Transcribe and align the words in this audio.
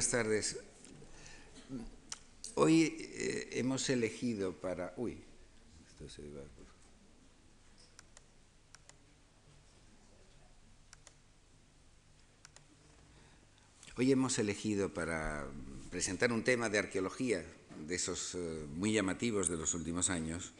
buenas 0.00 0.12
tardes. 0.12 0.58
Hoy 2.54 2.96
eh, 2.98 3.50
hemos 3.52 3.90
elegido 3.90 4.58
para... 4.58 4.94
Uy, 4.96 5.22
esto 5.86 6.08
se 6.08 6.22
va... 6.30 6.40
Hoy 13.98 14.10
hemos 14.10 14.38
elegido 14.38 14.94
para 14.94 15.46
presentar 15.90 16.32
un 16.32 16.44
tema 16.44 16.70
de 16.70 16.78
arqueología, 16.78 17.44
de 17.86 17.94
esos 17.94 18.34
eh, 18.36 18.66
muy 18.70 18.94
llamativos 18.94 19.50
de 19.50 19.58
los 19.58 19.74
últimos 19.74 20.08
años, 20.08 20.54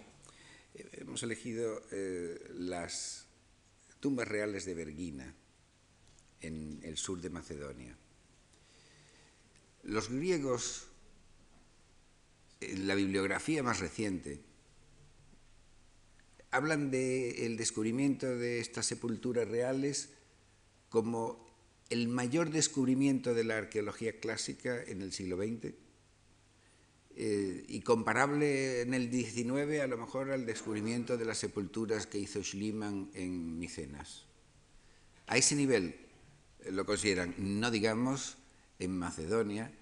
eh, 0.74 0.86
hemos 1.00 1.22
elegido 1.22 1.80
las 2.58 3.24
tumbas 4.00 4.28
reales 4.28 4.66
de 4.66 4.74
Bergina, 4.74 5.34
en 6.42 6.80
el 6.82 6.98
sur 6.98 7.22
de 7.22 7.30
Macedonia. 7.30 7.96
Los 9.82 10.10
griegos, 10.10 10.88
en 12.60 12.86
la 12.86 12.94
bibliografía 12.94 13.62
más 13.62 13.80
reciente, 13.80 14.40
hablan 16.50 16.90
del 16.90 17.56
descubrimiento 17.56 18.26
de 18.26 18.60
estas 18.60 18.86
sepulturas 18.86 19.48
reales 19.48 20.10
como 20.88 21.48
el 21.90 22.08
mayor 22.08 22.50
descubrimiento 22.50 23.34
de 23.34 23.44
la 23.44 23.58
arqueología 23.58 24.18
clásica 24.20 24.82
en 24.82 25.02
el 25.02 25.12
siglo 25.12 25.36
XX 25.36 25.74
eh, 27.16 27.64
y 27.68 27.80
comparable 27.80 28.82
en 28.82 28.94
el 28.94 29.10
XIX 29.10 29.80
a 29.80 29.86
lo 29.86 29.98
mejor 29.98 30.30
al 30.30 30.46
descubrimiento 30.46 31.16
de 31.16 31.24
las 31.24 31.38
sepulturas 31.38 32.06
que 32.06 32.18
hizo 32.18 32.42
Schliemann 32.42 33.10
en 33.14 33.58
Micenas. 33.58 34.26
A 35.26 35.36
ese 35.36 35.54
nivel 35.54 35.96
eh, 36.60 36.72
lo 36.72 36.86
consideran, 36.86 37.34
no 37.38 37.70
digamos 37.70 38.38
en 38.78 38.96
Macedonia, 38.96 39.72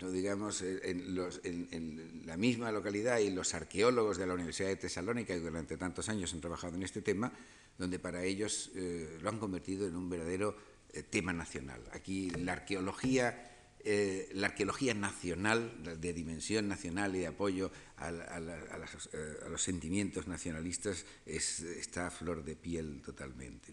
no 0.00 0.10
digamos 0.10 0.62
en, 0.62 2.26
la 2.26 2.36
misma 2.36 2.70
localidad 2.72 3.18
y 3.18 3.30
los 3.30 3.54
arqueólogos 3.54 4.18
de 4.18 4.26
la 4.26 4.34
Universidad 4.34 4.68
de 4.68 4.76
Tesalónica 4.76 5.34
que 5.34 5.40
durante 5.40 5.76
tantos 5.76 6.08
años 6.08 6.32
han 6.34 6.40
trabajado 6.40 6.76
en 6.76 6.82
este 6.82 7.02
tema, 7.02 7.32
donde 7.78 7.98
para 7.98 8.24
ellos 8.24 8.70
eh, 8.74 9.18
lo 9.22 9.28
han 9.28 9.38
convertido 9.38 9.86
en 9.86 9.96
un 9.96 10.10
verdadero 10.10 10.56
tema 11.10 11.32
nacional. 11.32 11.82
Aquí 11.92 12.30
la 12.30 12.52
arqueología 12.52 13.48
eh, 13.84 14.28
la 14.34 14.48
arqueología 14.48 14.92
nacional, 14.92 15.72
de 16.00 16.12
dimensión 16.12 16.68
nacional 16.68 17.14
y 17.14 17.20
de 17.20 17.28
apoyo 17.28 17.70
a, 17.96 18.10
eh, 18.10 19.36
los 19.48 19.62
sentimientos 19.62 20.26
nacionalistas, 20.26 21.06
está 21.24 22.08
a 22.08 22.10
flor 22.10 22.44
de 22.44 22.56
piel 22.56 23.00
totalmente. 23.02 23.72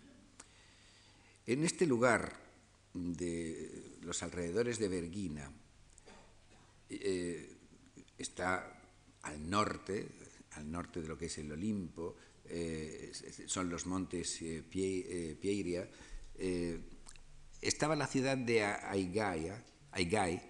En 1.47 1.63
este 1.63 1.85
lugar 1.85 2.37
de 2.93 3.97
los 4.03 4.21
alrededores 4.23 4.79
de 4.79 4.87
Berguina, 4.87 5.51
eh, 6.89 7.57
está 8.17 8.81
al 9.23 9.49
norte, 9.49 10.07
al 10.51 10.71
norte 10.71 11.01
de 11.01 11.07
lo 11.07 11.17
que 11.17 11.25
es 11.25 11.37
el 11.37 11.51
Olimpo, 11.51 12.15
son 13.47 13.69
los 13.71 13.87
montes 13.87 14.39
Pieiria, 14.69 15.89
estaba 17.61 17.95
la 17.95 18.05
ciudad 18.05 18.37
de 18.37 18.63
Aigaia, 18.63 19.63
Aigai, 19.91 20.41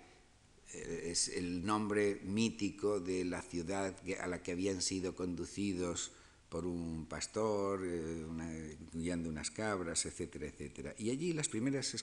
eh, 0.74 1.12
es 1.12 1.30
el 1.30 1.66
nombre 1.66 2.20
mítico 2.24 3.00
de 3.00 3.24
la 3.24 3.42
ciudad 3.42 3.96
a 4.20 4.28
la 4.28 4.42
que 4.42 4.52
habían 4.52 4.82
sido 4.82 5.16
conducidos 5.16 6.12
por 6.50 6.66
un 6.66 7.06
pastor, 7.08 7.82
eh, 7.86 8.78
guiando 8.92 9.30
unas 9.30 9.52
cabras, 9.52 10.06
etcétera, 10.06 10.48
etcétera. 10.48 10.96
Y 10.98 11.10
allí 11.10 11.34
las 11.34 11.48
primeras, 11.48 11.96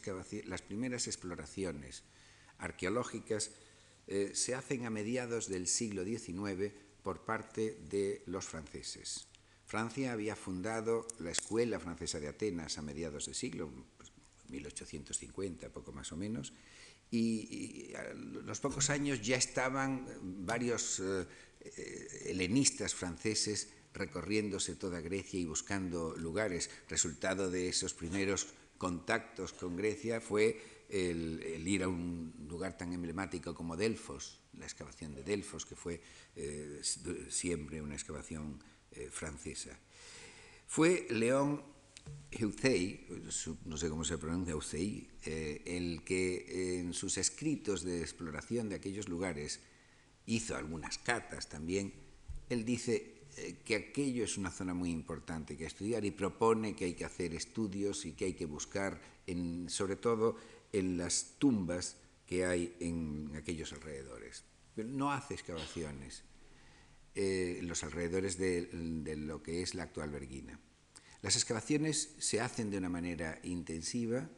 las 0.46 0.62
primeras 0.62 1.06
exploraciones 1.06 2.02
arqueológicas 2.58 3.50
eh, 4.06 4.32
se 4.34 4.54
hacen 4.54 4.86
a 4.86 4.90
mediados 4.90 5.48
del 5.48 5.66
siglo 5.66 6.04
XIX 6.04 6.72
por 7.02 7.24
parte 7.24 7.78
de 7.88 8.22
los 8.26 8.46
franceses. 8.46 9.26
Francia 9.66 10.12
había 10.12 10.36
fundado 10.36 11.06
la 11.18 11.30
Escuela 11.30 11.80
Francesa 11.80 12.20
de 12.20 12.28
Atenas 12.28 12.78
a 12.78 12.82
mediados 12.82 13.26
del 13.26 13.34
siglo, 13.34 13.70
1850, 14.48 15.60
pues, 15.60 15.72
poco 15.72 15.92
más 15.92 16.12
o 16.12 16.16
menos, 16.16 16.52
y, 17.10 17.92
a 17.94 18.14
los 18.14 18.60
pocos 18.60 18.90
años 18.90 19.20
ya 19.20 19.36
estaban 19.36 20.06
varios 20.46 21.00
eh, 21.00 21.26
helenistas 22.26 22.94
franceses 22.94 23.68
recorriéndose 23.94 24.76
toda 24.76 25.00
Grecia 25.00 25.38
y 25.38 25.44
buscando 25.44 26.16
lugares. 26.16 26.70
Resultado 26.88 27.50
de 27.50 27.68
esos 27.68 27.94
primeros 27.94 28.48
contactos 28.78 29.52
con 29.52 29.76
Grecia 29.76 30.20
fue 30.20 30.60
el, 30.92 31.66
ir 31.66 31.82
a 31.82 31.88
un 31.88 32.34
lugar 32.48 32.76
tan 32.76 32.92
emblemático 32.92 33.54
como 33.54 33.76
Delfos, 33.76 34.40
la 34.58 34.66
excavación 34.66 35.14
de 35.14 35.24
Delfos, 35.24 35.64
que 35.64 35.74
fue 35.74 36.00
eh, 36.36 36.80
siempre 37.30 37.80
una 37.80 37.94
excavación 37.94 38.62
eh, 38.92 39.08
francesa. 39.10 39.78
Fue 40.66 41.06
León 41.10 41.62
Eutei, 42.30 43.06
no 43.64 43.76
sé 43.76 43.88
cómo 43.88 44.04
se 44.04 44.18
pronuncia 44.18 44.52
Eutei, 44.52 45.08
eh, 45.24 45.62
el 45.64 46.04
que 46.04 46.80
en 46.80 46.92
sus 46.92 47.16
escritos 47.16 47.82
de 47.84 48.02
exploración 48.02 48.68
de 48.68 48.76
aquellos 48.76 49.08
lugares 49.08 49.60
hizo 50.26 50.56
algunas 50.56 50.98
catas 50.98 51.48
también, 51.48 51.94
él 52.50 52.66
dice 52.66 53.22
que 53.64 53.76
aquello 53.76 54.24
es 54.24 54.36
una 54.36 54.50
zona 54.50 54.74
muy 54.74 54.90
importante 54.90 55.56
que 55.56 55.64
estudiar 55.64 56.04
y 56.04 56.10
propone 56.10 56.76
que 56.76 56.84
hay 56.84 56.92
que 56.92 57.06
hacer 57.06 57.32
estudios 57.34 58.04
y 58.04 58.12
que 58.12 58.26
hay 58.26 58.34
que 58.34 58.44
buscar, 58.44 59.00
sobre 59.68 59.96
todo 59.96 60.36
en 60.72 60.96
las 60.96 61.36
tumbas 61.38 61.96
que 62.26 62.46
hay 62.46 62.76
en 62.80 63.32
aquellos 63.36 63.72
alrededores. 63.72 64.44
Pero 64.74 64.88
no 64.88 65.12
hace 65.12 65.34
excavaciones 65.34 66.24
eh, 67.14 67.58
en 67.60 67.68
los 67.68 67.84
alrededores 67.84 68.38
de, 68.38 68.70
lo 69.18 69.42
que 69.42 69.62
es 69.62 69.74
la 69.74 69.82
actual 69.82 70.10
Berguina. 70.10 70.58
Las 71.20 71.36
excavaciones 71.36 72.14
se 72.18 72.40
hacen 72.40 72.70
de 72.70 72.78
una 72.78 72.88
manera 72.88 73.38
intensiva 73.42 74.28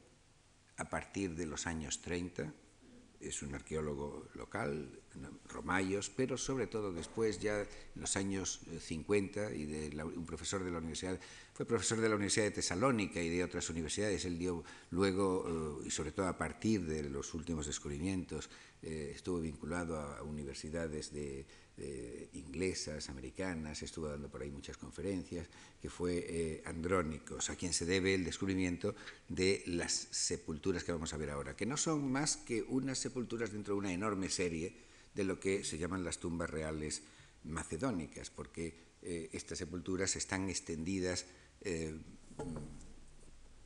a 0.77 0.91
partir 0.91 1.37
de 1.37 1.47
los 1.47 1.67
años 1.67 2.03
30. 2.03 2.53
Es 3.24 3.42
un 3.42 3.54
arqueólogo 3.54 4.28
local, 4.34 5.00
Romayos, 5.48 6.10
pero 6.10 6.36
sobre 6.36 6.66
todo 6.66 6.92
después, 6.92 7.40
ya 7.40 7.60
en 7.60 7.66
los 7.96 8.16
años 8.16 8.60
50, 8.80 9.52
y 9.54 9.64
de 9.64 10.04
un 10.04 10.26
profesor 10.26 10.62
de 10.62 10.70
la 10.70 10.78
universidad, 10.78 11.18
fue 11.54 11.64
profesor 11.64 12.00
de 12.00 12.08
la 12.08 12.16
Universidad 12.16 12.46
de 12.46 12.50
Tesalónica 12.50 13.22
y 13.22 13.28
de 13.28 13.44
otras 13.44 13.70
universidades. 13.70 14.24
Él 14.24 14.38
dio 14.38 14.64
luego, 14.90 15.80
eh, 15.82 15.86
y 15.86 15.90
sobre 15.90 16.12
todo 16.12 16.26
a 16.26 16.36
partir 16.36 16.84
de 16.84 17.04
los 17.04 17.32
últimos 17.32 17.66
descubrimientos, 17.66 18.50
eh, 18.82 19.12
estuvo 19.14 19.41
vinculado 19.41 19.98
a 19.98 20.22
universidades 20.22 21.12
de 21.12 21.46
eh, 21.76 22.28
inglesas, 22.34 23.08
americanas, 23.08 23.82
estuvo 23.82 24.06
dando 24.06 24.28
por 24.28 24.42
ahí 24.42 24.50
muchas 24.50 24.76
conferencias, 24.76 25.48
que 25.82 25.90
fue 25.90 26.24
eh, 26.28 26.62
Andrónicos, 26.66 27.50
a 27.50 27.56
quien 27.56 27.72
se 27.72 27.84
debe 27.84 28.14
el 28.14 28.24
descubrimiento 28.24 28.94
de 29.28 29.64
las 29.66 29.92
sepulturas 29.92 30.84
que 30.84 30.92
vamos 30.92 31.12
a 31.12 31.16
ver 31.16 31.30
ahora, 31.30 31.56
que 31.56 31.66
no 31.66 31.76
son 31.76 32.12
más 32.12 32.36
que 32.36 32.62
unas 32.62 32.98
sepulturas 32.98 33.50
dentro 33.50 33.74
de 33.74 33.80
una 33.80 33.92
enorme 33.92 34.30
serie 34.30 34.72
de 35.16 35.24
lo 35.24 35.40
que 35.40 35.64
se 35.64 35.76
llaman 35.76 36.04
las 36.04 36.18
tumbas 36.18 36.48
reales 36.48 37.02
macedónicas, 37.42 38.30
porque 38.30 38.74
eh, 39.02 39.30
estas 39.32 39.58
sepulturas 39.58 40.14
están 40.14 40.48
extendidas 40.48 41.26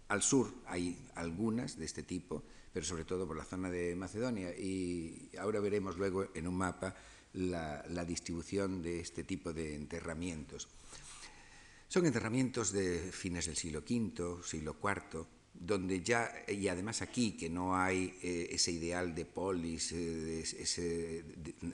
al 0.09 0.23
sur, 0.23 0.55
hay 0.67 0.97
algunas 1.15 1.79
de 1.79 1.85
este 1.85 2.03
tipo, 2.03 2.43
pero 2.73 2.87
sobre 2.87 3.05
todo 3.05 3.27
por 3.27 3.37
la 3.37 3.45
zona 3.45 3.71
de 3.71 3.95
Macedonia, 3.97 4.57
y 4.57 5.31
ahora 5.39 5.61
veremos 5.61 5.99
luego 5.99 6.29
en 6.35 6.47
un 6.47 6.57
mapa 6.57 6.95
la, 7.35 8.05
distribución 8.05 8.83
de 8.83 9.01
este 9.01 9.25
tipo 9.25 9.53
de 9.53 9.75
enterramientos. 9.75 10.69
Son 11.89 12.05
enterramientos 12.05 12.73
de 12.73 13.13
fines 13.13 13.47
del 13.47 13.57
siglo 13.57 13.81
V, 13.81 14.43
siglo 14.45 14.77
IV, 14.83 15.27
donde 15.55 16.03
ya, 16.03 16.31
y 16.47 16.69
además 16.69 17.03
aquí, 17.03 17.33
que 17.33 17.49
no 17.49 17.77
hay 17.77 18.15
eh, 18.23 18.49
ese 18.53 18.73
ideal 18.73 19.15
de 19.15 19.25
polis, 19.25 19.93
eh, 19.93 20.41
ese 20.41 21.25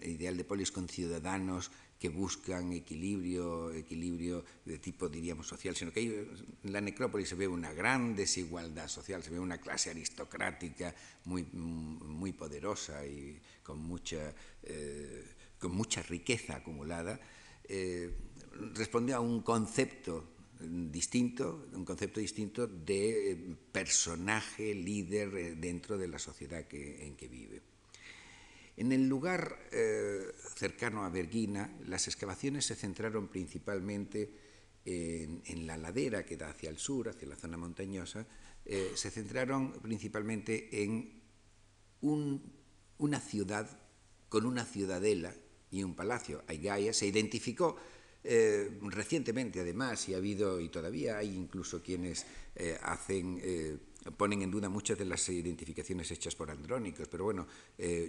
ideal 0.03 0.37
de 0.37 0.45
polis 0.45 0.71
con 0.73 0.89
ciudadanos 0.89 1.71
que 1.99 2.09
buscan 2.09 2.73
equilibrio, 2.73 3.73
equilibrio 3.73 4.45
de 4.65 4.79
tipo, 4.79 5.09
diríamos, 5.09 5.47
social, 5.47 5.75
sino 5.75 5.93
que 5.93 6.03
en 6.03 6.73
la 6.73 6.81
necrópolis 6.81 7.29
se 7.29 7.35
ve 7.35 7.49
una 7.49 7.73
gran 7.73 8.15
desigualdad 8.15 8.89
social, 8.89 9.23
se 9.23 9.31
ve 9.31 9.39
una 9.39 9.59
clase 9.59 9.91
aristocrática 9.91 10.95
muy, 11.25 11.45
muy 11.45 12.33
poderosa 12.33 13.07
y 13.07 13.41
con 13.63 13.79
mucha... 13.79 14.35
Eh, 14.63 15.34
con 15.65 15.75
mucha 15.75 16.03
riqueza 16.03 16.57
acumulada, 16.57 17.19
eh, 17.65 18.13
responde 18.75 19.15
a 19.15 19.21
un 19.21 19.41
concepto 19.41 20.37
distinto, 20.61 21.69
un 21.73 21.87
concepto 21.87 22.21
distinto 22.21 22.67
de 22.67 23.33
eh, 23.33 23.57
personaje, 23.73 24.75
líder 24.75 25.35
eh, 25.35 25.55
dentro 25.57 25.97
de 25.97 26.07
la 26.07 26.19
sociedad 26.19 26.67
en 26.71 27.17
que 27.17 27.29
vive. 27.29 27.63
En 28.77 28.93
el 28.93 29.09
lugar 29.09 29.57
cercano 30.57 31.05
a 31.05 31.09
Berguina, 31.09 31.79
las 31.87 32.09
excavaciones 32.09 32.67
se 32.67 32.75
centraron 32.75 33.29
principalmente 33.29 34.29
en, 34.85 35.67
la 35.67 35.77
ladera 35.79 36.27
que 36.27 36.37
da 36.37 36.51
hacia 36.51 36.71
el 36.71 36.79
sur, 36.79 37.09
hacia 37.09 37.29
la 37.29 37.37
zona 37.37 37.57
montañosa, 37.57 38.27
se 38.67 39.11
centraron 39.13 39.81
principalmente 39.81 40.83
en 40.83 41.23
un 42.01 42.53
una 42.99 43.21
ciudad 43.21 43.79
con 44.29 44.47
una 44.47 44.65
ciudadela 44.65 45.33
y 45.75 45.83
un 45.83 45.95
palacio. 45.95 46.45
Aigaia 46.47 46.93
se 46.93 47.07
identificó 47.07 47.77
eh, 48.23 48.79
recientemente, 48.83 49.61
además, 49.61 50.09
y 50.09 50.15
ha 50.15 50.19
habido, 50.19 50.61
y 50.61 50.69
todavía 50.69 51.19
hay 51.19 51.35
incluso 51.35 51.83
quienes 51.83 52.25
eh, 52.55 52.79
hacen, 52.83 53.41
eh, 53.43 53.77
ponen 54.17 54.43
en 54.43 54.51
duda 54.51 54.69
muchas 54.69 54.97
de 54.97 55.05
las 55.05 55.29
identificaciones 55.29 56.11
hechas 56.11 56.35
por 56.35 56.51
andrónicos, 56.51 57.09
pero 57.09 57.25
bueno, 57.25 57.47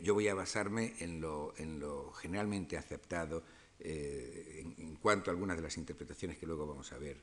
yo 0.03 0.13
voy 0.13 0.27
a 0.27 0.35
basarme 0.35 0.93
en 0.99 1.19
lo, 1.19 1.53
en 1.57 1.79
lo 1.79 2.11
generalmente 2.11 2.77
aceptado 2.77 3.43
en, 3.79 4.75
en, 4.77 4.95
cuanto 4.97 5.29
a 5.29 5.33
algunas 5.33 5.57
de 5.57 5.63
las 5.63 5.77
interpretaciones 5.77 6.37
que 6.37 6.45
luego 6.45 6.67
vamos 6.67 6.91
a 6.91 6.97
ver 6.97 7.17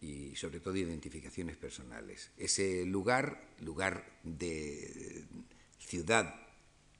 y 0.00 0.34
sobre 0.36 0.60
todo 0.60 0.76
identificaciones 0.76 1.56
personales. 1.56 2.30
Ese 2.36 2.84
lugar, 2.84 3.48
lugar 3.60 4.18
de 4.22 5.24
ciudad 5.78 6.43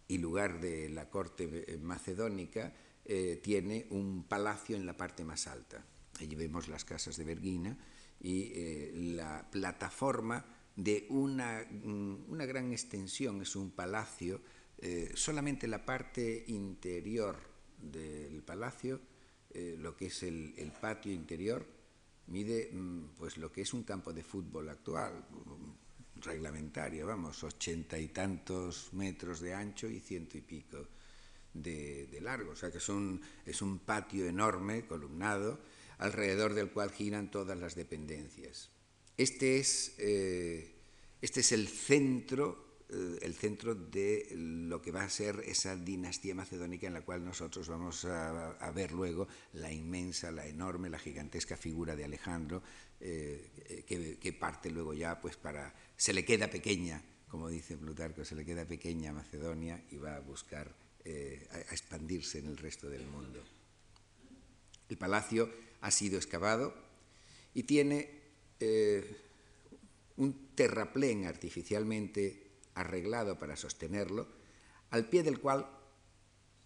y 0.08 0.18
lugar 0.18 0.60
de 0.60 0.88
la 0.88 1.08
corte 1.08 1.78
macedónica, 1.80 2.72
eh, 3.04 3.40
tiene 3.42 3.86
un 3.90 4.24
palacio 4.24 4.76
en 4.76 4.86
la 4.86 4.96
parte 4.96 5.24
más 5.24 5.46
alta. 5.46 5.84
Allí 6.20 6.34
vemos 6.36 6.68
las 6.68 6.84
casas 6.84 7.16
de 7.16 7.24
Berguina 7.24 7.76
y 8.20 8.52
eh, 8.54 8.92
la 8.94 9.48
plataforma 9.50 10.44
de 10.76 11.06
una, 11.10 11.66
mm, 11.70 12.30
una, 12.30 12.46
gran 12.46 12.72
extensión, 12.72 13.42
es 13.42 13.56
un 13.56 13.70
palacio, 13.70 14.40
eh, 14.78 15.12
solamente 15.14 15.68
la 15.68 15.84
parte 15.84 16.44
interior 16.48 17.36
del 17.78 18.42
palacio, 18.42 19.00
eh, 19.50 19.76
lo 19.78 19.96
que 19.96 20.06
es 20.06 20.22
el, 20.22 20.54
el, 20.56 20.72
patio 20.72 21.12
interior, 21.12 21.66
mide 22.26 22.70
mm, 22.72 23.14
pues 23.16 23.36
lo 23.36 23.52
que 23.52 23.62
es 23.62 23.72
un 23.74 23.84
campo 23.84 24.12
de 24.12 24.24
fútbol 24.24 24.68
actual, 24.68 25.24
reglamentario, 26.24 27.06
vamos, 27.06 27.42
ochenta 27.44 27.98
y 27.98 28.08
tantos 28.08 28.92
metros 28.92 29.40
de 29.40 29.54
ancho 29.54 29.88
y 29.88 30.00
ciento 30.00 30.38
y 30.38 30.40
pico 30.40 30.86
de, 31.54 32.18
largo, 32.20 32.52
o 32.52 32.56
sea 32.56 32.70
que 32.70 32.78
es 32.78 32.88
un, 32.88 33.20
es 33.46 33.62
un 33.62 33.78
patio 33.78 34.26
enorme, 34.26 34.86
columnado, 34.86 35.60
alrededor 35.98 36.54
del 36.54 36.70
cual 36.70 36.90
giran 36.90 37.30
todas 37.30 37.58
las 37.58 37.74
dependencias. 37.74 38.70
Este 39.16 39.58
es, 39.58 39.94
eh, 39.98 40.74
este 41.22 41.40
es 41.40 41.52
el 41.52 41.68
centro, 41.68 42.80
eh, 42.88 43.18
el 43.22 43.34
centro 43.34 43.74
de 43.74 44.28
lo 44.34 44.82
que 44.82 44.90
va 44.90 45.04
a 45.04 45.08
ser 45.08 45.44
esa 45.46 45.76
dinastía 45.76 46.34
macedónica 46.34 46.88
en 46.88 46.94
la 46.94 47.04
cual 47.04 47.24
nosotros 47.24 47.68
vamos 47.68 48.04
a, 48.04 48.52
a 48.52 48.70
ver 48.72 48.90
luego 48.90 49.28
la 49.52 49.72
inmensa, 49.72 50.32
la 50.32 50.46
enorme, 50.46 50.90
la 50.90 50.98
gigantesca 50.98 51.56
figura 51.56 51.94
de 51.94 52.04
Alejandro, 52.04 52.62
eh, 53.00 53.84
que, 53.86 54.18
que, 54.18 54.32
parte 54.32 54.70
luego 54.70 54.94
ya 54.94 55.20
pues 55.20 55.36
para... 55.36 55.72
se 55.96 56.12
le 56.12 56.24
queda 56.24 56.48
pequeña, 56.48 57.02
como 57.28 57.48
dice 57.48 57.76
Plutarco, 57.76 58.24
se 58.24 58.34
le 58.34 58.44
queda 58.44 58.64
pequeña 58.64 59.10
a 59.10 59.14
Macedonia 59.14 59.82
y 59.90 59.96
va 59.96 60.16
a 60.16 60.20
buscar 60.20 60.74
eh, 61.04 61.46
a 61.52 61.58
expandirse 61.72 62.38
en 62.38 62.46
el 62.46 62.56
resto 62.56 62.88
del 62.88 63.06
mundo. 63.06 63.42
El 64.88 64.96
palacio 64.96 65.50
ha 65.80 65.90
sido 65.90 66.16
excavado 66.16 66.74
y 67.54 67.64
tiene 67.64 68.08
eh, 68.60 69.16
un 70.16 70.54
terraplén 70.54 71.26
artificialmente 71.26 72.44
arreglado 72.74 73.38
para 73.38 73.56
sostenerlo, 73.56 74.26
al 74.90 75.08
pie 75.08 75.22
del 75.22 75.40
cual 75.40 75.68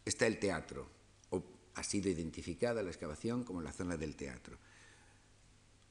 está 0.04 0.26
el 0.26 0.38
teatro, 0.38 0.88
o 1.30 1.42
ha 1.74 1.82
sido 1.82 2.08
identificada 2.08 2.82
la 2.82 2.90
excavación 2.90 3.44
como 3.44 3.62
la 3.62 3.72
zona 3.72 3.96
del 3.96 4.16
teatro. 4.16 4.58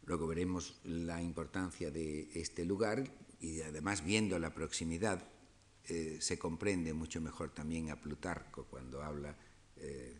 Luego 0.05 0.27
veremos 0.27 0.79
la 0.83 1.21
importancia 1.21 1.91
de 1.91 2.29
este 2.33 2.63
lugar 2.63 3.03
y 3.39 3.61
además 3.61 4.03
viendo 4.03 4.39
la 4.39 4.53
proximidad 4.53 5.27
eh, 5.85 6.17
se 6.19 6.37
comprende 6.37 6.93
mucho 6.93 7.21
mejor 7.21 7.53
también 7.53 7.89
a 7.89 8.01
Plutarco 8.01 8.65
cuando 8.65 9.01
habla 9.01 9.35
eh, 9.77 10.17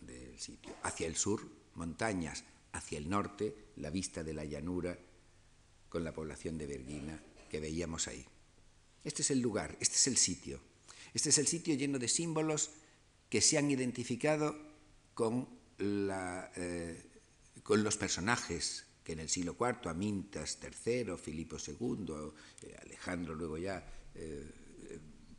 del 0.00 0.38
sitio. 0.38 0.74
Hacia 0.82 1.06
el 1.06 1.16
sur, 1.16 1.46
montañas, 1.74 2.44
hacia 2.72 2.98
el 2.98 3.10
norte, 3.10 3.72
la 3.76 3.90
vista 3.90 4.24
de 4.24 4.32
la 4.32 4.44
llanura 4.44 4.98
con 5.88 6.04
la 6.04 6.14
población 6.14 6.56
de 6.56 6.66
Berguina 6.66 7.22
que 7.50 7.60
veíamos 7.60 8.08
ahí. 8.08 8.24
Este 9.04 9.22
es 9.22 9.30
el 9.30 9.40
lugar, 9.40 9.76
este 9.80 9.96
es 9.96 10.06
el 10.06 10.16
sitio. 10.16 10.60
Este 11.12 11.30
es 11.30 11.38
el 11.38 11.46
sitio 11.46 11.74
lleno 11.74 11.98
de 11.98 12.08
símbolos 12.08 12.70
que 13.28 13.40
se 13.40 13.58
han 13.58 13.70
identificado 13.70 14.56
con, 15.14 15.48
la, 15.78 16.50
eh, 16.56 17.04
con 17.62 17.82
los 17.82 17.96
personajes 17.96 18.86
en 19.12 19.20
el 19.20 19.28
siglo 19.28 19.56
IV, 19.58 19.88
Amintas 19.88 20.58
III, 20.62 21.16
Filipo 21.16 21.56
II, 21.58 22.14
eh, 22.62 22.76
Alejandro 22.82 23.34
luego 23.34 23.58
ya 23.58 23.84
eh, 24.14 24.46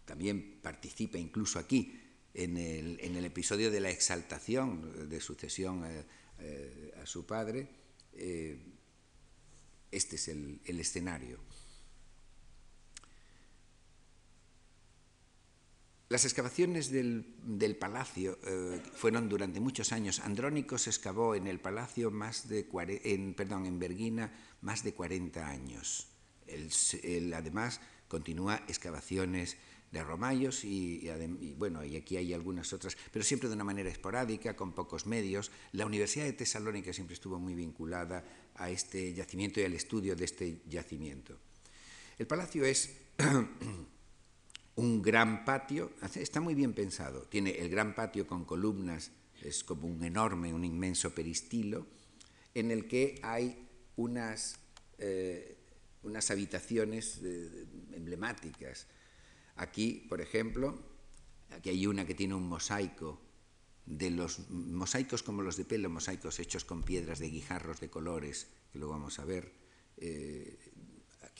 también 0.05 0.59
participa 0.61 1.17
incluso 1.17 1.59
aquí 1.59 1.97
en 2.33 2.57
el, 2.57 3.25
episodio 3.25 3.71
de 3.71 3.79
la 3.79 3.89
exaltación 3.89 5.09
de 5.09 5.19
sucesión 5.19 5.83
a, 5.83 6.05
eh, 6.39 6.93
su 7.05 7.25
padre. 7.25 7.67
Eh, 8.13 8.57
este 9.91 10.15
es 10.15 10.27
el 10.29 10.79
escenario. 10.79 11.39
Las 16.11 16.25
excavaciones 16.25 16.91
del, 16.91 17.77
palacio 17.79 18.37
eh, 18.43 18.81
fueron 18.95 19.29
durante 19.29 19.61
muchos 19.61 19.93
años. 19.93 20.19
Andrónicos 20.19 20.87
excavó 20.87 21.35
en 21.35 21.47
el 21.47 21.61
palacio 21.61 22.11
más 22.11 22.49
de 22.49 22.67
en, 23.05 23.33
perdón, 23.33 23.65
en 23.65 23.79
Berguina 23.79 24.29
más 24.59 24.83
de 24.83 24.93
40 24.93 25.47
años. 25.47 26.09
Además, 27.33 27.79
continúa 28.09 28.57
excavaciones 28.67 29.55
de 29.93 30.03
romayos 30.03 30.65
y, 30.65 31.09
y, 31.39 31.53
bueno, 31.53 31.81
y 31.85 31.95
aquí 31.95 32.17
hay 32.17 32.33
algunas 32.33 32.73
otras, 32.73 32.97
pero 33.13 33.23
siempre 33.23 33.47
de 33.47 33.55
una 33.55 33.63
manera 33.63 33.89
esporádica, 33.89 34.53
con 34.53 34.73
pocos 34.73 35.05
medios. 35.05 35.49
La 35.71 35.85
Universidad 35.85 36.25
de 36.25 36.33
Tesalónica 36.33 36.91
siempre 36.91 37.13
estuvo 37.13 37.39
muy 37.39 37.53
vinculada 37.53 38.51
a 38.55 38.69
este 38.69 39.13
yacimiento 39.13 39.61
y 39.61 39.63
al 39.63 39.75
estudio 39.75 40.17
de 40.17 40.25
este 40.25 40.61
yacimiento. 40.67 41.39
El 42.17 42.27
palacio 42.27 42.65
es 42.65 42.97
un 44.75 45.01
gran 45.01 45.45
patio, 45.45 45.91
está 46.15 46.39
muy 46.39 46.55
bien 46.55 46.73
pensado, 46.73 47.23
tiene 47.23 47.51
el 47.51 47.69
gran 47.69 47.93
patio 47.95 48.25
con 48.25 48.45
columnas, 48.45 49.11
es 49.41 49.63
como 49.63 49.87
un 49.87 50.03
enorme, 50.03 50.53
un 50.53 50.63
inmenso 50.63 51.13
peristilo, 51.13 51.87
en 52.53 52.71
el 52.71 52.87
que 52.87 53.19
hay 53.23 53.67
unas... 53.95 54.57
Eh, 54.97 55.57
unas 56.03 56.31
habitaciones 56.31 57.19
eh, 57.23 57.67
emblemáticas. 57.93 58.87
Aquí, 59.55 60.05
por 60.09 60.21
ejemplo, 60.21 60.79
aquí 61.51 61.69
hay 61.69 61.85
una 61.85 62.05
que 62.05 62.15
tiene 62.15 62.35
un 62.35 62.47
mosaico 62.47 63.21
de 63.85 64.11
los 64.11 64.49
mosaicos 64.49 65.23
como 65.23 65.41
los 65.41 65.57
de 65.57 65.65
pelo, 65.65 65.89
mosaicos 65.89 66.39
hechos 66.39 66.65
con 66.65 66.83
piedras 66.83 67.19
de 67.19 67.29
guijarros 67.29 67.79
de 67.79 67.89
colores, 67.89 68.47
que 68.71 68.79
luego 68.79 68.93
vamos 68.93 69.19
a 69.19 69.25
ver, 69.25 69.51
eh, 69.97 70.57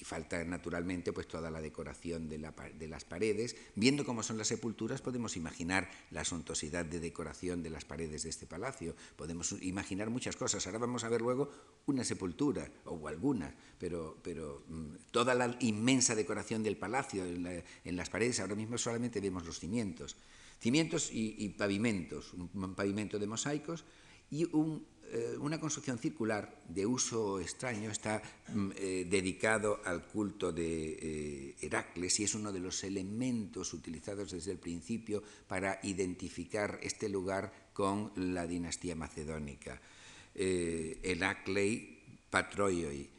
Aquí 0.01 0.05
falta 0.10 0.43
naturalmente 0.43 1.13
pues 1.13 1.27
toda 1.27 1.51
la 1.51 1.62
decoración 1.62 2.27
de, 2.27 2.39
la, 2.39 2.55
de, 2.74 2.88
las 2.88 3.05
paredes. 3.05 3.55
Viendo 3.75 4.03
cómo 4.03 4.24
son 4.24 4.36
las 4.39 4.48
sepulturas 4.48 5.00
podemos 5.00 5.38
imaginar 5.38 5.91
la 6.10 6.25
suntuosidad 6.25 6.86
de 6.86 7.00
decoración 7.00 7.62
de 7.62 7.70
las 7.70 7.86
paredes 7.86 8.24
de 8.24 8.29
este 8.29 8.48
palacio. 8.48 8.96
Podemos 9.15 9.51
imaginar 9.62 10.10
muchas 10.10 10.36
cosas. 10.36 10.65
Ahora 10.65 10.79
vamos 10.79 11.03
a 11.03 11.10
ver 11.10 11.22
luego 11.22 11.51
una 11.86 12.03
sepultura 12.03 12.67
o 12.86 13.08
alguna, 13.08 13.53
pero, 13.77 14.17
pero 14.24 14.63
mm, 14.70 15.12
toda 15.12 15.36
la 15.36 15.55
inmensa 15.60 16.15
decoración 16.15 16.63
del 16.63 16.77
palacio 16.77 17.24
en, 17.24 17.43
la, 17.43 17.63
en, 17.84 17.96
las 17.96 18.10
paredes, 18.10 18.39
ahora 18.39 18.55
mismo 18.55 18.79
solamente 18.79 19.22
vemos 19.22 19.46
los 19.46 19.60
cimientos. 19.60 20.17
Cimientos 20.60 21.12
y, 21.13 21.48
pavimentos, 21.50 22.34
un 22.34 22.74
pavimento 22.74 23.20
de 23.20 23.27
mosaicos 23.27 23.86
y 24.31 24.46
un 24.55 24.84
eh, 25.13 25.36
una 25.39 25.60
construcción 25.60 26.00
circular 26.00 26.63
de 26.70 26.86
uso 26.86 27.41
extraño 27.41 27.91
está 27.91 28.22
mm, 28.48 28.70
eh, 28.77 29.08
dedicado 29.10 29.82
al 29.84 30.06
culto 30.06 30.53
de 30.53 30.63
eh, 31.01 31.56
Heracles 31.62 32.18
y 32.22 32.24
es 32.24 32.34
uno 32.34 32.53
de 32.53 32.62
los 32.62 32.82
elementos 32.86 33.74
utilizados 33.74 34.32
desde 34.32 34.53
el 34.53 34.58
principio 34.58 35.22
para 35.50 35.82
identificar 35.84 36.80
este 36.82 37.10
lugar 37.10 37.51
con 37.74 38.13
la 38.15 38.48
dinastía 38.48 38.96
macedónica. 38.96 39.82
Heraclei 40.34 42.00
Patroioi, 42.30 43.10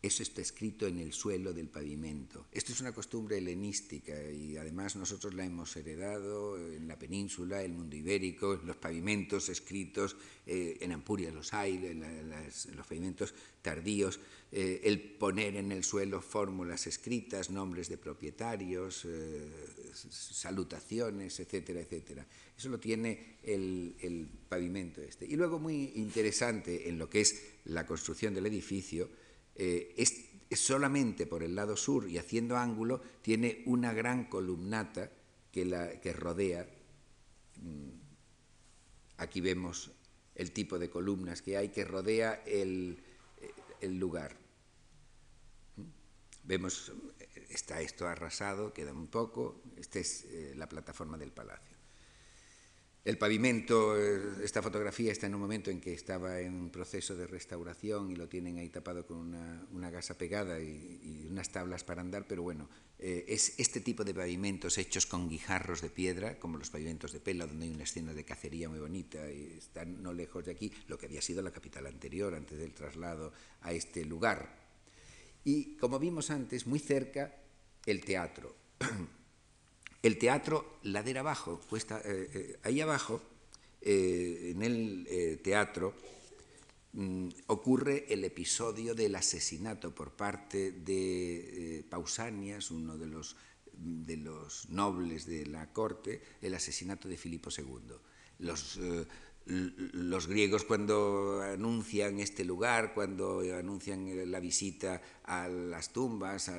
eso 0.00 0.22
está 0.22 0.40
escrito 0.40 0.86
en 0.86 0.98
el 0.98 1.12
suelo 1.12 1.52
del 1.52 1.68
pavimento. 1.68 2.46
Esto 2.52 2.72
es 2.72 2.80
una 2.80 2.92
costumbre 2.92 3.38
helenística 3.38 4.30
y 4.30 4.56
además 4.56 4.94
nosotros 4.94 5.34
la 5.34 5.44
hemos 5.44 5.76
heredado 5.76 6.56
en 6.56 6.86
la 6.86 6.96
península, 6.96 7.62
el 7.62 7.72
mundo 7.72 7.96
ibérico, 7.96 8.60
los 8.64 8.76
pavimentos 8.76 9.48
escritos, 9.48 10.16
eh, 10.46 10.78
en 10.80 10.92
Ampuria 10.92 11.32
los 11.32 11.52
hay, 11.52 11.78
la, 11.94 12.42
los 12.76 12.86
pavimentos 12.86 13.34
tardíos, 13.60 14.20
eh, 14.52 14.82
el 14.84 15.00
poner 15.00 15.56
en 15.56 15.72
el 15.72 15.82
suelo 15.82 16.22
fórmulas 16.22 16.86
escritas, 16.86 17.50
nombres 17.50 17.88
de 17.88 17.98
propietarios, 17.98 19.04
eh, 19.04 19.50
salutaciones, 19.92 21.40
etcétera, 21.40 21.80
etcétera. 21.80 22.24
Eso 22.56 22.68
lo 22.68 22.78
tiene 22.78 23.38
el 23.42 24.28
pavimento 24.48 25.02
este. 25.02 25.26
Y 25.26 25.34
luego 25.34 25.58
muy 25.58 25.92
interesante 25.96 26.88
en 26.88 26.98
lo 26.98 27.10
que 27.10 27.20
es 27.20 27.42
la 27.64 27.84
construcción 27.84 28.32
del 28.32 28.46
edificio, 28.46 29.08
eh, 29.58 29.94
es 29.96 30.28
solamente 30.58 31.26
por 31.26 31.42
el 31.42 31.54
lado 31.54 31.76
sur 31.76 32.08
y 32.08 32.16
haciendo 32.16 32.56
ángulo, 32.56 33.02
tiene 33.20 33.62
una 33.66 33.92
gran 33.92 34.24
columnata 34.24 35.10
que, 35.52 35.64
la, 35.64 36.00
que 36.00 36.12
rodea. 36.12 36.66
Mm, 37.60 37.90
aquí 39.18 39.40
vemos 39.40 39.90
el 40.34 40.52
tipo 40.52 40.78
de 40.78 40.88
columnas 40.88 41.42
que 41.42 41.56
hay 41.56 41.68
que 41.70 41.84
rodea 41.84 42.42
el, 42.46 43.02
el 43.80 43.98
lugar. 43.98 44.36
Vemos, 46.44 46.92
está 47.50 47.80
esto 47.80 48.06
arrasado, 48.06 48.72
queda 48.72 48.92
un 48.92 49.08
poco, 49.08 49.60
esta 49.76 49.98
es 49.98 50.24
eh, 50.24 50.54
la 50.56 50.68
plataforma 50.68 51.18
del 51.18 51.32
palacio. 51.32 51.77
El 53.04 53.16
pavimento, 53.16 53.96
eh, 53.96 54.44
esta 54.44 54.60
fotografía 54.60 55.12
está 55.12 55.26
en 55.26 55.34
un 55.34 55.40
momento 55.40 55.70
en 55.70 55.80
que 55.80 55.94
estaba 55.94 56.40
en 56.40 56.68
proceso 56.70 57.16
de 57.16 57.26
restauración 57.26 58.10
y 58.10 58.16
lo 58.16 58.28
tienen 58.28 58.58
ahí 58.58 58.68
tapado 58.68 59.06
con 59.06 59.18
una, 59.18 59.90
gasa 59.90 60.18
pegada 60.18 60.60
y, 60.60 61.26
unas 61.30 61.50
tablas 61.50 61.84
para 61.84 62.02
andar, 62.02 62.26
pero 62.26 62.42
bueno, 62.42 62.68
eh, 62.98 63.24
es 63.28 63.58
este 63.58 63.80
tipo 63.80 64.04
de 64.04 64.12
pavimentos 64.12 64.76
hechos 64.76 65.06
con 65.06 65.28
guijarros 65.28 65.80
de 65.80 65.90
piedra, 65.90 66.38
como 66.38 66.58
los 66.58 66.70
pavimentos 66.70 67.12
de 67.12 67.20
Pela, 67.20 67.46
donde 67.46 67.66
hay 67.66 67.72
una 67.72 67.84
escena 67.84 68.12
de 68.12 68.24
cacería 68.24 68.68
muy 68.68 68.80
bonita 68.80 69.30
y 69.30 69.54
están 69.56 70.02
no 70.02 70.12
lejos 70.12 70.44
de 70.44 70.52
aquí, 70.52 70.72
lo 70.88 70.98
que 70.98 71.06
había 71.06 71.22
sido 71.22 71.40
la 71.40 71.52
capital 71.52 71.86
anterior 71.86 72.34
antes 72.34 72.58
del 72.58 72.74
traslado 72.74 73.32
a 73.62 73.72
este 73.72 74.04
lugar. 74.04 74.68
Y 75.44 75.76
como 75.76 75.98
vimos 75.98 76.30
antes, 76.30 76.66
muy 76.66 76.78
cerca, 76.78 77.36
el 77.86 78.04
teatro. 78.04 78.54
El 80.02 80.16
teatro, 80.16 80.78
ladera 80.84 81.20
abajo, 81.20 81.60
cuesta, 81.68 82.00
eh, 82.04 82.30
eh, 82.32 82.58
ahí 82.62 82.80
abajo, 82.80 83.20
eh, 83.80 84.52
en 84.54 84.62
el 84.62 85.40
teatro, 85.42 85.94
mm, 86.92 87.28
ocurre 87.48 88.06
el 88.08 88.24
episodio 88.24 88.94
del 88.94 89.16
asesinato 89.16 89.92
por 89.92 90.12
parte 90.12 90.72
de 90.72 91.84
Pausanias, 91.90 92.70
uno 92.70 92.96
de 92.96 93.06
los, 93.06 93.36
de 93.72 94.16
los 94.16 94.68
nobles 94.68 95.26
de 95.26 95.46
la 95.46 95.72
corte, 95.72 96.22
el 96.42 96.54
asesinato 96.54 97.08
de 97.08 97.16
Filipo 97.16 97.50
II. 97.56 97.96
Los 99.48 100.26
griegos 100.26 100.64
cuando 100.64 101.40
anuncian 101.42 102.20
este 102.20 102.44
lugar, 102.44 102.92
cuando 102.92 103.40
anuncian 103.58 104.30
la 104.30 104.40
visita 104.40 105.00
a 105.24 105.48
las 105.48 105.92
tumbas, 105.92 106.50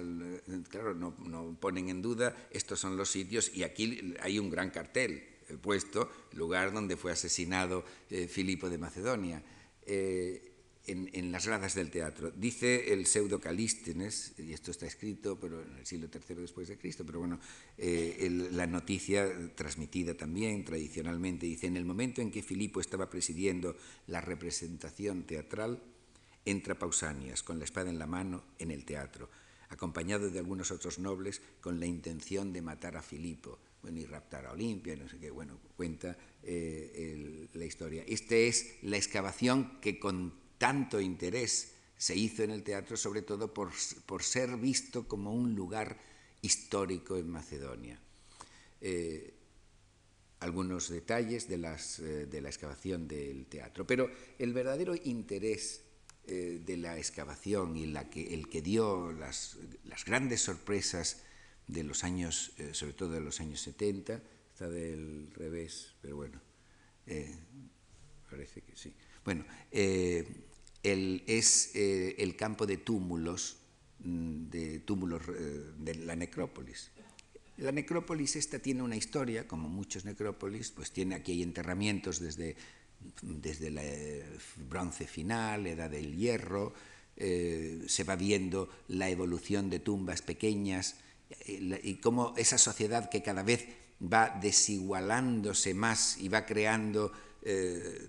claro, 0.69 0.95
no, 0.95 1.57
ponen 1.59 1.89
en 1.89 2.01
duda, 2.01 2.35
estos 2.51 2.79
son 2.79 2.97
los 2.97 3.09
sitios 3.09 3.51
y 3.55 3.63
aquí 3.63 4.15
hay 4.21 4.39
un 4.39 4.49
gran 4.49 4.71
cartel 4.71 5.23
puesto, 5.61 6.09
lugar 6.33 6.73
donde 6.73 6.97
fue 6.97 7.11
asesinado 7.11 7.83
eh, 8.09 8.27
Filipo 8.27 8.69
de 8.69 8.77
Macedonia. 8.77 9.43
Eh, 9.85 10.48
en, 10.89 11.31
las 11.31 11.45
gradas 11.45 11.75
del 11.75 11.91
teatro. 11.91 12.31
Dice 12.31 12.93
el 12.93 13.05
pseudo 13.05 13.39
Calístenes, 13.39 14.33
y 14.37 14.53
esto 14.53 14.71
está 14.71 14.85
escrito 14.85 15.39
pero 15.39 15.61
en 15.61 15.77
el 15.77 15.85
siglo 15.85 16.07
III 16.11 16.35
después 16.35 16.67
de 16.67 16.77
Cristo, 16.77 17.05
pero 17.05 17.19
bueno, 17.19 17.39
eh, 17.77 18.49
la 18.51 18.67
noticia 18.67 19.27
transmitida 19.55 20.15
también 20.15 20.65
tradicionalmente 20.65 21.45
dice, 21.45 21.67
en 21.67 21.77
el 21.77 21.85
momento 21.85 22.21
en 22.21 22.31
que 22.31 22.41
Filipo 22.41 22.81
estaba 22.81 23.09
presidiendo 23.09 23.75
la 24.07 24.21
representación 24.21 25.23
teatral, 25.23 25.81
entra 26.45 26.79
Pausanias 26.79 27.43
con 27.43 27.59
la 27.59 27.65
espada 27.65 27.89
en 27.89 27.99
la 27.99 28.07
mano 28.07 28.43
en 28.57 28.71
el 28.71 28.85
teatro, 28.85 29.29
acompañado 29.69 30.29
de 30.29 30.39
algunos 30.39 30.71
otros 30.71 30.97
nobles 30.97 31.41
con 31.61 31.79
la 31.79 31.85
intención 31.85 32.51
de 32.51 32.61
matar 32.61 32.97
a 32.97 33.03
Filipo 33.03 33.59
bueno, 33.83 33.99
y 33.99 34.05
raptar 34.05 34.45
a 34.45 34.51
Olimpia, 34.51 34.95
no 34.95 35.07
sé 35.07 35.19
qué, 35.19 35.29
bueno, 35.29 35.59
cuenta 35.77 36.17
eh, 36.43 37.47
la 37.53 37.65
historia. 37.65 38.03
Esta 38.07 38.35
es 38.35 38.77
la 38.81 38.97
excavación 38.97 39.79
que 39.79 39.99
con 39.99 40.33
tanto 40.59 41.01
interés 41.01 41.71
se 41.97 42.15
hizo 42.15 42.43
en 42.43 42.51
el 42.51 42.63
teatro, 42.63 42.95
sobre 42.95 43.23
todo 43.23 43.53
por, 43.53 43.73
ser 44.21 44.55
visto 44.57 45.07
como 45.07 45.33
un 45.33 45.55
lugar 45.55 45.97
histórico 46.41 47.17
en 47.17 47.29
Macedonia. 47.29 47.99
Eh, 48.79 49.33
algunos 50.39 50.87
detalles 50.87 51.49
de, 51.49 51.55
eh, 51.55 52.25
de, 52.25 52.41
la 52.41 52.47
excavación 52.47 53.05
del 53.05 53.47
teatro, 53.47 53.85
pero 53.85 54.09
el 54.37 54.53
verdadero 54.53 54.95
interés 54.95 55.81
eh, 56.27 56.61
de 56.63 56.77
la 56.77 56.97
excavación 56.97 57.75
y 57.75 57.87
la 57.87 58.09
que, 58.09 58.33
el 58.33 58.47
que 58.47 58.61
dio 58.61 59.11
las, 59.11 59.57
las 59.83 60.05
grandes 60.05 60.41
sorpresas 60.41 61.23
de 61.67 61.83
los 61.83 62.05
años, 62.05 62.53
sobre 62.71 62.93
todo 62.93 63.11
de 63.11 63.19
los 63.19 63.41
años 63.41 63.59
70, 63.61 64.21
está 64.53 64.69
del 64.69 65.31
revés, 65.35 65.95
pero 66.01 66.15
bueno, 66.15 66.41
parece 68.29 68.61
que 68.61 68.75
sí. 68.75 68.93
Bueno, 69.23 69.45
es 70.83 71.71
eh, 71.75 72.15
el 72.19 72.35
campo 72.35 72.65
de 72.65 72.77
túmulos, 72.77 73.57
mm, 73.99 74.49
de 74.49 74.79
túmulos 74.79 75.21
eh, 75.27 75.71
de 75.77 75.95
la 75.95 76.15
necrópolis. 76.15 76.91
La 77.57 77.71
necrópolis 77.71 78.37
esta 78.37 78.59
tiene 78.59 78.81
una 78.81 78.95
historia, 78.95 79.47
como 79.47 79.67
muchos 79.67 80.05
necrópolis, 80.05 80.71
pues 80.71 80.91
tiene 80.91 81.15
aquí 81.15 81.33
hay 81.33 81.43
enterramientos 81.43 82.19
desde, 82.19 82.55
desde 83.21 83.67
el 83.67 83.77
eh, 83.79 84.25
bronce 84.69 85.05
final, 85.05 85.67
edad 85.67 85.89
del 85.89 86.15
hierro, 86.15 86.73
se 87.17 88.05
va 88.05 88.15
viendo 88.15 88.69
la 88.87 89.09
evolución 89.09 89.69
de 89.69 89.79
tumbas 89.79 90.21
pequeñas 90.21 90.95
y 91.49 91.95
cómo 91.95 92.33
esa 92.37 92.57
sociedad 92.57 93.09
que 93.09 93.21
cada 93.21 93.43
vez 93.43 93.67
va 94.01 94.39
desigualándose 94.41 95.73
más 95.73 96.17
y 96.17 96.29
va 96.29 96.45
creando 96.45 97.11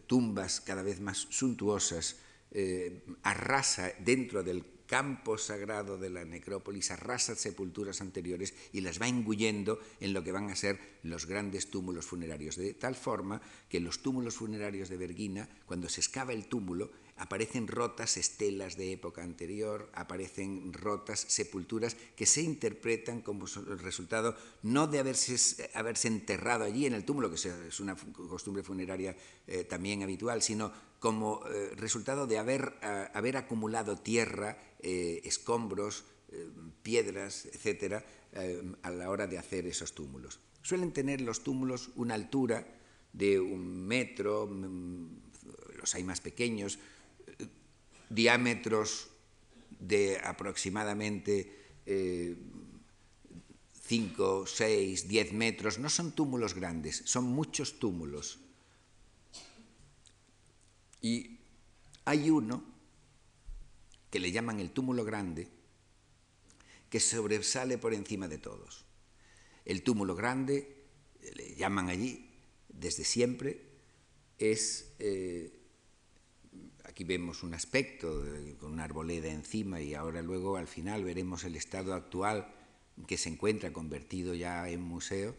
tumbas 0.06 0.60
cada 0.60 0.84
vez 0.84 1.00
más 1.00 1.26
suntuosas, 1.28 2.18
eh, 2.52 3.04
arrasa 3.22 3.92
dentro 3.98 4.42
del 4.42 4.64
campo 4.90 5.38
sagrado 5.38 5.96
de 5.98 6.10
la 6.10 6.24
necrópolis, 6.24 6.90
arrasa 6.90 7.36
sepulturas 7.36 8.00
anteriores 8.00 8.54
y 8.72 8.80
las 8.80 9.00
va 9.00 9.06
engullendo 9.06 9.78
en 10.00 10.12
lo 10.12 10.24
que 10.24 10.32
van 10.32 10.50
a 10.50 10.56
ser 10.56 10.80
los 11.04 11.26
grandes 11.26 11.70
túmulos 11.70 12.06
funerarios, 12.06 12.56
de 12.56 12.74
tal 12.74 12.96
forma 12.96 13.40
que 13.68 13.78
los 13.78 14.02
túmulos 14.02 14.34
funerarios 14.34 14.88
de 14.88 14.96
Berguina, 14.96 15.48
cuando 15.64 15.88
se 15.88 16.00
excava 16.00 16.32
el 16.32 16.46
túmulo, 16.46 16.90
aparecen 17.18 17.68
rotas 17.68 18.16
estelas 18.16 18.76
de 18.76 18.92
época 18.92 19.22
anterior, 19.22 19.88
aparecen 19.92 20.72
rotas 20.72 21.20
sepulturas 21.20 21.94
que 22.16 22.26
se 22.26 22.40
interpretan 22.40 23.20
como 23.20 23.46
el 23.46 23.78
resultado 23.78 24.34
no 24.62 24.88
de 24.88 24.98
haberse, 24.98 25.70
haberse 25.74 26.08
enterrado 26.08 26.64
allí 26.64 26.86
en 26.86 26.94
el 26.94 27.04
túmulo, 27.04 27.30
que 27.30 27.36
es 27.36 27.78
una 27.78 27.94
costumbre 27.94 28.64
funeraria 28.64 29.14
eh, 29.46 29.62
también 29.64 30.02
habitual, 30.02 30.42
sino 30.42 30.72
como 31.00 31.40
eh, 31.46 31.72
resultado 31.76 32.26
de 32.26 32.38
haber, 32.38 32.74
haber 33.14 33.36
acumulado 33.36 33.96
tierra, 33.96 34.58
eh, 34.78 35.20
escombros, 35.24 36.04
piedras, 36.84 37.46
etcétera, 37.46 38.04
a 38.82 38.90
la 38.90 39.10
hora 39.10 39.26
de 39.26 39.36
hacer 39.36 39.66
esos 39.66 39.92
túmulos. 39.96 40.38
Suelen 40.62 40.92
tener 40.92 41.20
los 41.20 41.42
túmulos 41.42 41.90
una 41.96 42.14
altura 42.14 42.64
de 43.12 43.40
un 43.40 43.88
metro, 43.88 44.46
mm, 44.46 45.08
los 45.76 45.92
hay 45.96 46.04
más 46.04 46.20
pequeños, 46.20 46.78
diámetros 48.08 49.08
de 49.80 50.20
aproximadamente 50.22 51.50
5, 53.90 54.46
6, 54.46 55.08
10 55.08 55.32
metros. 55.32 55.80
No 55.80 55.88
son 55.88 56.12
túmulos 56.12 56.54
grandes, 56.54 57.02
son 57.06 57.24
muchos 57.24 57.80
túmulos. 57.80 58.38
Y 61.00 61.38
hay 62.04 62.30
uno 62.30 62.64
que 64.10 64.20
le 64.20 64.32
llaman 64.32 64.60
el 64.60 64.70
túmulo 64.70 65.04
grande, 65.04 65.48
que 66.88 67.00
sobresale 67.00 67.78
por 67.78 67.94
encima 67.94 68.28
de 68.28 68.38
todos. 68.38 68.84
El 69.64 69.82
túmulo 69.82 70.14
grande, 70.14 70.84
le 71.36 71.54
llaman 71.54 71.88
allí 71.88 72.28
desde 72.68 73.04
siempre, 73.04 73.62
es 74.38 74.92
eh, 74.98 75.60
Aquí 76.90 77.04
vemos 77.04 77.44
un 77.44 77.54
aspecto 77.54 78.24
con 78.58 78.72
una 78.72 78.82
arboleda 78.82 79.28
encima 79.30 79.80
y 79.80 79.94
ahora 79.94 80.22
luego 80.22 80.56
al 80.56 80.66
final 80.66 81.04
veremos 81.04 81.44
el 81.44 81.54
estado 81.54 81.94
actual 81.94 82.52
que 83.06 83.16
se 83.16 83.28
encuentra 83.28 83.72
convertido 83.72 84.34
ya 84.34 84.68
en 84.68 84.82
museo. 84.82 85.36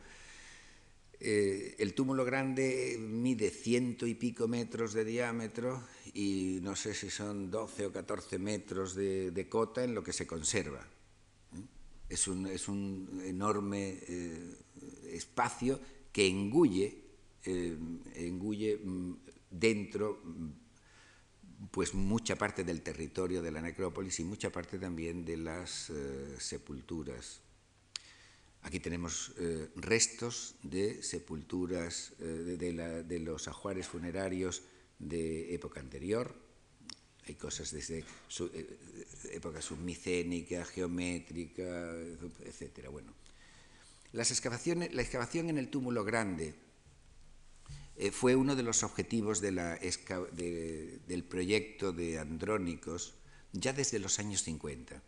Eh, 1.23 1.75
el 1.77 1.93
túmulo 1.93 2.25
grande 2.25 2.97
mide 2.99 3.51
ciento 3.51 4.07
y 4.07 4.15
pico 4.15 4.47
metros 4.47 4.93
de 4.93 5.05
diámetro 5.05 5.83
y 6.15 6.57
no 6.63 6.75
sé 6.75 6.95
si 6.95 7.11
son 7.11 7.51
12 7.51 7.85
o 7.85 7.91
14 7.91 8.39
metros 8.39 8.95
de, 8.95 9.47
cota 9.47 9.83
en 9.83 9.93
lo 9.93 10.03
que 10.03 10.13
se 10.13 10.25
conserva. 10.25 10.81
¿eh? 10.81 11.61
Es, 12.09 12.27
un, 12.27 13.21
enorme 13.23 13.99
eh, 14.01 14.55
espacio 15.13 15.79
que 16.11 16.25
engulle, 16.25 16.97
engulle 18.15 18.77
mm, 18.83 19.13
dentro 19.51 20.23
pues 21.69 21.93
mucha 21.93 22.35
parte 22.35 22.63
del 22.63 22.81
territorio 22.81 23.43
de 23.43 23.51
la 23.51 23.61
necrópolis 23.61 24.19
y 24.19 24.23
mucha 24.23 24.49
parte 24.49 24.79
también 24.79 25.23
de 25.23 25.37
las 25.37 25.91
sepulturas. 26.39 27.41
Aquí 28.63 28.79
tenemos 28.79 29.33
eh, 29.37 29.69
restos 29.75 30.55
de 30.61 31.01
sepulturas 31.01 32.13
eh, 32.19 33.03
de, 33.07 33.19
los 33.19 33.47
ajuares 33.47 33.87
funerarios 33.87 34.61
de 34.99 35.55
época 35.55 35.79
anterior. 35.79 36.35
hay 37.27 37.35
cosas 37.35 37.71
desde 37.71 37.99
eh, 37.99 38.77
época 39.31 39.61
submicénica, 39.61 40.63
geométrica, 40.65 41.95
etc. 42.45 42.89
Bueno, 42.91 43.13
la 44.13 44.21
excavación 44.23 45.49
en 45.49 45.57
el 45.57 45.69
túmulo 45.69 46.03
grande 46.03 46.53
fue 48.11 48.35
uno 48.35 48.55
de 48.55 48.63
los 48.63 48.83
objetivos 48.83 49.41
del 49.41 51.23
proyecto 51.29 51.91
de 51.93 52.19
Andrónicos 52.19 53.15
ya 53.53 53.73
desde 53.73 53.99
los 53.99 54.17
años 54.19 54.43
50. 54.43 55.01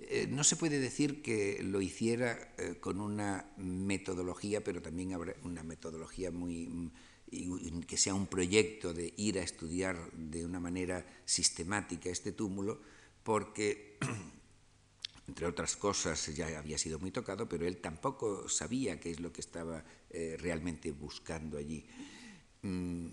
Eh, 0.00 0.28
no 0.30 0.44
se 0.44 0.56
puede 0.56 0.78
decir 0.78 1.22
que 1.22 1.60
lo 1.62 1.80
hiciera 1.80 2.54
eh, 2.56 2.76
con 2.80 3.00
una 3.00 3.50
metodología, 3.56 4.62
pero 4.62 4.80
también 4.80 5.12
habrá 5.12 5.34
una 5.42 5.62
metodología 5.62 6.30
muy 6.30 6.90
que 7.86 7.96
sea 7.96 8.14
un 8.14 8.26
proyecto 8.26 8.94
de 8.94 9.12
ir 9.16 9.38
a 9.38 9.42
estudiar 9.42 10.10
de 10.12 10.44
una 10.44 10.60
manera 10.60 11.04
sistemática 11.24 12.08
este 12.08 12.32
túmulo, 12.32 12.80
porque, 13.22 13.98
entre 15.28 15.46
otras 15.46 15.76
cosas, 15.76 16.34
ya 16.34 16.58
había 16.58 16.78
sido 16.78 16.98
muy 16.98 17.10
tocado, 17.10 17.48
pero 17.48 17.66
él 17.66 17.78
tampoco 17.78 18.48
sabía 18.48 18.98
qué 18.98 19.10
es 19.10 19.20
lo 19.20 19.32
que 19.32 19.40
estaba 19.40 19.84
eh, 20.10 20.36
realmente 20.38 20.90
buscando 20.92 21.58
allí. 21.58 21.86
Mm, 22.62 23.08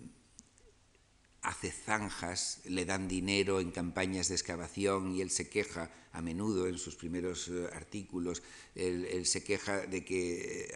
hace 1.45 1.71
zanjas, 1.71 2.61
le 2.65 2.85
dan 2.85 3.07
dinero 3.07 3.59
en 3.59 3.71
campañas 3.71 4.29
de 4.29 4.35
excavación 4.35 5.13
y 5.13 5.21
él 5.21 5.29
se 5.29 5.47
queja 5.47 5.91
a 6.11 6.21
menudo 6.21 6.67
en 6.67 6.77
sus 6.77 6.95
primeros 6.95 7.49
eh, 7.49 7.67
artículos, 7.73 8.41
él, 8.73 9.25
se 9.25 9.43
queja 9.43 9.85
de 9.85 10.03
que 10.03 10.63
eh, 10.63 10.75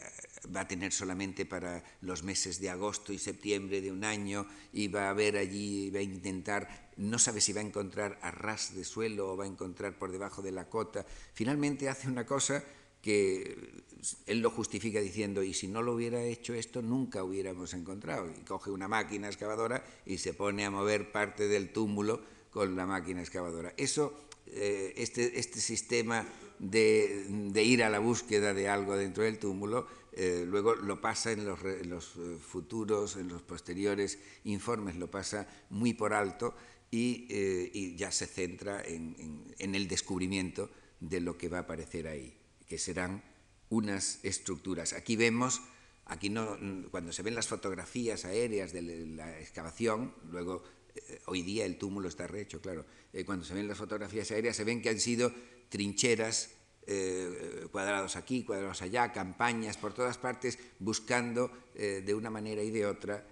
va 0.55 0.61
a 0.61 0.67
tener 0.67 0.91
solamente 0.91 1.45
para 1.45 1.83
los 2.01 2.23
meses 2.23 2.59
de 2.59 2.69
agosto 2.69 3.13
y 3.13 3.17
septiembre 3.17 3.81
de 3.81 3.91
un 3.91 4.03
año 4.03 4.45
y 4.71 4.89
va 4.89 5.09
a 5.09 5.13
ver 5.13 5.37
allí, 5.37 5.89
va 5.89 5.99
a 5.99 6.03
intentar, 6.03 6.91
no 6.97 7.17
sabe 7.17 7.41
si 7.41 7.51
va 7.51 7.61
a 7.61 7.65
encontrar 7.65 8.19
a 8.21 8.29
ras 8.29 8.75
de 8.75 8.83
suelo 8.83 9.31
o 9.31 9.37
va 9.37 9.45
a 9.45 9.47
encontrar 9.47 9.97
por 9.97 10.11
debajo 10.11 10.41
de 10.41 10.51
la 10.51 10.69
cota. 10.69 11.05
Finalmente 11.33 11.89
hace 11.89 12.07
una 12.07 12.25
cosa 12.25 12.63
que 13.01 13.83
él 14.25 14.39
lo 14.39 14.49
justifica 14.49 14.99
diciendo, 14.99 15.43
y 15.43 15.53
si 15.53 15.67
no 15.67 15.81
lo 15.81 15.93
hubiera 15.93 16.23
hecho 16.23 16.53
esto, 16.53 16.81
nunca 16.81 17.23
hubiéramos 17.23 17.73
encontrado. 17.73 18.29
Y 18.29 18.43
coge 18.43 18.71
una 18.71 18.87
máquina 18.87 19.27
excavadora 19.27 19.83
y 20.05 20.17
se 20.17 20.33
pone 20.33 20.65
a 20.65 20.71
mover 20.71 21.11
parte 21.11 21.47
del 21.47 21.71
túmulo 21.71 22.21
con 22.49 22.75
la 22.75 22.85
máquina 22.85 23.21
excavadora. 23.21 23.73
Eso, 23.77 24.13
eh, 24.47 24.93
este, 24.97 25.39
este, 25.39 25.59
sistema 25.59 26.25
de, 26.59 27.63
ir 27.63 27.83
a 27.83 27.89
la 27.89 27.99
búsqueda 27.99 28.53
de 28.53 28.69
algo 28.69 28.95
dentro 28.95 29.23
del 29.23 29.37
túmulo, 29.37 29.87
eh, 30.13 30.45
luego 30.47 30.75
lo 30.75 30.99
pasa 30.99 31.31
en 31.31 31.45
los, 31.45 31.59
eh, 31.63 32.37
futuros, 32.39 33.15
en 33.17 33.27
los 33.27 33.41
posteriores 33.41 34.17
informes, 34.45 34.95
lo 34.95 35.11
pasa 35.11 35.47
muy 35.69 35.93
por 35.93 36.13
alto 36.13 36.55
y, 36.89 37.95
ya 37.95 38.11
se 38.11 38.25
centra 38.25 38.81
en 38.83 39.75
el 39.75 39.87
descubrimiento 39.87 40.69
de 40.99 41.19
lo 41.19 41.37
que 41.37 41.49
va 41.49 41.59
a 41.59 41.61
aparecer 41.61 42.07
ahí 42.07 42.38
que 42.69 42.77
serán 42.77 43.23
unas 43.69 44.19
estructuras. 44.23 44.93
Aquí 44.93 45.15
vemos, 45.15 45.61
aquí 46.05 46.29
no, 46.29 46.57
cuando 46.91 47.11
se 47.11 47.23
ven 47.23 47.35
las 47.35 47.47
fotografías 47.47 48.23
aéreas 48.23 48.71
de 48.71 48.83
la 49.07 49.39
excavación, 49.39 50.13
luego 50.31 50.63
eh, 50.95 51.19
hoy 51.25 51.41
día 51.41 51.65
el 51.65 51.77
túmulo 51.77 52.07
está 52.07 52.27
rehecho, 52.27 52.61
claro, 52.61 52.85
eh, 53.11 53.25
cuando 53.25 53.43
se 53.43 53.55
ven 53.55 53.67
las 53.67 53.77
fotografías 53.77 54.31
aéreas 54.31 54.55
se 54.55 54.63
ven 54.63 54.81
que 54.81 54.89
han 54.89 54.99
sido 54.99 55.33
trincheras, 55.69 56.51
eh, 56.85 57.67
cuadrados 57.71 58.15
aquí, 58.15 58.43
cuadrados 58.43 58.81
allá, 58.81 59.11
campañas 59.11 59.77
por 59.77 59.93
todas 59.93 60.17
partes, 60.17 60.57
buscando 60.79 61.51
de 61.75 62.13
una 62.13 62.29
manera 62.29 62.61
y 62.61 62.71
de 62.71 62.85
otra 62.85 63.25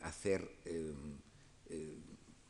hacer 0.00 0.50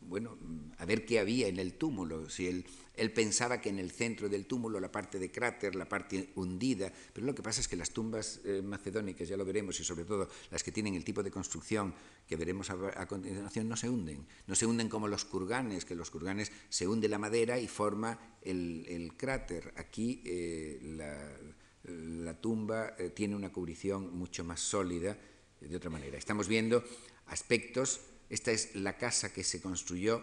bueno, 0.09 0.39
a 0.79 0.87
ver 0.87 1.05
qué 1.05 1.19
había 1.19 1.49
en 1.49 1.59
el 1.59 1.75
túmulo, 1.75 2.31
si 2.31 2.47
él, 2.47 2.65
él, 2.99 3.13
pensaba 3.13 3.61
que 3.61 3.69
en 3.69 3.79
el 3.79 3.91
centro 3.91 4.29
del 4.29 4.47
túmulo, 4.47 4.81
la 4.81 4.91
parte 4.91 5.19
de 5.19 5.31
cráter, 5.31 5.75
la 5.75 5.89
parte 5.89 6.31
hundida, 6.35 6.93
pero 7.13 7.27
lo 7.27 7.35
que 7.35 7.43
pasa 7.43 7.61
es 7.61 7.69
que 7.69 7.77
las 7.77 7.91
tumbas 7.91 8.41
eh, 8.45 8.63
macedónicas, 8.63 9.29
ya 9.29 9.37
lo 9.37 9.45
veremos, 9.45 9.79
y 9.81 9.85
sobre 9.85 10.05
todo 10.05 10.29
las 10.51 10.63
que 10.63 10.73
tienen 10.73 10.95
el 10.95 11.05
tipo 11.05 11.23
de 11.23 11.31
construcción 11.31 11.95
que 12.27 12.37
veremos 12.37 12.71
a, 12.71 13.07
continuación, 13.07 13.69
no 13.69 13.77
se 13.77 13.89
hunden, 13.89 14.27
no 14.47 14.55
se 14.55 14.67
hunden 14.67 14.89
como 14.89 15.09
los 15.09 15.25
kurganes, 15.25 15.85
que 15.85 15.95
los 15.95 16.11
kurganes 16.11 16.53
se 16.69 16.87
hunde 16.87 17.09
la 17.09 17.19
madera 17.19 17.59
y 17.59 17.69
forma 17.69 18.19
el, 18.43 19.13
cráter. 19.17 19.73
Aquí 19.77 20.23
eh, 20.25 20.79
la, 21.85 22.41
tumba 22.41 22.95
eh, 22.99 23.11
tiene 23.11 23.35
una 23.35 23.51
cubrición 23.51 24.17
mucho 24.17 24.45
más 24.45 24.61
sólida 24.61 25.17
de 25.61 25.77
otra 25.77 25.91
manera. 25.91 26.19
Estamos 26.19 26.49
viendo 26.49 26.85
aspectos 27.27 28.01
esta 28.31 28.53
es 28.53 28.75
la 28.75 28.99
casa 28.99 29.33
que 29.33 29.43
se 29.43 29.61
construyó 29.61 30.23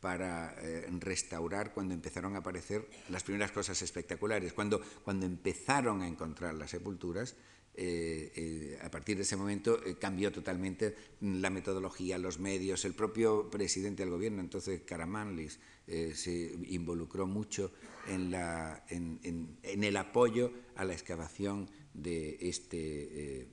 para 0.00 0.54
eh, 0.60 0.86
restaurar 1.00 1.72
cuando 1.72 1.94
empezaron 1.94 2.36
a 2.36 2.38
aparecer 2.38 2.88
las 3.08 3.24
primeras 3.24 3.50
cosas 3.50 3.80
espectaculares. 3.82 4.52
Cuando, 4.52 4.80
cuando 5.02 5.26
empezaron 5.26 6.02
a 6.02 6.08
encontrar 6.08 6.54
las 6.54 6.70
sepulturas, 6.70 7.34
eh, 7.74 8.32
eh, 8.34 8.78
a 8.82 8.90
partir 8.90 9.16
de 9.16 9.22
ese 9.22 9.36
momento 9.36 9.80
cambió 10.00 10.32
totalmente 10.32 10.96
la 11.20 11.50
metodología, 11.50 12.18
los 12.18 12.38
medios. 12.38 12.84
El 12.84 12.94
propio 12.94 13.50
presidente 13.50 14.02
del 14.02 14.10
gobierno, 14.10 14.40
entonces 14.40 14.82
Karamanlis, 14.82 15.58
se 15.86 16.54
involucró 16.68 17.26
mucho 17.26 17.72
en, 18.08 18.30
la, 18.30 18.84
en, 18.90 19.18
en, 19.62 19.84
el 19.84 19.96
apoyo 19.96 20.52
a 20.76 20.84
la 20.84 20.92
excavación 20.92 21.70
de 21.94 22.36
este 22.42 23.48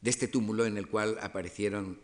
de 0.00 0.08
este 0.08 0.28
túmulo 0.28 0.64
en 0.64 0.78
el 0.78 0.88
cual 0.88 1.18
aparecieron 1.20 2.00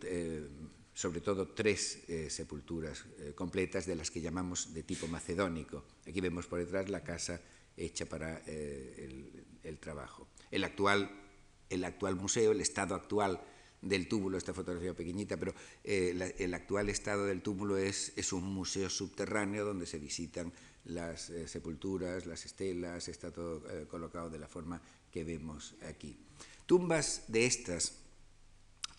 sobre 0.97 1.21
todo 1.21 1.49
tres 1.49 2.09
eh, 2.09 2.27
sepulturas 2.27 3.05
eh, 3.19 3.33
completas 3.35 3.85
de 3.85 3.93
las 3.93 4.09
que 4.09 4.19
llamamos 4.19 4.73
de 4.73 4.81
tipo 4.81 5.05
macedónico. 5.07 5.83
Aquí 6.07 6.21
vemos 6.21 6.47
por 6.47 6.57
detrás 6.57 6.89
la 6.89 7.03
casa 7.03 7.39
hecha 7.77 8.07
para 8.07 8.39
el, 8.39 9.77
trabajo. 9.79 10.27
El 10.49 10.63
actual, 10.63 11.11
el 11.69 11.85
actual 11.85 12.15
museo, 12.15 12.51
el 12.51 12.61
estado 12.61 12.95
actual 12.95 13.39
del 13.79 14.07
túmulo, 14.07 14.39
esta 14.39 14.55
fotografía 14.55 14.95
pequeñita, 14.95 15.37
pero 15.37 15.53
el 15.83 16.53
actual 16.55 16.89
estado 16.89 17.27
del 17.27 17.43
túmulo 17.43 17.77
es, 17.77 18.13
es, 18.15 18.33
un 18.33 18.45
museo 18.45 18.89
subterráneo 18.89 19.65
donde 19.65 19.85
se 19.85 19.99
visitan 19.99 20.51
las 20.85 21.31
sepulturas, 21.45 22.25
las 22.25 22.43
estelas, 22.43 23.07
está 23.07 23.31
todo 23.31 23.61
colocado 23.87 24.31
de 24.31 24.39
la 24.39 24.47
forma 24.47 24.81
que 25.11 25.23
vemos 25.23 25.75
aquí. 25.87 26.17
Tumbas 26.65 27.25
de 27.27 27.45
estas, 27.45 28.06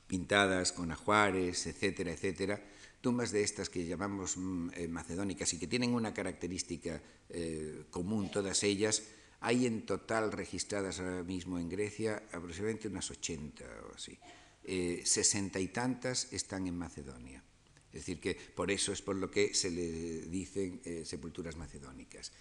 pintadas 0.09 0.73
con 0.73 0.91
ajuares, 0.91 1.67
etcétera, 1.67 2.11
etcétera, 2.11 2.61
tumbas 3.01 3.31
de 3.31 3.43
estas 3.43 3.69
que 3.69 3.87
llamamos 3.87 4.37
mm, 4.37 4.71
eh, 4.75 4.89
macedónicas 4.89 5.53
y 5.53 5.59
que 5.59 5.69
tienen 5.69 5.95
una 5.95 6.13
característica 6.13 7.01
eh, 7.29 7.85
común 7.91 8.31
todas 8.31 8.65
ellas, 8.65 9.03
hay 9.41 9.67
en 9.67 9.87
total 9.87 10.33
registradas 10.33 10.99
ahora 10.99 11.23
mismo 11.23 11.61
en 11.61 11.69
Grecia 11.69 12.25
aproximadamente 12.33 12.89
unas 12.89 13.09
80 13.11 13.65
o 13.89 13.95
así. 13.95 14.19
Eh, 14.65 15.03
sesenta 15.05 15.61
y 15.61 15.69
tantas 15.69 16.33
están 16.33 16.67
en 16.67 16.77
Macedonia. 16.77 17.45
Es 17.93 18.01
decir, 18.01 18.21
que 18.21 18.35
por 18.35 18.71
eso 18.71 18.93
es 18.93 19.01
por 19.01 19.17
lo 19.17 19.31
que 19.31 19.55
se 19.55 19.71
le 19.71 20.27
dicen 20.29 20.83
sepulturas 21.07 21.57
macedónicas. 21.57 22.33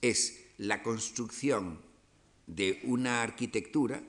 Es 0.00 0.54
la 0.58 0.82
construcción 0.82 1.82
de 2.46 2.80
una 2.84 3.22
arquitectura 3.22 4.02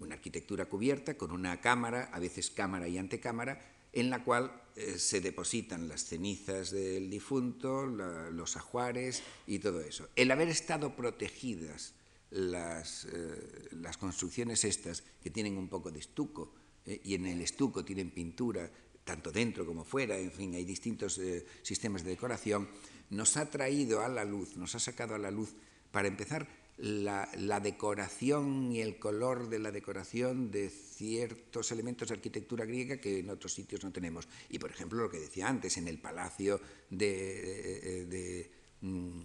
una 0.00 0.14
arquitectura 0.14 0.66
cubierta 0.66 1.16
con 1.16 1.32
una 1.32 1.60
cámara, 1.60 2.10
a 2.12 2.18
veces 2.18 2.50
cámara 2.50 2.88
y 2.88 2.98
antecámara, 2.98 3.60
en 3.92 4.10
la 4.10 4.22
cual 4.22 4.62
eh, 4.76 4.98
se 4.98 5.20
depositan 5.20 5.88
las 5.88 6.04
cenizas 6.04 6.70
del 6.70 7.10
difunto, 7.10 7.86
los 7.86 8.56
ajuares 8.56 9.22
y 9.46 9.58
todo 9.58 9.80
eso. 9.80 10.08
El 10.14 10.30
haber 10.30 10.48
estado 10.48 10.94
protegidas 10.94 11.94
las, 12.30 13.06
eh, 13.06 13.68
las 13.72 13.96
construcciones 13.96 14.64
estas, 14.64 15.02
que 15.22 15.30
tienen 15.30 15.56
un 15.56 15.68
poco 15.68 15.90
de 15.90 16.00
estuco, 16.00 16.52
eh, 16.84 17.00
y 17.04 17.14
en 17.14 17.26
el 17.26 17.40
estuco 17.40 17.84
tienen 17.84 18.10
pintura, 18.10 18.70
tanto 19.04 19.32
dentro 19.32 19.64
como 19.64 19.84
fuera, 19.84 20.18
en 20.18 20.30
fin, 20.30 20.54
hay 20.54 20.66
distintos 20.66 21.18
sistemas 21.62 22.04
de 22.04 22.10
decoración, 22.10 22.68
nos 23.08 23.38
ha 23.38 23.50
traído 23.50 24.04
a 24.04 24.08
la 24.08 24.26
luz, 24.26 24.56
nos 24.56 24.74
ha 24.74 24.78
sacado 24.78 25.14
a 25.14 25.18
la 25.18 25.30
luz, 25.30 25.54
para 25.90 26.08
empezar, 26.08 26.46
la, 26.78 27.60
decoración 27.60 28.70
y 28.72 28.80
el 28.80 28.98
color 28.98 29.48
de 29.48 29.58
la 29.58 29.72
decoración 29.72 30.50
de 30.50 30.70
ciertos 30.70 31.72
elementos 31.72 32.08
de 32.08 32.14
arquitectura 32.14 32.64
griega 32.64 32.98
que 32.98 33.18
en 33.18 33.30
otros 33.30 33.52
sitios 33.52 33.82
no 33.82 33.92
tenemos. 33.92 34.28
Y, 34.48 34.58
por 34.58 34.70
ejemplo, 34.70 35.00
lo 35.00 35.10
que 35.10 35.18
decía 35.18 35.48
antes, 35.48 35.76
en 35.76 35.88
el 35.88 35.98
palacio 35.98 36.60
de, 36.90 38.06
de, 38.06 38.50
mm, 38.80 39.20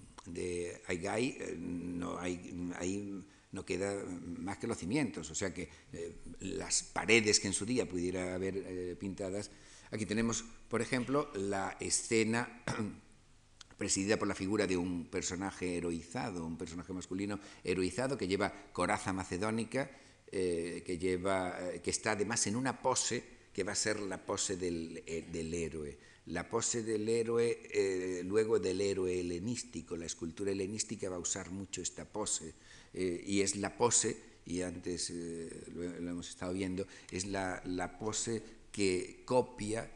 Aigai 0.88 1.38
eh, 1.40 1.56
no, 1.58 2.18
hay, 2.18 3.24
no 3.52 3.66
queda 3.66 4.04
más 4.38 4.58
que 4.58 4.68
los 4.68 4.78
cimientos, 4.78 5.30
o 5.30 5.36
sea 5.36 5.54
que 5.54 5.70
eh, 5.94 6.16
las 6.40 6.84
paredes 6.84 7.40
que 7.40 7.48
en 7.48 7.54
su 7.54 7.66
día 7.66 7.88
pudiera 7.88 8.34
haber 8.34 8.58
eh, 8.58 8.96
pintadas. 9.00 9.52
Aquí 9.92 10.08
tenemos, 10.08 10.44
por 10.70 10.82
ejemplo, 10.82 11.30
la 11.36 11.78
escena 11.80 12.64
presidida 13.78 14.18
por 14.18 14.28
la 14.28 14.36
figura 14.36 14.68
de 14.68 14.78
un 14.78 15.06
personaje 15.06 15.78
heroizado, 15.78 16.46
un 16.46 16.58
personaje 16.58 16.94
masculino 16.94 17.40
heroizado 17.64 18.18
que 18.18 18.28
lleva 18.28 18.54
coraza 18.72 19.14
macedónica, 19.14 19.90
eh, 20.36 20.82
que, 20.84 20.98
lleva, 20.98 21.60
eh, 21.62 21.82
que 21.84 21.92
está 21.92 22.14
además 22.14 22.48
en 22.48 22.56
una 22.56 22.82
pose 22.82 23.24
que 23.54 23.64
va 23.64 23.74
a 23.74 23.76
ser 23.76 24.00
la 24.00 24.26
pose 24.26 24.58
del, 24.58 25.04
eh, 25.06 25.28
del 25.32 25.54
héroe. 25.54 25.96
La 26.26 26.50
pose 26.50 26.82
del 26.82 27.08
héroe, 27.08 28.24
luego 28.24 28.58
del 28.58 28.80
héroe 28.80 29.20
helenístico, 29.20 29.98
la 29.98 30.06
escultura 30.06 30.52
helenística 30.52 31.10
va 31.10 31.18
a 31.18 31.20
usar 31.20 31.52
mucho 31.52 31.82
esta 31.82 32.06
pose 32.06 32.54
y 32.94 33.42
es 33.42 33.58
la 33.58 33.78
pose, 33.78 34.16
y 34.46 34.62
antes 34.62 35.12
lo, 35.76 35.84
lo, 35.84 36.10
hemos 36.12 36.30
estado 36.30 36.54
viendo, 36.54 36.88
es 37.12 37.26
la, 37.26 37.62
la 37.66 38.00
pose 38.00 38.42
que 38.72 39.24
copia 39.26 39.92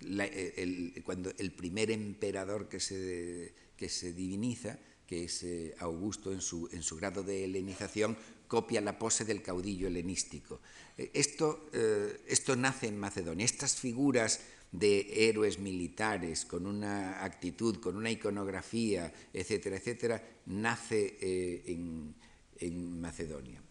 el, 0.00 1.02
cuando 1.04 1.32
el 1.38 1.52
primer 1.52 1.90
emperador 1.90 2.68
que 2.68 2.80
se, 2.80 3.54
que 3.76 3.88
se 3.88 4.12
diviniza, 4.12 4.78
que 5.06 5.24
es 5.24 5.44
Augusto 5.78 6.32
en 6.32 6.40
su, 6.40 6.68
en 6.72 6.82
su 6.82 6.96
grado 6.96 7.22
de 7.22 7.44
helenización, 7.44 8.16
copia 8.46 8.80
la 8.80 8.98
pose 8.98 9.24
del 9.24 9.42
caudillo 9.42 9.86
helenístico. 9.86 10.60
Esto, 10.96 11.70
eh, 11.72 12.20
esto 12.26 12.56
nace 12.56 12.88
en 12.88 12.98
Macedonia. 12.98 13.44
Estas 13.44 13.76
figuras 13.76 14.40
de 14.72 15.28
héroes 15.28 15.58
militares 15.58 16.44
con 16.44 16.66
una 16.66 17.24
actitud, 17.24 17.80
con 17.80 17.96
una 17.96 18.10
iconografía, 18.10 19.12
etcétera, 19.32 19.76
etcétera, 19.76 20.22
nace 20.46 21.16
eh, 21.20 21.62
en, 21.66 22.14
en, 22.58 23.00
Macedonia. 23.00 23.62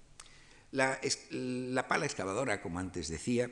La, 0.71 0.99
la 1.31 1.87
pala 1.87 2.05
excavadora, 2.05 2.61
como 2.61 2.79
antes 2.79 3.07
decía, 3.09 3.49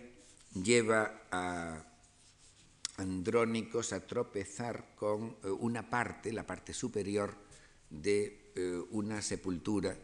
lleva 0.54 1.28
a 1.32 1.87
Andrónicos 2.98 3.94
a 3.94 4.08
tropezar 4.08 4.96
con 4.96 5.38
eh, 5.44 5.50
una 5.50 5.88
parte, 5.88 6.34
la 6.34 6.48
parte 6.48 6.74
superior 6.74 7.36
de 7.92 8.52
eh, 8.56 8.82
una 8.90 9.22
sepultura 9.22 9.96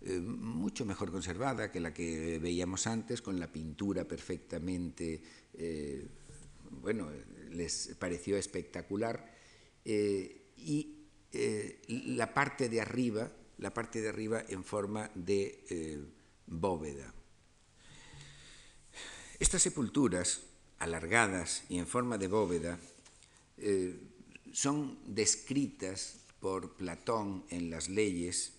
eh, 0.00 0.18
mucho 0.18 0.86
mejor 0.86 1.12
conservada 1.12 1.70
que 1.70 1.78
la 1.78 1.92
que 1.92 2.38
veíamos 2.38 2.86
antes, 2.86 3.20
con 3.20 3.38
la 3.38 3.52
pintura 3.52 4.04
perfectamente, 4.04 5.22
bueno, 6.70 7.10
les 7.50 7.94
pareció 7.98 8.36
espectacular. 8.38 9.30
Y 9.84 10.96
la 11.86 12.32
parte 12.34 12.68
de 12.68 12.80
arriba, 12.80 13.30
la 13.58 13.74
parte 13.74 14.00
de 14.00 14.08
arriba 14.08 14.42
en 14.48 14.64
forma 14.64 15.10
de 15.14 16.02
bóveda. 16.46 17.14
Estas 19.38 19.62
sepulturas 19.62 20.40
alargadas 20.82 21.62
y 21.68 21.78
en 21.78 21.86
forma 21.86 22.18
de 22.18 22.26
bóveda 22.26 22.78
eh, 23.56 23.94
son 24.52 24.98
descritas 25.06 26.18
por 26.40 26.74
Platón 26.74 27.44
en 27.50 27.70
las 27.70 27.88
leyes, 27.88 28.54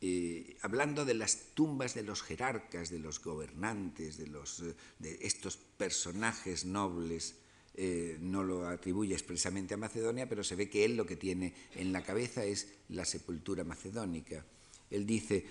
eh, 0.00 0.56
hablando 0.62 1.04
de 1.04 1.14
las 1.14 1.54
tumbas 1.54 1.94
de 1.94 2.02
los 2.02 2.22
jerarcas, 2.22 2.90
de 2.90 2.98
los 2.98 3.22
gobernantes, 3.22 4.18
de, 4.18 4.26
los, 4.26 4.64
de 4.98 5.18
estos 5.22 5.56
personajes 5.56 6.64
nobles. 6.64 7.36
Eh, 7.74 8.18
no 8.20 8.42
lo 8.42 8.66
atribuye 8.66 9.14
expresamente 9.14 9.74
a 9.74 9.76
Macedonia, 9.76 10.28
pero 10.28 10.42
se 10.42 10.56
ve 10.56 10.68
que 10.68 10.84
él 10.84 10.96
lo 10.96 11.06
que 11.06 11.14
tiene 11.14 11.54
en 11.76 11.92
la 11.92 12.02
cabeza 12.02 12.44
es 12.44 12.66
la 12.88 13.04
sepultura 13.04 13.62
macedónica. 13.62 14.44
Él 14.90 15.06
dice, 15.06 15.46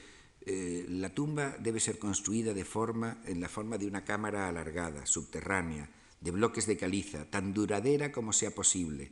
eh, 0.50 0.86
la 0.88 1.14
tumba 1.14 1.58
debe 1.60 1.82
ser 1.82 2.00
construida 2.00 2.54
de 2.54 2.64
forma, 2.64 3.22
en 3.26 3.42
la 3.42 3.50
forma 3.50 3.78
de 3.78 3.86
una 3.86 4.06
cámara 4.06 4.48
alargada, 4.48 5.06
subterránea, 5.06 5.90
de 6.22 6.32
bloques 6.32 6.66
de 6.66 6.78
caliza, 6.78 7.30
tan 7.30 7.54
duradera 7.54 8.14
como 8.14 8.32
sea 8.32 8.52
posible, 8.52 9.12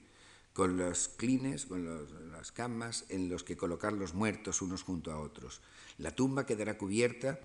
con 0.54 0.78
los 0.78 1.10
clines, 1.10 1.65
con 1.65 2.32
las 2.32 2.54
camas 2.54 3.04
en 3.10 3.28
los 3.28 3.43
que 3.43 3.58
colocar 3.58 3.91
los 3.91 4.13
muertos 4.13 4.62
unos 4.62 4.84
junto 4.84 5.12
a 5.12 5.19
otros. 5.19 5.60
La 5.98 6.15
tumba 6.15 6.45
quedará 6.45 6.78
cubierta 6.78 7.38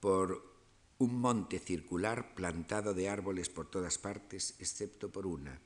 por 0.00 0.54
un 0.96 1.20
monte 1.20 1.58
circular 1.58 2.34
plantado 2.34 2.94
de 2.94 3.10
árboles 3.10 3.50
por 3.50 3.70
todas 3.70 3.98
partes, 3.98 4.54
excepto 4.58 5.12
por 5.12 5.26
una, 5.26 5.60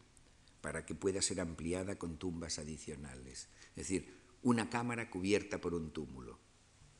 para 0.60 0.84
que 0.84 0.96
pueda 0.96 1.22
ser 1.22 1.40
ampliada 1.40 1.96
con 1.96 2.18
tumbas 2.18 2.58
adicionales. 2.58 3.46
Es 3.76 3.86
decir, 3.86 4.18
una 4.42 4.68
cámara 4.68 5.10
cubierta 5.10 5.60
por 5.60 5.74
un 5.74 5.92
túmulo. 5.92 6.40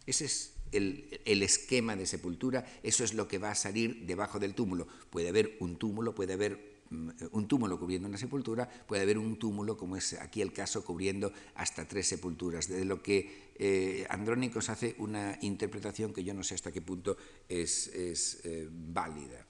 Ese 0.07 0.25
es 0.25 0.55
el, 0.73 1.43
esquema 1.43 1.97
de 1.97 2.07
sepultura, 2.07 2.67
eso 2.83 3.05
es 3.05 3.15
lo 3.15 3.29
que 3.29 3.39
va 3.39 3.51
a 3.51 3.55
salir 3.55 4.07
debajo 4.07 4.39
del 4.39 4.55
túmulo. 4.55 4.87
Puede 5.11 5.29
haber 5.29 5.57
un 5.61 5.77
túmulo, 5.77 6.15
puede 6.15 6.35
haber 6.35 6.83
mm, 6.91 7.11
un 7.33 7.49
túmulo 7.49 7.79
cubriendo 7.79 8.09
una 8.09 8.19
sepultura, 8.19 8.69
puede 8.69 9.03
haber 9.03 9.19
un 9.19 9.39
túmulo, 9.39 9.77
como 9.77 9.97
es 9.97 10.15
aquí 10.15 10.43
el 10.43 10.53
caso, 10.53 10.85
cubriendo 10.85 11.33
hasta 11.55 11.87
tres 11.87 12.09
sepulturas, 12.09 12.69
de 12.69 12.85
lo 12.85 13.03
que 13.03 13.53
eh, 13.57 14.07
Andrónicos 14.11 14.69
hace 14.69 14.95
una 14.99 15.39
interpretación 15.43 16.13
que 16.13 16.25
yo 16.25 16.35
no 16.35 16.43
sé 16.43 16.55
hasta 16.55 16.73
qué 16.73 16.83
punto 16.83 17.17
es, 17.49 17.89
es 17.89 18.41
eh, 18.45 18.69
válida. 18.71 19.45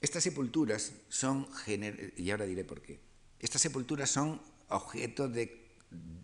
Estas 0.00 0.22
sepulturas 0.22 0.92
son, 1.08 1.46
y 2.16 2.30
ahora 2.30 2.44
diré 2.44 2.64
por 2.64 2.82
qué, 2.82 3.00
estas 3.40 3.62
sepulturas 3.62 4.10
son 4.10 4.40
objeto 4.68 5.28
de 5.28 5.63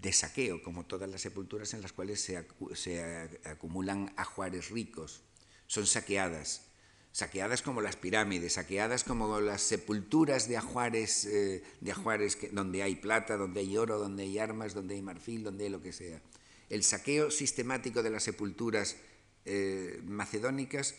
de 0.01 0.13
saqueo, 0.13 0.63
como 0.63 0.87
todas 0.87 1.09
las 1.09 1.21
sepulturas 1.21 1.75
en 1.75 1.83
las 1.83 1.93
cuales 1.93 2.21
se, 2.21 2.47
se 2.75 3.31
acumulan 3.45 4.13
ajuares 4.17 4.71
ricos. 4.71 5.23
Son 5.67 5.87
saqueadas, 5.87 6.71
saqueadas 7.13 7.63
como 7.63 7.81
las 7.81 7.97
pirámides, 7.97 8.55
saqueadas 8.55 9.05
como 9.05 9.41
las 9.41 9.63
sepulturas 9.63 10.49
de 10.49 10.57
ajuares, 10.57 11.25
eh, 11.27 11.63
de 11.81 11.93
ajuares 11.93 12.39
donde 12.53 12.83
hay 12.83 12.97
plata, 12.97 13.37
donde 13.37 13.61
hay 13.61 13.77
oro, 13.77 13.99
donde 13.99 14.25
hay 14.25 14.39
armas, 14.39 14.75
donde 14.75 14.95
hay 14.95 15.03
marfil, 15.03 15.45
donde 15.45 15.65
hay 15.65 15.71
lo 15.71 15.81
que 15.81 15.93
sea. 15.93 16.21
El 16.69 16.83
saqueo 16.85 17.31
sistemático 17.31 18.03
de 18.03 18.11
las 18.11 18.23
sepulturas 18.23 18.97
eh, 19.45 20.01
macedónicas, 20.05 20.95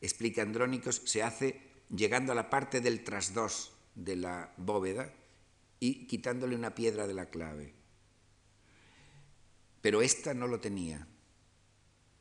explica 0.00 0.42
Andrónicos, 0.42 1.02
se 1.04 1.22
hace 1.22 1.60
llegando 1.94 2.32
a 2.32 2.36
la 2.36 2.50
parte 2.50 2.80
del 2.80 3.02
trasdós 3.02 3.72
de 3.94 4.16
la 4.16 4.52
bóveda 4.56 5.12
y 5.80 6.06
quitándole 6.06 6.54
una 6.54 6.74
piedra 6.74 7.06
de 7.06 7.14
la 7.14 7.30
clave. 7.30 7.77
Pero 9.80 10.02
esta 10.02 10.34
no 10.34 10.46
lo 10.46 10.60
tenía. 10.60 11.06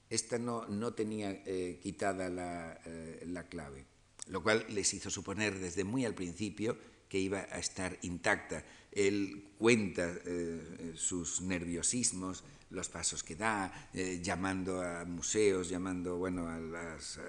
Esta 0.10 0.38
no, 0.38 0.66
no 0.68 0.94
tenía 0.94 1.32
eh, 1.46 1.80
quitada 1.82 2.30
la, 2.30 2.80
eh, 2.86 3.24
la, 3.28 3.48
clave, 3.50 3.86
lo 4.28 4.42
cual 4.42 4.66
les 4.70 4.94
hizo 4.94 5.10
suponer 5.10 5.60
desde 5.60 5.84
muy 5.84 6.06
al 6.06 6.16
principio 6.16 6.78
que 7.10 7.20
iba 7.20 7.40
a 7.40 7.60
estar 7.60 7.98
intacta. 8.04 8.64
Él 8.92 9.50
cuenta 9.58 10.10
eh, 10.26 10.94
sus 10.96 11.42
nerviosismos, 11.42 12.46
los 12.70 12.88
pasos 12.90 13.24
que 13.24 13.36
da, 13.36 13.90
llamando 14.22 14.82
a 14.82 15.06
museos, 15.06 15.70
llamando 15.70 16.18
bueno, 16.18 16.48
a, 16.50 16.60
las, 16.60 17.20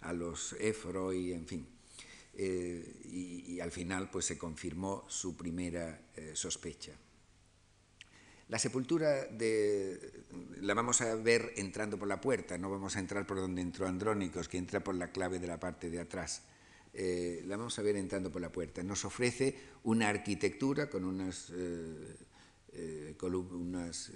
a, 0.00 0.12
los 0.12 0.54
éforo 0.58 1.12
y 1.12 1.32
en 1.32 1.46
fin. 1.46 1.66
Y, 2.34 3.60
al 3.60 3.70
final 3.70 4.10
pues 4.10 4.26
se 4.26 4.38
confirmó 4.38 5.04
su 5.08 5.36
primera 5.36 6.00
sospecha. 6.34 6.92
La 8.48 8.60
sepultura 8.60 9.28
la 10.60 10.74
vamos 10.74 11.00
a 11.00 11.16
ver 11.16 11.52
entrando 11.56 11.98
por 11.98 12.06
la 12.06 12.20
puerta, 12.20 12.56
no 12.56 12.70
vamos 12.70 12.94
a 12.94 13.00
entrar 13.00 13.26
por 13.26 13.38
donde 13.38 13.60
entró 13.60 13.88
Andrónicos, 13.88 14.48
que 14.48 14.56
entra 14.56 14.84
por 14.84 14.94
la 14.94 15.10
clave 15.10 15.40
de 15.40 15.48
la 15.48 15.58
parte 15.58 15.90
de 15.90 15.98
atrás. 15.98 16.42
Eh, 16.98 17.42
la 17.46 17.56
vamos 17.56 17.78
a 17.78 17.82
ver 17.82 17.96
entrando 17.96 18.30
por 18.30 18.40
la 18.40 18.52
puerta. 18.52 18.82
Nos 18.84 19.04
ofrece 19.04 19.54
una 19.82 20.08
arquitectura 20.08 20.88
con 20.88 21.04
unas, 21.04 21.50
eh, 21.54 22.16
eh, 22.72 23.16
unas 23.20 24.12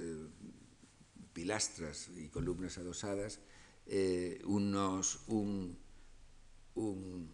pilastras 1.32 2.10
y 2.16 2.28
columnas 2.28 2.78
adosadas, 2.78 3.40
unos, 4.44 5.24
un, 5.26 5.76
un 6.76 7.32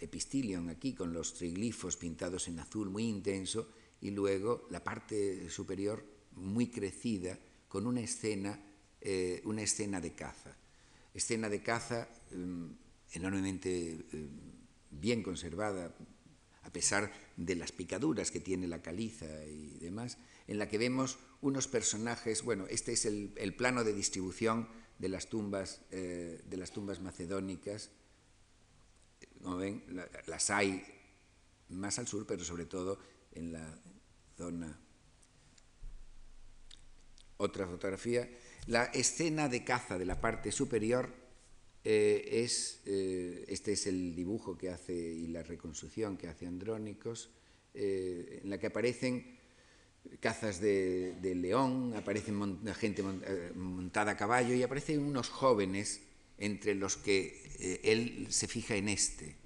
epistilion 0.00 0.68
aquí 0.68 0.94
con 0.94 1.12
los 1.12 1.34
triglifos 1.34 1.96
pintados 1.96 2.48
en 2.48 2.58
azul 2.58 2.90
muy 2.90 3.04
intenso, 3.04 3.68
y 4.00 4.10
luego 4.10 4.66
la 4.70 4.82
parte 4.82 5.48
superior 5.50 6.04
muy 6.32 6.68
crecida 6.68 7.38
con 7.68 7.86
una 7.86 8.00
escena, 8.00 8.60
eh, 9.00 9.42
una 9.44 9.62
escena 9.62 10.00
de 10.00 10.14
caza. 10.14 10.56
Escena 11.14 11.48
de 11.48 11.62
caza 11.62 12.08
eh, 12.30 12.36
enormemente 13.12 14.06
eh, 14.12 14.28
bien 14.90 15.22
conservada, 15.22 15.94
a 16.62 16.72
pesar 16.72 17.12
de 17.36 17.54
las 17.56 17.72
picaduras 17.72 18.30
que 18.30 18.40
tiene 18.40 18.68
la 18.68 18.82
caliza 18.82 19.26
y 19.46 19.78
demás, 19.78 20.18
en 20.46 20.58
la 20.58 20.68
que 20.68 20.78
vemos 20.78 21.18
unos 21.40 21.68
personajes, 21.68 22.42
bueno, 22.42 22.66
este 22.68 22.92
es 22.92 23.06
el, 23.06 23.54
plano 23.56 23.84
de 23.84 23.92
distribución 23.92 24.68
de 24.98 25.08
las 25.08 25.28
tumbas, 25.28 25.82
eh, 25.90 26.42
de 26.44 26.56
las 26.56 26.72
tumbas 26.72 27.00
macedónicas. 27.00 27.90
Como 29.42 29.56
ven, 29.56 29.84
la, 29.88 30.08
las 30.26 30.50
hay 30.50 30.84
más 31.68 31.98
al 31.98 32.06
sur, 32.06 32.26
pero 32.26 32.44
sobre 32.44 32.66
todo 32.66 32.98
en 33.32 33.52
la 33.52 33.78
Otra 37.38 37.66
fotografía. 37.66 38.28
La 38.66 38.84
escena 38.84 39.48
de 39.48 39.64
caza 39.64 39.98
de 39.98 40.04
la 40.04 40.20
parte 40.20 40.52
superior 40.52 41.12
eh, 41.84 42.44
es, 42.44 42.82
eh, 42.86 43.44
este 43.48 43.72
es 43.72 43.86
el 43.86 44.14
dibujo 44.14 44.56
que 44.56 44.70
hace 44.70 44.94
y 44.94 45.28
la 45.28 45.42
reconstrucción 45.42 46.16
que 46.16 46.28
hace 46.28 46.46
Andrónicos, 46.46 47.30
eh, 47.74 48.40
en 48.42 48.50
la 48.50 48.58
que 48.58 48.66
aparecen 48.66 49.38
cazas 50.20 50.60
de, 50.60 51.16
león, 51.34 51.94
aparecen 51.96 52.34
mon, 52.34 52.64
gente 52.74 53.02
mont, 53.02 53.24
montada 53.56 54.12
a 54.12 54.16
caballo 54.16 54.54
y 54.54 54.62
aparecen 54.62 55.00
unos 55.00 55.28
jóvenes 55.28 56.02
entre 56.38 56.74
los 56.74 56.96
que 56.96 57.80
él 57.82 58.26
se 58.30 58.46
fija 58.46 58.76
en 58.76 58.88
este. 58.88 59.36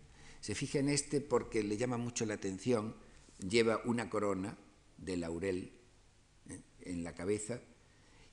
Se 0.40 0.54
fija 0.54 0.78
en 0.78 0.88
este 0.88 1.20
porque 1.20 1.62
le 1.62 1.76
llama 1.76 1.96
mucho 1.96 2.26
la 2.26 2.34
atención, 2.34 2.94
lleva 3.38 3.80
una 3.84 4.10
corona 4.10 4.56
de 5.02 5.16
laurel 5.16 5.72
eh, 6.48 6.60
en 6.80 7.04
la 7.04 7.14
cabeza 7.14 7.60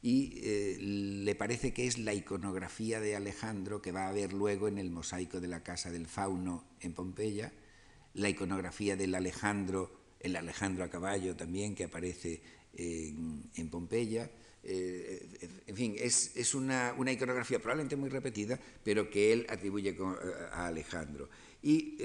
y 0.01 0.39
eh, 0.43 0.77
le 0.79 1.35
parece 1.35 1.73
que 1.73 1.85
es 1.85 1.97
la 1.97 2.13
iconografía 2.13 3.01
de 3.01 3.15
Alejandro 3.15 3.81
que 3.81 3.91
va 3.91 4.07
a 4.07 4.13
ver 4.13 4.31
luego 4.31 4.67
en 4.67 4.77
el 4.77 4.91
mosaico 4.91 5.41
de 5.41 5.47
la 5.47 5.61
Casa 5.61 5.91
del 5.91 6.07
Fauno 6.07 6.63
en 6.79 6.93
Pompeya, 6.93 7.51
la 8.13 8.29
iconografía 8.29 8.95
del 8.95 9.13
Alejandro, 9.13 9.91
el 10.21 10.35
Alejandro 10.35 10.85
a 10.85 10.89
caballo 10.89 11.35
también 11.35 11.75
que 11.75 11.85
aparece 11.85 12.41
en, 12.73 13.69
Pompeya, 13.69 14.31
eh, 14.63 15.61
en 15.67 15.75
fin, 15.75 15.95
es, 15.97 16.35
es 16.37 16.55
una, 16.55 16.93
una, 16.97 17.11
iconografía 17.11 17.59
probablemente 17.59 17.97
muy 17.97 18.09
repetida, 18.09 18.57
pero 18.83 19.09
que 19.09 19.33
él 19.33 19.45
atribuye 19.49 19.97
a 20.51 20.67
Alejandro. 20.67 21.29
Y 21.61 21.97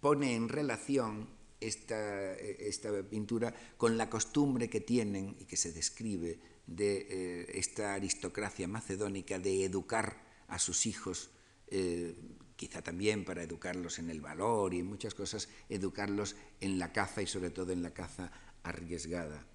pone 0.00 0.34
en 0.34 0.48
relación 0.48 1.37
esta, 1.60 2.34
esta, 2.34 3.02
pintura 3.02 3.54
con 3.76 3.96
la 3.98 4.08
costumbre 4.08 4.68
que 4.68 4.80
tienen 4.80 5.36
y 5.38 5.44
que 5.44 5.56
se 5.56 5.72
describe 5.72 6.38
de 6.66 7.06
eh, 7.10 7.52
esta 7.54 7.94
aristocracia 7.94 8.68
macedónica 8.68 9.38
de 9.38 9.64
educar 9.64 10.22
a 10.48 10.58
sus 10.58 10.86
hijos, 10.86 11.30
eh, 11.68 12.14
quizá 12.56 12.82
también 12.82 13.24
para 13.24 13.42
educarlos 13.42 13.98
en 13.98 14.10
el 14.10 14.20
valor 14.20 14.74
y 14.74 14.80
en 14.80 14.86
muchas 14.86 15.14
cosas, 15.14 15.48
educarlos 15.68 16.36
en 16.60 16.78
la 16.78 16.92
caza 16.92 17.22
y 17.22 17.26
sobre 17.26 17.50
todo 17.50 17.72
en 17.72 17.82
la 17.82 17.92
caza 17.94 18.32
arriesgada. 18.62 19.46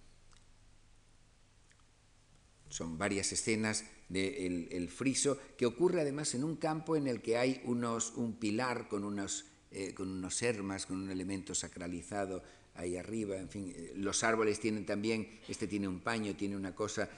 Son 2.70 2.98
varias 2.98 3.32
escenas 3.32 3.86
del 4.10 4.70
de 4.70 4.78
el 4.78 4.90
friso, 4.90 5.38
que 5.58 5.68
ocurre 5.68 6.02
además 6.02 6.34
en 6.34 6.44
un 6.44 6.56
campo 6.56 6.96
en 6.96 7.08
el 7.08 7.22
que 7.22 7.38
hay 7.38 7.62
unos, 7.66 8.14
un 8.16 8.40
pilar 8.40 8.88
con 8.88 9.04
unos, 9.04 9.46
eh, 9.76 9.94
con 9.96 10.08
unos 10.08 10.40
hermas, 10.44 10.86
con 10.86 11.02
un 11.02 11.10
elemento 11.10 11.56
sacralizado 11.56 12.44
ahí 12.76 12.96
arriba, 12.96 13.38
en 13.38 13.50
fin, 13.50 13.74
eh, 13.76 13.94
los 13.96 14.24
árboles 14.24 14.60
tienen 14.60 14.86
también, 14.86 15.40
este 15.48 15.68
tiene 15.68 15.88
un 15.88 16.00
paño, 16.00 16.36
tiene 16.36 16.56
una 16.56 16.76
cosa, 16.76 17.10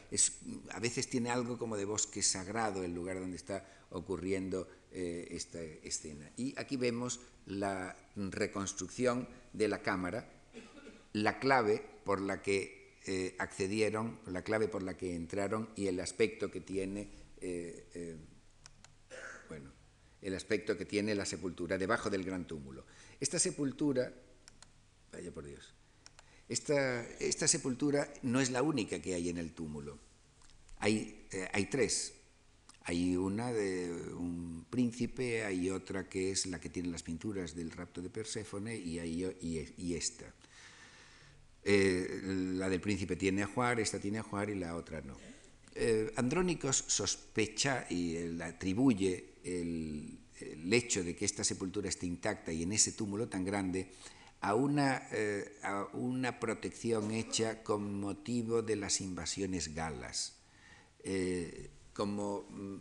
a 0.72 0.80
veces 0.80 1.10
tiene 1.10 1.32
algo 1.32 1.58
como 1.58 1.76
de 1.76 1.84
bosque 1.84 2.22
sagrado 2.22 2.82
el 2.84 2.96
lugar 2.96 3.20
donde 3.20 3.36
está 3.36 3.66
ocurriendo 3.90 4.70
eh, 4.94 5.28
esta 5.32 5.62
escena. 5.62 6.32
Y 6.38 6.58
aquí 6.58 6.78
vemos 6.78 7.20
la 7.46 7.98
reconstrucción 8.16 9.28
de 9.52 9.68
la 9.68 9.82
cámara, 9.82 10.30
la 11.12 11.40
clave 11.40 11.84
por 12.06 12.22
la 12.22 12.42
que 12.42 12.86
accedieron, 13.38 14.18
la 14.28 14.44
clave 14.44 14.68
por 14.68 14.82
la 14.82 14.98
que 14.98 15.14
entraron 15.14 15.70
y 15.76 15.88
el 15.88 16.00
aspecto 16.00 16.50
que 16.50 16.62
tiene, 16.62 17.10
el 20.26 20.34
aspecto 20.34 20.76
que 20.76 20.86
tiene 20.86 21.14
la 21.14 21.26
sepultura 21.26 21.78
debajo 21.78 22.10
del 22.10 22.24
gran 22.24 22.48
túmulo. 22.48 22.84
Esta 23.20 23.38
sepultura, 23.38 24.12
vaya 25.14 25.32
por 25.32 25.46
Dios, 25.46 25.72
esta, 26.50 27.08
esta 27.20 27.48
sepultura 27.48 28.12
no 28.24 28.42
es 28.42 28.50
la 28.50 28.64
única 28.64 29.00
que 29.00 29.14
hay 29.14 29.30
en 29.30 29.38
el 29.38 29.54
túmulo. 29.54 30.00
Hay, 30.80 31.28
eh, 31.32 31.48
hay 31.54 31.68
tres. 31.68 32.14
Hay 32.88 33.16
una 33.16 33.54
de 33.54 33.92
un 33.92 34.66
príncipe, 34.70 35.44
hay 35.44 35.70
otra 35.70 36.10
que 36.10 36.32
es 36.32 36.48
la 36.48 36.60
que 36.60 36.70
tiene 36.70 36.90
las 36.90 37.04
pinturas 37.04 37.56
del 37.56 37.72
rapto 37.72 38.02
de 38.02 38.10
Perséfone 38.10 38.76
y, 38.76 39.00
hay, 39.00 39.24
y, 39.42 39.94
esta. 39.94 40.26
Eh, 41.64 42.22
la 42.58 42.70
del 42.70 42.82
príncipe 42.82 43.16
tiene 43.16 43.44
a 43.44 43.48
Juar, 43.48 43.80
esta 43.80 44.00
tiene 44.00 44.20
a 44.20 44.24
Juar 44.24 44.50
y 44.50 44.56
la 44.56 44.76
otra 44.76 45.02
no. 45.02 45.18
Eh, 45.74 46.14
Andrónicos 46.16 46.86
sospecha 46.88 47.88
y 47.90 48.20
le 48.20 48.44
atribuye 48.44 49.35
el, 49.46 50.20
hecho 50.74 51.04
de 51.04 51.16
que 51.16 51.24
esta 51.24 51.44
sepultura 51.44 51.88
esté 51.88 52.06
intacta 52.06 52.52
y 52.52 52.64
en 52.64 52.74
ese 52.74 52.92
túmulo 52.92 53.30
tan 53.30 53.46
grande 53.46 53.92
a 54.42 54.54
una, 54.54 55.08
eh, 55.12 55.58
a 55.64 55.88
una 55.94 56.40
protección 56.40 57.12
hecha 57.12 57.64
con 57.64 58.00
motivo 58.00 58.62
de 58.62 58.76
las 58.76 59.00
invasiones 59.00 59.74
galas. 59.74 60.34
Eh, 61.04 61.70
como 61.94 62.46
mm, 62.50 62.76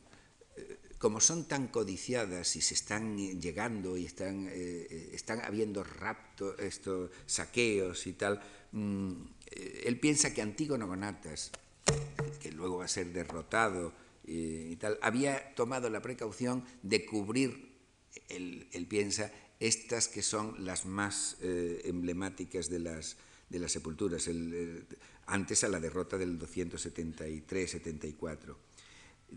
como 0.98 1.20
son 1.20 1.44
tan 1.44 1.68
codiciadas 1.68 2.56
y 2.56 2.62
se 2.62 2.72
están 2.72 3.18
llegando 3.18 3.98
y 3.98 4.06
están, 4.06 4.48
eh, 4.50 5.10
están 5.12 5.42
habiendo 5.42 5.84
raptos, 5.84 6.58
estos 6.58 7.10
saqueos 7.26 8.06
y 8.06 8.14
tal, 8.14 8.40
mmm, 8.72 9.12
él 9.84 10.00
piensa 10.00 10.32
que 10.32 10.40
Antígono 10.40 10.86
Gonatas, 10.86 11.50
que 12.40 12.50
luego 12.52 12.78
va 12.78 12.86
a 12.86 12.88
ser 12.88 13.12
derrotado 13.12 13.92
y, 14.26 14.72
y 14.72 14.76
tal, 14.76 14.98
había 15.02 15.54
tomado 15.54 15.90
la 15.90 16.02
precaución 16.02 16.64
de 16.82 17.04
cubrir, 17.04 17.74
él, 18.28 18.68
él 18.72 18.86
piensa, 18.86 19.30
estas 19.60 20.08
que 20.08 20.22
son 20.22 20.64
las 20.64 20.86
más 20.86 21.36
eh, 21.40 21.82
emblemáticas 21.84 22.68
de 22.68 22.80
las, 22.80 23.16
de 23.48 23.58
las 23.58 23.72
sepulturas, 23.72 24.28
eh, 24.28 24.84
antes 25.26 25.64
a 25.64 25.68
la 25.68 25.80
derrota 25.80 26.18
del 26.18 26.38
273-74. 26.38 28.56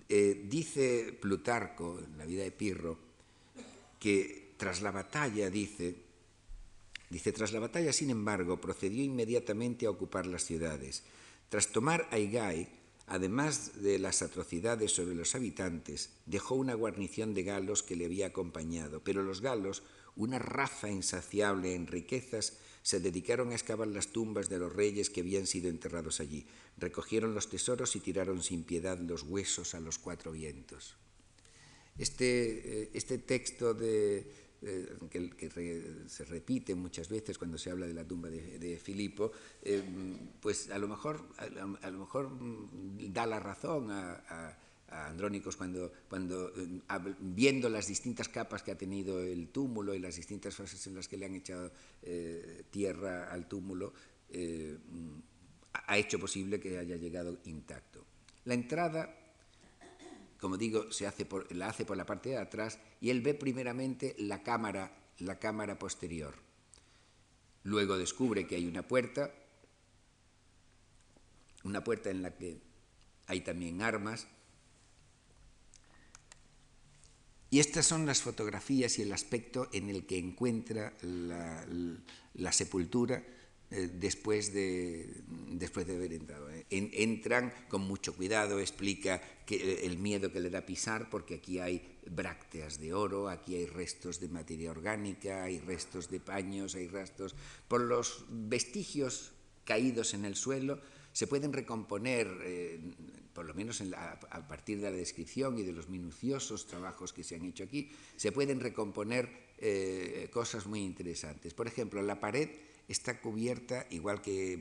Eh, 0.10 0.46
dice 0.50 1.18
Plutarco, 1.20 2.00
en 2.00 2.18
la 2.18 2.26
vida 2.26 2.44
de 2.44 2.52
Pirro, 2.52 3.00
que 4.00 4.54
tras 4.58 4.82
la 4.82 4.92
batalla, 4.92 5.50
dice, 5.50 5.96
dice, 7.10 7.32
tras 7.32 7.54
la 7.54 7.60
batalla, 7.60 7.94
sin 7.94 8.10
embargo, 8.10 8.60
procedió 8.60 9.02
inmediatamente 9.04 9.86
a 9.86 9.92
ocupar 9.92 10.26
las 10.26 10.44
ciudades. 10.44 11.04
Tras 11.50 11.72
tomar 11.72 12.10
Aigai, 12.12 12.68
además 13.08 13.82
de 13.82 14.00
las 14.00 14.22
atrocidades 14.22 14.92
sobre 14.92 15.16
los 15.16 15.34
habitantes, 15.34 16.12
dejó 16.26 16.56
una 16.56 16.74
guarnición 16.74 17.34
de 17.34 17.44
galos 17.44 17.82
que 17.82 17.96
le 17.96 18.06
había 18.06 18.28
acompañado, 18.28 19.02
pero 19.04 19.24
los 19.24 19.42
galos, 19.42 19.82
una 20.18 20.40
raza 20.40 20.90
insaciable 20.90 21.74
en 21.74 21.88
riquezas, 21.88 22.58
se 22.84 23.00
dedicaron 23.00 23.52
a 23.52 23.56
excavar 23.56 23.88
las 23.88 24.08
tumbas 24.08 24.50
de 24.50 24.60
los 24.60 24.74
reyes 24.74 25.10
que 25.10 25.22
habían 25.22 25.48
sido 25.48 25.70
enterrados 25.70 26.20
allí. 26.20 26.46
Recogieron 26.78 27.34
los 27.34 27.50
tesoros 27.50 27.96
y 27.96 28.02
tiraron 28.02 28.44
sin 28.44 28.64
piedad 28.64 29.00
los 29.00 29.24
huesos 29.24 29.74
a 29.74 29.80
los 29.80 29.98
cuatro 29.98 30.32
vientos. 30.34 30.96
Este, 31.98 32.84
eh, 32.84 32.92
este 32.94 33.18
texto 33.18 33.74
de, 33.74 34.47
eh, 34.62 34.98
que, 35.12 36.04
se 36.08 36.26
repite 36.26 36.74
muchas 36.74 37.10
veces 37.10 37.38
cuando 37.38 37.60
se 37.60 37.70
habla 37.70 37.86
de 37.86 37.94
la 37.94 38.04
tumba 38.04 38.30
de, 38.30 38.80
Filipo, 38.82 39.32
eh, 39.62 39.84
pues 40.42 40.72
a 40.72 40.80
lo 40.80 40.88
mejor, 40.88 41.22
a, 41.38 41.90
lo 41.92 42.00
mejor 42.00 42.32
da 43.14 43.28
la 43.28 43.40
razón 43.40 43.92
a, 43.92 44.58
a 44.90 45.08
Andrónicos 45.08 45.56
cuando, 45.56 45.92
cuando 46.10 46.50
eh, 46.58 46.82
viendo 47.20 47.70
las 47.70 47.88
distintas 47.88 48.30
capas 48.30 48.64
que 48.64 48.72
ha 48.72 48.78
tenido 48.78 49.20
el 49.20 49.50
túmulo 49.50 49.94
y 49.94 50.00
las 50.00 50.16
distintas 50.16 50.56
fases 50.56 50.88
en 50.88 50.96
las 50.96 51.08
que 51.08 51.18
le 51.18 51.28
han 51.28 51.36
echado 51.36 51.72
tierra 52.72 53.32
al 53.32 53.48
túmulo, 53.48 53.94
ha 55.74 55.98
hecho 55.98 56.20
posible 56.20 56.60
que 56.60 56.80
haya 56.80 56.96
llegado 56.96 57.38
intacto. 57.46 58.04
La 58.46 58.56
entrada, 58.56 59.27
como 60.40 60.58
digo, 60.58 60.92
se 60.92 61.08
hace 61.08 61.26
por, 61.26 61.52
la 61.56 61.68
hace 61.68 61.86
por 61.86 61.98
la 61.98 62.06
parte 62.06 62.30
de 62.30 62.38
atrás 62.38 62.80
y 63.02 63.10
él 63.10 63.22
ve 63.22 63.34
primeramente 63.34 64.16
la 64.20 64.44
cámara, 64.44 64.96
la 65.20 65.40
cámara 65.40 65.80
posterior. 65.80 66.36
Luego 67.64 67.98
descubre 67.98 68.48
que 68.48 68.56
hay 68.56 68.66
una 68.66 68.88
puerta, 68.88 69.34
una 71.64 71.84
puerta 71.84 72.10
en 72.10 72.22
la 72.22 72.36
que 72.36 72.62
hay 73.28 73.42
también 73.42 73.82
armas, 73.82 74.28
Y 77.50 77.60
estas 77.60 77.86
son 77.86 78.06
las 78.06 78.22
fotografías 78.22 79.00
y 79.00 79.04
el 79.04 79.14
aspecto 79.14 79.70
en 79.72 79.90
el 79.90 80.06
que 80.06 80.18
encuentra 80.18 80.94
la, 81.02 81.66
la 82.34 82.52
sepultura 82.52 83.24
eh, 83.70 83.90
después, 83.92 84.54
de, 84.54 85.24
después 85.28 85.86
de 85.86 85.96
haber 85.96 86.14
entrado. 86.14 86.50
¿eh? 86.50 86.66
En, 86.70 86.90
entran 86.94 87.54
con 87.68 87.82
mucho 87.82 88.16
cuidado, 88.16 88.60
explica 88.60 89.22
que, 89.46 89.86
el 89.86 89.98
miedo 89.98 90.32
que 90.32 90.40
le 90.40 90.50
da 90.50 90.66
pisar, 90.66 91.10
porque 91.10 91.36
aquí 91.36 91.60
hay 91.60 92.00
brácteas 92.10 92.80
de 92.80 92.94
oro, 92.94 93.28
aquí 93.28 93.56
hay 93.56 93.66
restos 93.66 94.22
de 94.22 94.30
materia 94.30 94.72
orgánica, 94.72 95.44
hay 95.44 95.60
restos 95.60 96.10
de 96.10 96.22
paños, 96.22 96.76
hay 96.76 96.88
restos. 96.88 97.36
Por 97.68 97.82
los 97.82 98.24
vestigios 98.30 99.34
caídos 99.66 100.14
en 100.14 100.24
el 100.24 100.36
suelo 100.36 100.80
se 101.12 101.28
pueden 101.28 101.52
recomponer. 101.52 102.28
Eh, 102.44 102.80
por 103.34 103.46
lo 103.46 103.54
menos 103.54 103.82
la, 103.82 104.14
a 104.32 104.48
partir 104.48 104.80
de 104.80 104.90
la 104.90 104.98
descripción 104.98 105.60
y 105.60 105.64
de 105.64 105.72
los 105.72 105.90
minuciosos 105.90 106.66
trabajos 106.66 107.14
que 107.14 107.24
se 107.24 107.36
han 107.36 107.46
hecho 107.46 107.66
aquí, 107.66 107.92
se 108.16 108.32
pueden 108.32 108.60
recomponer 108.60 109.30
eh, 109.60 110.28
cosas 110.32 110.66
muy 110.66 110.80
interesantes. 110.80 111.54
Por 111.54 111.68
ejemplo, 111.68 112.02
la 112.02 112.20
pared 112.20 112.50
está 112.88 113.20
cubierta, 113.20 113.86
igual 113.90 114.22
que 114.22 114.54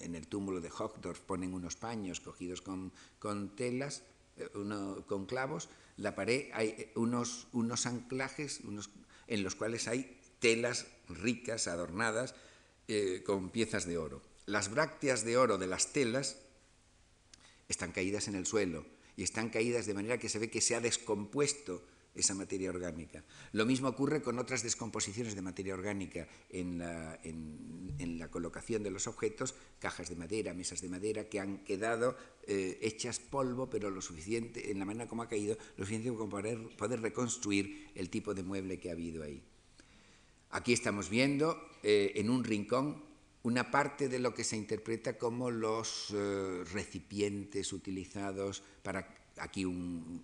en 0.00 0.14
el 0.14 0.26
túmulo 0.26 0.60
de 0.60 0.70
Hockdorf 0.70 1.20
ponen 1.20 1.52
unos 1.52 1.76
paños 1.76 2.20
cogidos 2.20 2.62
con, 2.62 2.92
con 3.18 3.54
telas, 3.56 4.02
eh, 4.36 4.48
uno, 4.54 5.04
con 5.06 5.26
clavos, 5.26 5.68
la 5.96 6.14
pared 6.14 6.50
hay 6.54 6.90
unos, 6.96 7.46
unos 7.52 7.86
anclajes 7.86 8.60
unos, 8.64 8.90
en 9.26 9.42
los 9.42 9.54
cuales 9.54 9.86
hay 9.86 10.18
telas 10.40 10.86
ricas, 11.08 11.68
adornadas, 11.68 12.34
eh, 12.88 13.22
con 13.24 13.50
piezas 13.50 13.86
de 13.86 13.96
oro. 13.96 14.22
Las 14.46 14.70
brácteas 14.70 15.24
de 15.24 15.36
oro 15.36 15.56
de 15.56 15.66
las 15.66 15.92
telas 15.92 16.36
están 17.68 17.92
caídas 17.92 18.28
en 18.28 18.34
el 18.34 18.46
suelo 18.46 18.84
y 19.16 19.22
están 19.22 19.48
caídas 19.48 19.86
de 19.86 19.94
manera 19.94 20.18
que 20.18 20.28
se 20.28 20.38
ve 20.38 20.50
que 20.50 20.60
se 20.60 20.74
ha 20.74 20.80
descompuesto 20.80 21.82
esa 22.14 22.34
materia 22.34 22.70
orgánica. 22.70 23.24
Lo 23.52 23.66
mismo 23.66 23.88
ocurre 23.88 24.22
con 24.22 24.38
otras 24.38 24.62
descomposiciones 24.62 25.34
de 25.34 25.42
materia 25.42 25.74
orgánica 25.74 26.28
en 26.50 26.78
la, 26.78 28.28
colocación 28.30 28.82
de 28.82 28.90
los 28.90 29.06
objetos, 29.06 29.54
cajas 29.78 30.08
de 30.08 30.16
madera, 30.16 30.54
mesas 30.54 30.80
de 30.80 30.88
madera, 30.88 31.28
que 31.28 31.40
han 31.40 31.58
quedado 31.64 32.16
eh, 32.46 32.78
hechas 32.82 33.18
polvo, 33.18 33.68
pero 33.68 33.90
lo 33.90 34.00
suficiente, 34.00 34.70
en 34.70 34.78
la 34.78 34.84
manera 34.84 35.08
como 35.08 35.22
ha 35.22 35.28
caído, 35.28 35.56
lo 35.76 35.84
suficiente 35.84 36.16
como 36.16 36.30
para 36.30 36.50
poder, 36.50 36.76
poder 36.76 37.00
reconstruir 37.00 37.90
el 37.94 38.10
tipo 38.10 38.34
de 38.34 38.42
mueble 38.42 38.78
que 38.78 38.90
ha 38.90 38.92
habido 38.92 39.22
ahí. 39.22 39.42
Aquí 40.50 40.72
estamos 40.72 41.10
viendo 41.10 41.70
eh, 41.82 42.12
en 42.14 42.30
un 42.30 42.44
rincón 42.44 43.02
una 43.44 43.70
parte 43.70 44.08
de 44.08 44.18
lo 44.18 44.34
que 44.34 44.42
se 44.42 44.56
interpreta 44.56 45.18
como 45.18 45.50
los 45.50 46.12
eh, 46.14 46.64
recipientes 46.72 47.72
utilizados 47.72 48.62
para 48.82 49.14
aquí 49.38 49.66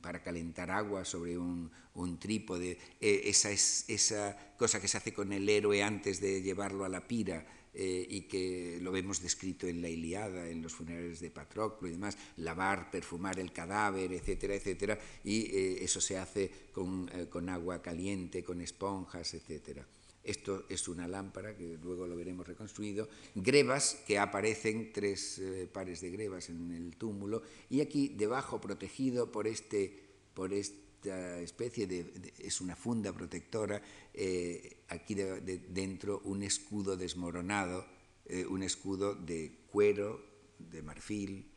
para 0.01 0.23
calentar 0.23 0.71
agua 0.71 1.05
sobre 1.05 1.39
un, 1.39 1.71
trípode, 2.19 2.79
eh, 3.01 3.23
esa, 3.25 3.51
es, 3.51 3.85
esa 3.89 4.55
cosa 4.57 4.81
que 4.81 4.89
se 4.89 4.97
hace 4.97 5.13
con 5.13 5.33
el 5.33 5.49
héroe 5.49 5.83
antes 5.83 6.21
de 6.21 6.43
llevarlo 6.43 6.85
a 6.85 6.89
la 6.89 7.07
pira 7.07 7.47
eh, 7.75 8.07
y 8.09 8.23
que 8.23 8.79
lo 8.81 8.93
vemos 8.93 9.23
descrito 9.23 9.67
en 9.67 9.83
la 9.83 9.89
Iliada, 9.89 10.49
en 10.49 10.63
los 10.63 10.73
funerales 10.73 11.21
de 11.21 11.31
Patroclo 11.31 11.89
y 11.89 11.93
demás, 11.93 12.17
lavar, 12.37 12.91
perfumar 12.91 13.39
el 13.39 13.53
cadáver, 13.53 14.13
etcétera, 14.13 14.55
etcétera, 14.55 14.99
y 15.25 15.43
eh, 15.43 15.85
eso 15.85 16.01
se 16.01 16.19
hace 16.19 16.51
con, 16.73 17.11
con 17.29 17.49
agua 17.49 17.83
caliente, 17.83 18.43
con 18.43 18.61
esponjas, 18.61 19.35
etcétera. 19.35 19.87
Esto 20.23 20.67
es 20.69 20.87
una 20.89 21.09
lámpara 21.09 21.57
que 21.57 21.79
luego 21.83 22.07
lo 22.07 22.15
veremos 22.15 22.47
reconstruido. 22.47 23.09
Grebas, 23.35 24.03
que 24.07 24.19
aparecen 24.19 24.93
tres 24.93 25.39
eh, 25.39 25.69
pares 25.73 26.03
de 26.03 26.11
grebas 26.11 26.51
en 26.51 26.73
el 26.73 26.97
túmulo. 26.97 27.43
Y 27.71 27.81
aquí 27.81 28.09
debajo, 28.09 28.61
protegido 28.61 29.33
por, 29.33 29.47
este, 29.47 29.99
por 30.35 30.53
esta 31.01 31.41
especie 31.41 31.87
de, 31.87 32.35
es 32.39 32.61
una 32.61 32.77
funda 32.77 33.13
protectora, 33.13 33.81
eh, 34.13 34.85
aquí 34.89 35.15
dentro 35.15 36.21
un 36.25 36.43
escudo 36.43 36.97
desmoronado, 36.97 37.87
eh, 38.27 38.45
un 38.45 38.63
escudo 38.63 39.15
de 39.15 39.65
cuero, 39.71 40.23
de 40.59 40.83
marfil, 40.83 41.51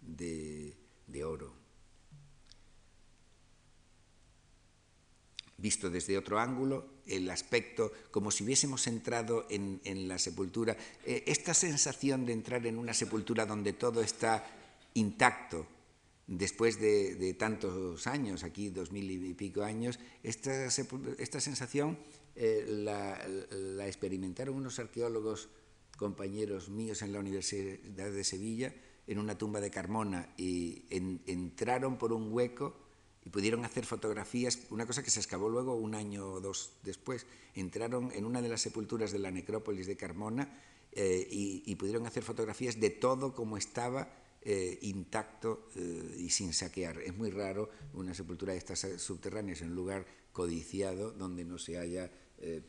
de 0.00 0.74
oro. 1.24 1.68
visto 5.58 5.90
desde 5.90 6.16
otro 6.16 6.38
ángulo, 6.38 7.02
el 7.04 7.28
aspecto 7.30 7.92
como 8.12 8.30
si 8.30 8.44
hubiésemos 8.44 8.86
entrado 8.86 9.46
en, 9.50 10.06
la 10.06 10.16
sepultura. 10.16 10.76
Eh, 11.04 11.24
esta 11.26 11.52
sensación 11.52 12.24
de 12.24 12.32
entrar 12.32 12.64
en 12.64 12.78
una 12.78 12.94
sepultura 12.94 13.44
donde 13.44 13.72
todo 13.72 14.00
está 14.00 14.46
intacto, 14.94 15.66
después 16.28 16.78
de, 16.80 17.34
tantos 17.34 18.06
años, 18.06 18.44
aquí 18.44 18.70
dos 18.70 18.92
mil 18.92 19.10
y 19.10 19.34
pico 19.34 19.62
años, 19.62 19.98
esta, 20.22 20.66
esta 20.66 21.40
sensación 21.40 21.98
eh, 22.36 22.64
la, 22.68 23.86
experimentaron 23.88 24.54
unos 24.54 24.78
arqueólogos 24.78 25.48
compañeros 25.96 26.68
míos 26.68 27.02
en 27.02 27.12
la 27.12 27.18
Universidad 27.18 28.12
de 28.12 28.22
Sevilla, 28.22 28.72
en 29.08 29.18
una 29.18 29.36
tumba 29.36 29.60
de 29.60 29.70
Carmona, 29.70 30.32
y 30.36 30.84
entraron 30.90 31.98
por 31.98 32.12
un 32.12 32.32
hueco 32.32 32.76
y 33.24 33.30
pudieron 33.30 33.64
hacer 33.64 33.84
fotografías, 33.84 34.60
una 34.70 34.86
cosa 34.86 35.02
que 35.02 35.10
se 35.10 35.18
excavó 35.18 35.48
luego 35.48 35.74
un 35.74 35.96
año 35.96 36.30
o 36.30 36.40
dos 36.40 36.74
después. 36.84 37.26
Entraron 37.54 38.12
en 38.12 38.24
una 38.24 38.40
de 38.40 38.48
las 38.48 38.60
sepulturas 38.60 39.10
de 39.10 39.18
la 39.18 39.32
necrópolis 39.32 39.88
de 39.88 39.96
Carmona 39.96 40.62
eh, 40.92 41.26
y, 41.28 41.74
pudieron 41.74 42.06
hacer 42.06 42.22
fotografías 42.22 42.78
de 42.78 42.90
todo 42.90 43.34
como 43.34 43.56
estaba 43.56 44.08
eh, 44.42 44.78
intacto 44.82 45.68
eh, 45.76 46.16
y 46.18 46.30
sin 46.30 46.52
saquear. 46.52 47.00
Es 47.00 47.16
muy 47.16 47.30
raro 47.30 47.70
una 47.94 48.14
sepultura 48.14 48.52
de 48.52 48.58
estas 48.58 48.86
subterráneas 48.98 49.62
en 49.62 49.70
un 49.70 49.76
lugar 49.76 50.06
codiciado 50.32 51.12
donde 51.12 51.44
no 51.44 51.58
se 51.58 51.78
haya 51.78 52.10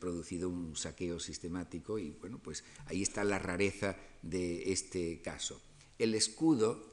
producido 0.00 0.48
un 0.48 0.74
saqueo 0.74 1.20
sistemático 1.20 1.96
y 1.96 2.10
bueno, 2.10 2.40
pues 2.42 2.64
ahí 2.86 3.02
está 3.02 3.22
la 3.22 3.38
rareza 3.38 3.96
de 4.20 4.72
este 4.72 5.22
caso. 5.22 5.62
El 5.96 6.16
escudo 6.16 6.90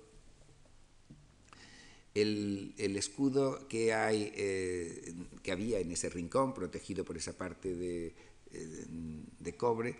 el, 2.21 2.95
escudo 2.97 3.67
que, 3.67 3.93
hay, 3.93 4.31
eh, 4.35 5.13
que 5.43 5.51
había 5.51 5.79
en 5.79 5.91
ese 5.91 6.09
rincón, 6.09 6.53
protegido 6.53 7.05
por 7.05 7.17
esa 7.17 7.37
parte 7.37 7.75
de, 7.75 8.15
eh, 8.51 9.53
cobre, 9.55 9.95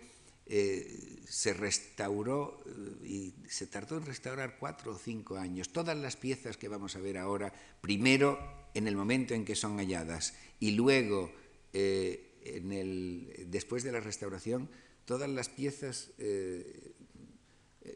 eh, 0.48 1.20
se 1.26 1.52
restauró 1.52 2.62
y 3.04 3.34
se 3.48 3.66
tardó 3.66 3.96
en 3.98 4.06
restaurar 4.06 4.56
cuatro 4.58 4.92
o 4.92 4.98
cinco 4.98 5.36
años. 5.36 5.70
Todas 5.70 5.96
las 5.96 6.16
piezas 6.16 6.56
que 6.56 6.68
vamos 6.68 6.96
a 6.96 7.00
ver 7.00 7.18
ahora, 7.18 7.52
primero 7.80 8.38
en 8.74 8.88
el 8.88 8.96
momento 8.96 9.34
en 9.34 9.44
que 9.44 9.54
son 9.54 9.76
halladas 9.78 10.34
y 10.60 10.72
luego 10.72 11.32
en 11.72 12.72
el, 12.72 13.46
después 13.48 13.82
de 13.82 13.92
la 13.92 14.00
restauración, 14.00 14.70
todas 15.04 15.28
las 15.28 15.48
piezas 15.48 16.10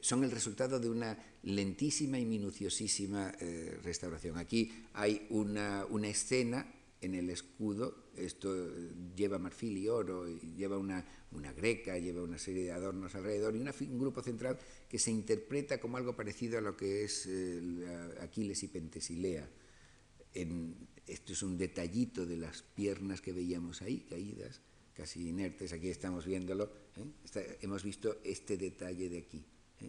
son 0.00 0.24
el 0.24 0.30
resultado 0.30 0.80
de 0.80 0.88
una 0.88 1.16
lentísima 1.42 2.18
y 2.18 2.24
minuciosísima 2.24 3.32
eh, 3.40 3.78
restauración. 3.82 4.38
Aquí 4.38 4.86
hay 4.94 5.26
una, 5.30 5.86
escena 6.04 6.66
en 7.00 7.14
el 7.14 7.30
escudo, 7.30 7.96
esto 8.16 8.54
eh, 8.54 8.90
lleva 9.16 9.38
marfil 9.38 9.76
y 9.78 9.88
oro, 9.88 10.26
lleva 10.26 10.78
una, 10.78 11.04
greca, 11.56 11.98
lleva 11.98 12.22
una 12.22 12.38
serie 12.38 12.64
de 12.64 12.72
adornos 12.72 13.14
alrededor 13.14 13.54
y 13.56 13.60
un 13.60 13.98
grupo 13.98 14.22
central 14.22 14.58
que 14.88 14.98
se 14.98 15.10
interpreta 15.10 15.80
como 15.80 15.96
algo 15.96 16.14
parecido 16.14 16.58
a 16.58 16.60
lo 16.60 16.76
que 16.76 17.04
es 17.04 17.26
eh, 17.28 18.14
Aquiles 18.20 18.62
y 18.62 18.68
Pentesilea. 18.68 19.48
esto 21.06 21.32
es 21.32 21.42
un 21.42 21.56
detallito 21.56 22.26
de 22.26 22.36
las 22.36 22.62
piernas 22.62 23.20
que 23.20 23.32
veíamos 23.32 23.82
ahí, 23.82 24.06
caídas, 24.08 24.60
casi 24.94 25.28
inertes, 25.28 25.72
aquí 25.72 25.88
estamos 25.88 26.26
viéndolo, 26.26 26.70
hemos 27.60 27.82
visto 27.82 28.18
este 28.24 28.56
detalle 28.56 29.08
de 29.08 29.18
aquí. 29.18 29.44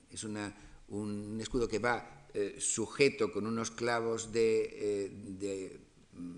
Es 0.09 0.23
un 0.23 1.37
escudo 1.39 1.67
que 1.67 1.79
va 1.79 2.23
eh, 2.35 2.55
sujeto 2.57 3.31
con 3.31 3.45
unos 3.45 3.69
clavos 3.69 4.31
de, 4.31 4.67
eh, 4.73 5.79
mm, 6.13 6.37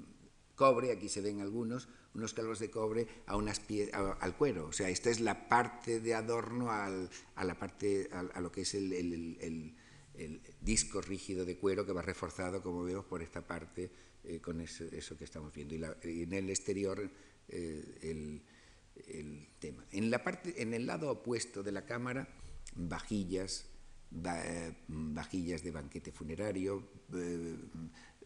cobre, 0.55 0.91
aquí 0.91 1.09
se 1.09 1.21
ven 1.21 1.41
algunos, 1.41 1.87
unos 2.13 2.33
clavos 2.33 2.59
de 2.59 2.71
cobre 2.71 3.07
a 3.25 3.35
unas 3.35 3.61
al 3.93 4.37
cuero. 4.37 4.67
O 4.67 4.71
sea, 4.71 4.89
esta 4.89 5.09
es 5.09 5.19
la 5.19 5.47
parte 5.47 5.99
de 5.99 6.15
adorno 6.15 6.71
a, 6.71 6.89
la 6.89 7.59
parte, 7.59 8.09
a, 8.11 8.39
lo 8.41 8.51
que 8.51 8.61
es 8.61 8.73
el, 8.73 9.75
disco 10.61 11.01
rígido 11.01 11.45
de 11.45 11.57
cuero 11.57 11.85
que 11.85 11.91
va 11.91 12.01
reforzado, 12.01 12.63
como 12.63 12.83
vemos, 12.83 13.05
por 13.05 13.21
esta 13.21 13.45
parte 13.45 13.91
eh, 14.23 14.39
con 14.39 14.61
eso, 14.61 15.17
que 15.17 15.23
estamos 15.23 15.53
viendo. 15.53 15.75
Y, 16.03 16.23
en 16.23 16.33
el 16.33 16.49
exterior 16.49 17.09
el, 17.49 18.41
tema. 19.59 19.85
En, 19.91 20.09
la 20.09 20.23
parte, 20.23 20.61
en 20.61 20.73
el 20.73 20.85
lado 20.87 21.11
opuesto 21.11 21.63
de 21.63 21.73
la 21.73 21.85
cámara 21.85 22.27
vajillas, 22.75 23.65
vajillas 24.87 25.63
de 25.63 25.71
banquete 25.71 26.11
funerario, 26.11 26.87
eh, 27.13 27.57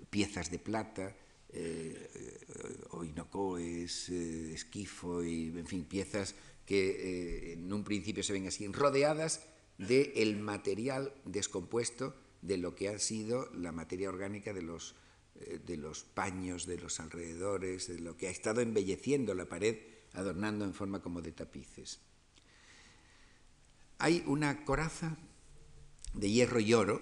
piezas 0.10 0.52
de 0.52 0.60
plata, 0.60 1.16
eh, 1.54 2.88
oinocoes, 2.92 4.10
eh, 4.10 4.54
esquifo, 4.54 5.24
y, 5.24 5.48
en 5.48 5.68
fin, 5.68 5.86
piezas 5.86 6.36
que 6.66 7.54
en 7.54 7.74
un 7.74 7.84
principio 7.84 8.24
se 8.24 8.34
ven 8.34 8.48
así, 8.48 8.68
rodeadas 8.68 9.42
del 9.78 10.38
material 10.38 11.14
descompuesto 11.26 12.16
de 12.42 12.58
lo 12.58 12.76
que 12.76 12.90
ha 12.90 13.00
sido 13.00 13.52
la 13.54 13.72
materia 13.72 14.10
orgánica 14.10 14.54
de 14.54 14.62
los, 14.62 14.96
de 15.66 15.78
los 15.78 16.04
paños, 16.04 16.68
de 16.68 16.78
los 16.78 17.00
alrededores, 17.00 17.88
de 17.88 18.00
lo 18.00 18.16
que 18.18 18.28
ha 18.28 18.32
estado 18.32 18.62
embelleciendo 18.62 19.34
la 19.34 19.50
pared, 19.50 19.80
adornando 20.14 20.64
en 20.66 20.76
forma 20.76 21.02
como 21.02 21.22
de 21.22 21.32
tapices. 21.32 22.00
Hay 23.98 24.24
una 24.28 24.64
coraza 24.64 25.18
de 26.14 26.30
hierro 26.30 26.60
y 26.60 26.74
oro, 26.74 27.02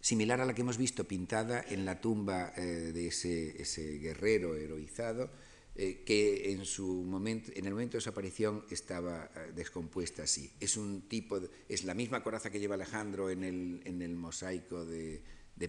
similar 0.00 0.40
a 0.40 0.44
la 0.44 0.54
que 0.54 0.62
hemos 0.62 0.78
visto 0.78 1.04
pintada 1.04 1.64
en 1.68 1.84
la 1.84 2.00
tumba 2.00 2.52
eh, 2.56 2.92
de 2.92 3.08
ese, 3.08 3.98
guerrero 3.98 4.54
heroizado, 4.54 5.30
eh, 5.74 6.02
que 6.04 6.52
en, 6.52 6.64
su 6.64 6.86
momento, 7.04 7.52
en 7.54 7.66
el 7.66 7.72
momento 7.72 7.96
de 7.96 8.00
su 8.00 8.08
aparición 8.08 8.64
estaba 8.70 9.30
eh, 9.34 9.52
descompuesta 9.54 10.22
así. 10.24 10.52
Es, 10.60 10.76
un 10.76 11.02
tipo 11.08 11.40
es 11.68 11.84
la 11.84 11.94
misma 11.94 12.22
coraza 12.22 12.50
que 12.50 12.60
lleva 12.60 12.74
Alejandro 12.74 13.30
en 13.30 13.44
el, 13.44 14.16
mosaico 14.16 14.84
de, 14.84 15.22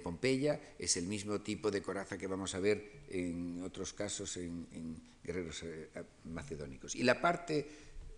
Pompeya, 0.03 0.75
es 0.77 0.97
el 0.97 1.07
mismo 1.07 1.41
tipo 1.41 1.71
de 1.71 1.81
coraza 1.81 2.17
que 2.17 2.27
vamos 2.27 2.53
a 2.53 2.59
ver 2.59 3.05
en 3.09 3.63
otros 3.63 3.93
casos 3.93 4.37
en, 4.37 4.67
en 4.71 5.01
guerreros 5.23 5.65
macedónicos. 6.25 6.95
Y 6.95 7.01
la 7.01 7.19
parte 7.21 7.67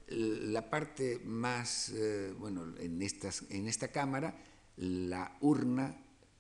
la 0.08 0.70
parte 0.70 1.22
más, 1.24 1.94
bueno, 2.38 2.76
en, 2.80 3.02
estas, 3.02 3.46
en 3.50 3.70
esta 3.70 3.88
cámara, 3.88 4.36
la 4.82 5.38
urna, 5.42 5.96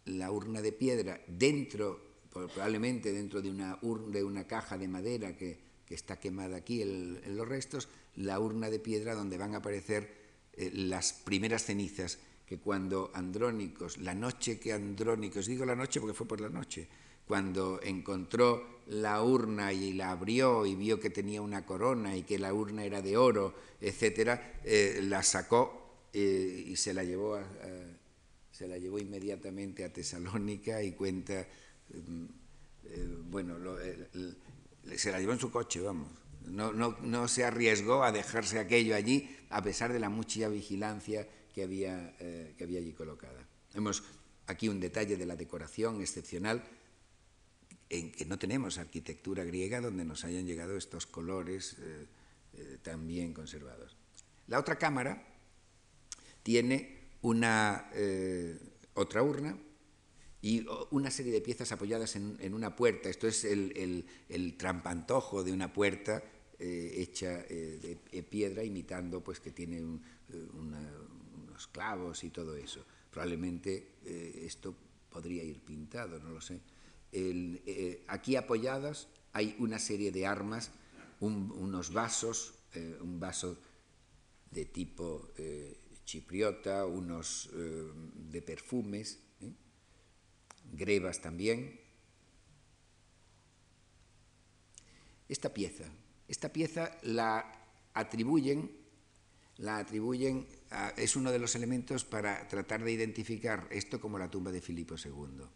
la 0.06 0.32
urna 0.32 0.62
de 0.62 0.72
piedra, 0.72 1.22
dentro, 1.28 2.02
probablemente 2.32 3.12
dentro 3.12 3.42
de 3.42 3.52
una, 3.52 3.78
de 4.08 4.24
una 4.24 4.48
caja 4.48 4.78
de 4.78 4.88
madera 4.88 5.38
que, 5.38 5.72
está 5.92 6.22
quemada 6.22 6.56
aquí 6.56 6.82
en 6.82 7.36
los 7.36 7.46
restos, 7.46 7.90
la 8.16 8.40
urna 8.40 8.70
de 8.70 8.80
piedra 8.80 9.14
donde 9.14 9.38
van 9.38 9.56
a 9.56 9.58
aparecer 9.58 10.10
eh, 10.54 10.72
las 10.74 11.12
primeras 11.12 11.66
cenizas 11.66 12.18
que 12.46 12.60
cuando 12.60 13.12
Andrónicos, 13.14 13.98
la 13.98 14.16
noche 14.16 14.58
que 14.58 14.72
Andrónicos, 14.72 15.48
digo 15.48 15.66
la 15.66 15.76
noche 15.76 16.00
porque 16.00 16.14
fue 16.14 16.30
por 16.30 16.40
la 16.40 16.48
noche, 16.48 16.88
cuando 17.28 17.82
encontró 17.84 18.80
la 18.88 19.22
urna 19.22 19.74
y 19.74 19.92
la 19.92 20.12
abrió 20.12 20.66
y 20.66 20.76
vio 20.76 20.98
que 20.98 21.10
tenía 21.10 21.42
una 21.42 21.66
corona 21.66 22.16
y 22.16 22.24
que 22.24 22.40
la 22.40 22.54
urna 22.54 22.86
era 22.86 23.02
de 23.02 23.18
oro, 23.18 23.54
etcétera, 23.82 24.62
eh, 24.64 25.02
la 25.04 25.24
sacó 25.24 26.08
eh, 26.14 26.64
y 26.68 26.78
se 26.78 26.94
la 26.94 27.04
llevó 27.04 27.36
a, 27.36 27.44
se 28.62 28.68
la 28.68 28.78
llevó 28.78 29.00
inmediatamente 29.00 29.84
a 29.84 29.92
Tesalónica 29.92 30.84
y 30.84 30.92
cuenta, 30.92 31.48
mm, 31.90 32.26
eh, 32.86 33.18
bueno, 33.24 33.58
se 34.96 35.12
la 35.12 35.20
llevó 35.20 35.34
en 35.34 35.40
su 35.40 35.50
coche, 35.50 35.82
vamos. 35.82 36.10
No, 36.46 36.72
no, 36.72 36.96
no, 37.02 37.28
se 37.28 37.44
arriesgó 37.44 38.04
a 38.04 38.12
dejarse 38.12 38.60
aquello 38.60 38.96
allí, 38.96 39.36
a 39.50 39.64
pesar 39.64 39.92
de 39.92 40.00
la 40.00 40.10
mucha 40.10 40.48
vigilancia 40.48 41.28
que 41.54 41.64
había, 41.64 42.16
que 42.18 42.64
había 42.64 42.78
allí 42.78 42.94
colocada. 42.94 43.48
Vemos 43.74 44.04
aquí 44.46 44.70
un 44.70 44.80
detalle 44.80 45.18
de 45.18 45.26
la 45.26 45.36
decoración 45.36 46.02
excepcional 46.02 46.64
en 47.90 48.12
que 48.12 48.26
no 48.26 48.38
tenemos 48.38 48.78
arquitectura 48.78 49.44
griega 49.44 49.82
donde 49.82 50.06
nos 50.06 50.24
hayan 50.24 50.46
llegado 50.46 50.78
estos 50.78 51.08
colores 51.08 51.78
eh, 51.80 52.06
eh, 52.54 52.78
tan 52.84 53.08
bien 53.08 53.34
conservados. 53.34 53.98
La 54.48 54.60
otra 54.60 54.78
cámara 54.78 55.26
tiene 56.44 57.01
una, 57.22 57.90
eh, 57.94 58.60
otra 58.94 59.24
urna 59.24 59.58
y 60.42 60.66
una 60.90 61.12
serie 61.12 61.32
de 61.32 61.42
piezas 61.42 61.72
apoyadas 61.72 62.16
en, 62.16 62.54
una 62.54 62.76
puerta. 62.76 63.10
Esto 63.10 63.28
es 63.28 63.46
el, 63.46 64.06
trampantojo 64.58 65.44
de 65.44 65.52
una 65.52 65.72
puerta 65.72 66.24
hecha 66.58 67.38
de, 67.38 68.26
piedra, 68.28 68.64
imitando 68.64 69.24
pues, 69.24 69.40
que 69.40 69.52
tiene 69.52 69.82
unos 69.82 71.68
clavos 71.68 72.24
y 72.24 72.32
todo 72.32 72.56
eso. 72.56 72.84
Probablemente 73.12 73.92
esto 74.04 74.76
podría 75.12 75.44
ir 75.44 75.62
pintado, 75.62 76.20
no 76.20 76.32
lo 76.32 76.42
sé. 76.42 76.60
Eh, 77.12 78.04
aquí 78.08 78.36
apoyadas 78.36 79.08
hay 79.34 79.56
una 79.60 79.80
serie 79.80 80.12
de 80.12 80.26
armas, 80.26 80.72
unos 81.20 81.94
vasos, 81.94 82.54
eh, 82.74 82.98
un 83.02 83.20
vaso 83.20 83.58
de 84.50 84.66
tipo 84.66 85.30
eh, 85.38 85.78
chipriota, 86.12 86.86
unos 86.86 87.50
de 87.54 88.42
perfumes, 88.42 89.20
grebas 90.74 91.22
también. 91.22 91.80
Esta 95.30 95.54
pieza, 95.54 95.86
esta 96.28 96.52
pieza 96.52 96.98
la 97.04 97.66
atribuyen, 97.94 98.72
la 99.58 99.78
atribuyen 99.78 100.48
es 100.98 101.16
uno 101.16 101.32
de 101.32 101.40
los 101.40 101.56
elementos 101.56 102.04
para 102.04 102.48
tratar 102.50 102.84
de 102.84 102.92
identificar 102.92 103.68
esto 103.72 104.02
como 104.02 104.20
la 104.20 104.30
tumba 104.30 104.52
de 104.52 104.60
Filipo 104.60 104.96
II 104.98 105.48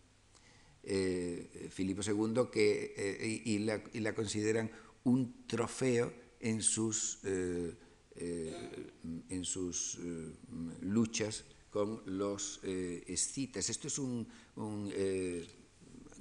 eh, 0.88 1.70
Filipo 1.72 2.02
II 2.06 2.50
que, 2.52 2.94
eh, 2.96 3.42
y, 3.44 3.60
la, 3.60 4.14
consideran 4.14 4.72
un 5.04 5.48
trofeo 5.48 6.14
en 6.40 6.62
sus, 6.62 7.20
eh, 8.16 8.54
eh 8.54 8.92
en 9.30 9.44
sus 9.44 10.00
eh, 10.02 10.32
luchas 10.82 11.44
con 11.70 12.02
los 12.06 12.62
escitas. 12.64 13.70
Esto 13.70 13.88
es 13.90 14.00
un, 14.00 14.28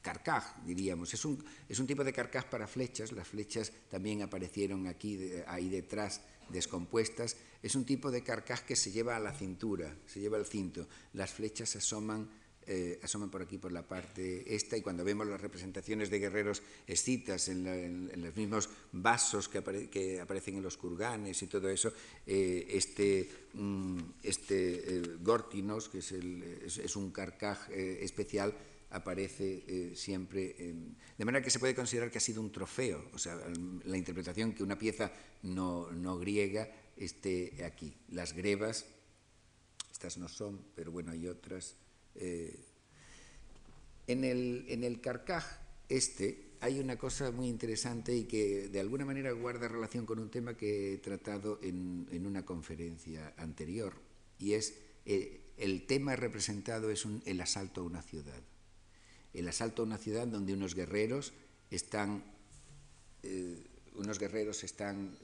carcaj, 0.02 0.64
diríamos. 0.64 1.14
Es 1.14 1.24
un, 1.24 1.42
es 1.68 1.78
un, 1.78 1.86
tipo 1.86 2.02
de 2.02 2.12
carcaj 2.12 2.46
para 2.50 2.66
flechas. 2.66 3.12
Las 3.12 3.28
flechas 3.28 3.72
también 3.88 4.22
aparecieron 4.22 4.88
aquí, 4.88 5.30
ahí 5.46 5.68
detrás, 5.68 6.22
descompuestas. 6.48 7.36
Es 7.62 7.76
un 7.76 7.84
tipo 7.84 8.10
de 8.10 8.24
carcaj 8.24 8.64
que 8.64 8.74
se 8.74 8.90
lleva 8.90 9.16
a 9.16 9.20
la 9.20 9.32
cintura, 9.32 9.96
se 10.06 10.18
lleva 10.18 10.36
al 10.38 10.46
cinto. 10.46 10.88
Las 11.12 11.32
flechas 11.32 11.76
asoman 11.76 12.28
eh, 12.66 12.98
asoman 13.02 13.30
por 13.30 13.42
aquí 13.42 13.58
por 13.58 13.72
la 13.72 13.86
parte 13.86 14.54
esta 14.54 14.76
y 14.76 14.80
cuando 14.80 15.04
vemos 15.04 15.26
las 15.26 15.40
representaciones 15.40 16.08
de 16.08 16.18
guerreros 16.18 16.62
escitas 16.86 17.48
en, 17.48 18.10
los 18.16 18.34
mismos 18.36 18.70
vasos 18.92 19.48
que, 19.48 19.58
aparecen 20.20 20.56
en 20.56 20.62
los 20.62 20.78
kurganes 20.78 21.42
y 21.42 21.46
todo 21.46 21.68
eso, 21.68 21.92
eh, 22.26 22.66
este, 22.70 23.28
mm, 23.52 23.98
este 24.22 25.02
górtinos, 25.20 25.90
que 25.90 25.98
es, 25.98 26.96
un 26.96 27.10
carcaj 27.10 27.68
eh, 27.70 27.98
especial, 28.02 28.56
aparece 28.90 29.94
siempre, 29.96 30.54
de 31.18 31.24
manera 31.24 31.44
que 31.44 31.50
se 31.50 31.58
puede 31.58 31.74
considerar 31.74 32.12
que 32.12 32.18
ha 32.18 32.20
sido 32.20 32.40
un 32.40 32.52
trofeo, 32.52 33.10
o 33.12 33.18
sea, 33.18 33.36
la 33.84 33.98
interpretación 33.98 34.52
que 34.54 34.62
una 34.62 34.78
pieza 34.78 35.10
no, 35.42 35.90
no 35.90 36.16
griega 36.16 36.70
esté 36.96 37.64
aquí. 37.64 37.92
Las 38.08 38.32
grebas, 38.32 38.86
estas 39.90 40.16
no 40.16 40.28
son, 40.28 40.64
pero 40.76 40.92
bueno, 40.92 41.10
hay 41.10 41.26
otras 41.26 41.74
eh, 42.16 42.58
en, 44.06 44.24
el, 44.24 44.64
en 44.68 44.84
el 44.84 45.00
carcaj 45.00 45.44
este 45.88 46.44
hay 46.60 46.78
una 46.78 46.96
cosa 46.96 47.30
muy 47.30 47.48
interesante 47.48 48.16
y 48.16 48.24
que 48.24 48.68
de 48.68 48.80
alguna 48.80 49.04
manera 49.04 49.32
guarda 49.32 49.68
relación 49.68 50.06
con 50.06 50.18
un 50.18 50.30
tema 50.30 50.56
que 50.56 50.94
he 50.94 50.98
tratado 50.98 51.58
en, 51.62 52.08
en 52.10 52.26
una 52.26 52.44
conferencia 52.46 53.34
anterior, 53.36 53.94
y 54.38 54.54
es 54.54 54.74
eh, 55.04 55.42
el 55.58 55.86
tema 55.86 56.16
representado 56.16 56.90
es 56.90 57.06
el 57.26 57.40
asalto 57.40 57.82
a 57.82 57.84
una 57.84 58.02
ciudad. 58.02 58.42
El 59.34 59.46
asalto 59.48 59.82
a 59.82 59.84
una 59.84 59.98
ciudad 59.98 60.26
donde 60.26 60.54
unos 60.54 60.74
guerreros 60.74 61.32
están, 61.70 62.24
eh, 63.22 63.62
unos 63.96 64.18
guerreros 64.18 64.64
están 64.64 65.18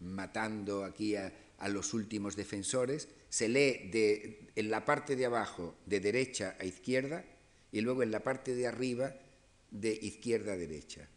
matando 0.00 0.84
aquí 0.84 1.16
a, 1.16 1.32
a 1.60 1.68
los 1.68 1.94
últimos 1.94 2.36
defensores, 2.36 3.08
se 3.28 3.48
lee 3.48 4.48
en 4.56 4.70
la 4.70 4.84
parte 4.84 5.14
de 5.14 5.26
abajo 5.26 5.76
de 5.86 6.00
derecha 6.00 6.56
a 6.58 6.64
izquierda 6.64 7.24
y 7.70 7.82
luego 7.82 8.02
en 8.02 8.10
la 8.10 8.24
parte 8.24 8.54
de 8.54 8.66
arriba 8.66 9.14
de 9.70 9.92
izquierda 9.92 10.54
a 10.54 10.56
derecha. 10.56 11.08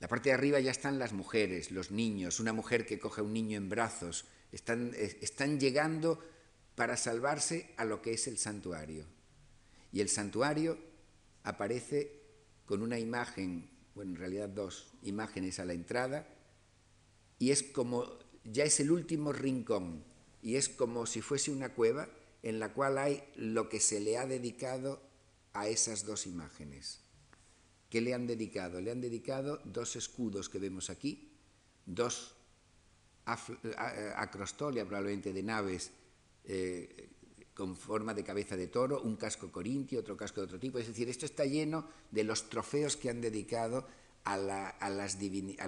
La 0.00 0.08
parte 0.08 0.28
de 0.28 0.34
arriba 0.34 0.60
ya 0.60 0.72
están 0.72 0.98
las 0.98 1.12
mujeres, 1.12 1.70
los 1.70 1.90
niños, 1.90 2.40
una 2.40 2.52
mujer 2.52 2.84
que 2.84 2.98
coge 2.98 3.20
a 3.20 3.24
un 3.24 3.32
niño 3.32 3.56
en 3.56 3.68
brazos, 3.68 4.26
están, 4.52 4.92
están 4.94 5.58
llegando 5.58 6.18
para 6.74 6.96
salvarse 6.96 7.70
a 7.76 7.84
lo 7.84 8.02
que 8.02 8.12
es 8.12 8.26
el 8.26 8.36
santuario. 8.36 9.06
Y 9.92 10.00
el 10.00 10.08
santuario 10.08 10.76
aparece 11.44 12.20
con 12.66 12.82
una 12.82 12.98
imagen, 12.98 13.70
bueno, 13.94 14.10
en 14.10 14.18
realidad 14.18 14.48
dos 14.48 14.92
imágenes 15.02 15.60
a 15.60 15.64
la 15.64 15.72
entrada, 15.72 16.26
y 17.38 17.50
es 17.50 17.62
como 17.62 18.18
ya 18.44 18.64
es 18.64 18.80
el 18.80 18.90
último 18.90 19.32
rincón 19.32 20.04
y 20.42 20.56
es 20.56 20.68
como 20.68 21.06
si 21.06 21.20
fuese 21.20 21.50
una 21.50 21.74
cueva 21.74 22.08
en 22.42 22.58
la 22.58 22.72
cual 22.72 22.98
hay 22.98 23.24
lo 23.36 23.68
que 23.68 23.80
se 23.80 24.00
le 24.00 24.18
ha 24.18 24.26
dedicado 24.26 25.00
a 25.54 25.68
esas 25.68 26.04
dos 26.04 26.26
imágenes. 26.26 27.00
¿Qué 27.88 28.00
le 28.00 28.12
han 28.12 28.26
dedicado? 28.26 28.80
Le 28.80 28.90
han 28.90 29.00
dedicado 29.00 29.60
dos 29.64 29.96
escudos 29.96 30.48
que 30.48 30.58
vemos 30.58 30.90
aquí, 30.90 31.30
dos 31.86 32.34
acrostolia 34.16 34.84
probablemente 34.84 35.32
de 35.32 35.42
naves 35.42 35.90
eh, 36.44 37.08
con 37.54 37.76
forma 37.76 38.12
de 38.12 38.24
cabeza 38.24 38.56
de 38.56 38.66
toro, 38.66 39.00
un 39.00 39.16
casco 39.16 39.50
corintio, 39.50 40.00
otro 40.00 40.16
casco 40.16 40.40
de 40.40 40.46
otro 40.46 40.58
tipo. 40.58 40.78
Es 40.78 40.88
decir, 40.88 41.08
esto 41.08 41.24
está 41.24 41.44
lleno 41.44 41.88
de 42.10 42.24
los 42.24 42.50
trofeos 42.50 42.96
que 42.96 43.08
han 43.08 43.20
dedicado 43.20 43.86
a, 44.24 44.36
las 44.38 44.74
a 44.80 44.88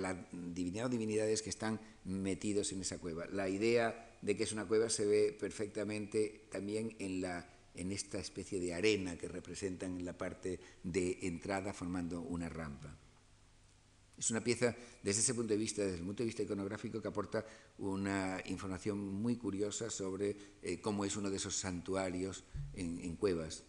la 0.00 0.28
divinidad 0.54 0.86
o 0.86 0.88
divinidades 0.88 1.42
que 1.42 1.50
están 1.50 1.80
metidos 2.04 2.72
en 2.72 2.80
esa 2.80 2.98
cueva. 2.98 3.26
La 3.26 3.48
idea 3.48 4.16
de 4.22 4.36
que 4.36 4.44
es 4.44 4.52
una 4.52 4.66
cueva 4.66 4.88
se 4.88 5.04
ve 5.04 5.36
perfectamente 5.38 6.48
también 6.50 6.96
en, 6.98 7.20
la, 7.20 7.48
en 7.74 7.92
esta 7.92 8.18
especie 8.18 8.58
de 8.58 8.74
arena 8.74 9.16
que 9.16 9.28
representan 9.28 9.96
en 9.96 10.04
la 10.04 10.16
parte 10.16 10.58
de 10.82 11.18
entrada 11.22 11.72
formando 11.72 12.22
una 12.22 12.48
rampa. 12.48 12.96
Es 14.18 14.30
una 14.30 14.42
pieza, 14.42 14.74
desde 15.02 15.20
ese 15.20 15.34
punto 15.34 15.52
de 15.52 15.58
vista, 15.58 15.82
desde 15.82 15.98
el 15.98 16.04
punto 16.04 16.22
de 16.22 16.28
vista 16.28 16.42
iconográfico, 16.42 17.02
que 17.02 17.08
aporta 17.08 17.44
una 17.76 18.40
información 18.46 18.98
muy 18.98 19.36
curiosa 19.36 19.90
sobre 19.90 20.34
eh, 20.62 20.80
cómo 20.80 21.04
es 21.04 21.16
uno 21.18 21.28
de 21.28 21.36
esos 21.36 21.54
santuarios 21.54 22.44
en, 22.72 22.98
en 23.00 23.16
cuevas. 23.16 23.64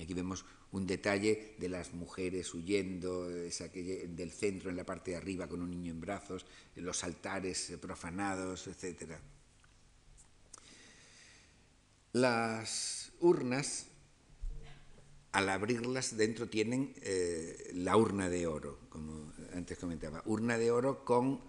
Aquí 0.00 0.14
vemos 0.14 0.44
un 0.72 0.86
detalle 0.86 1.54
de 1.58 1.68
las 1.68 1.94
mujeres 1.94 2.52
huyendo 2.52 3.26
del 3.26 4.32
centro 4.32 4.70
en 4.70 4.76
la 4.76 4.84
parte 4.84 5.12
de 5.12 5.16
arriba 5.16 5.48
con 5.48 5.62
un 5.62 5.70
niño 5.70 5.92
en 5.92 6.00
brazos, 6.00 6.44
los 6.76 7.04
altares 7.04 7.72
profanados, 7.80 8.66
etc. 8.66 9.12
Las 12.12 13.12
urnas, 13.20 13.86
al 15.32 15.48
abrirlas, 15.48 16.16
dentro 16.16 16.48
tienen 16.48 16.94
eh, 17.00 17.70
la 17.74 17.96
urna 17.96 18.28
de 18.28 18.46
oro, 18.46 18.78
como 18.90 19.32
antes 19.54 19.78
comentaba, 19.78 20.22
urna 20.26 20.58
de 20.58 20.70
oro 20.70 21.04
con, 21.04 21.40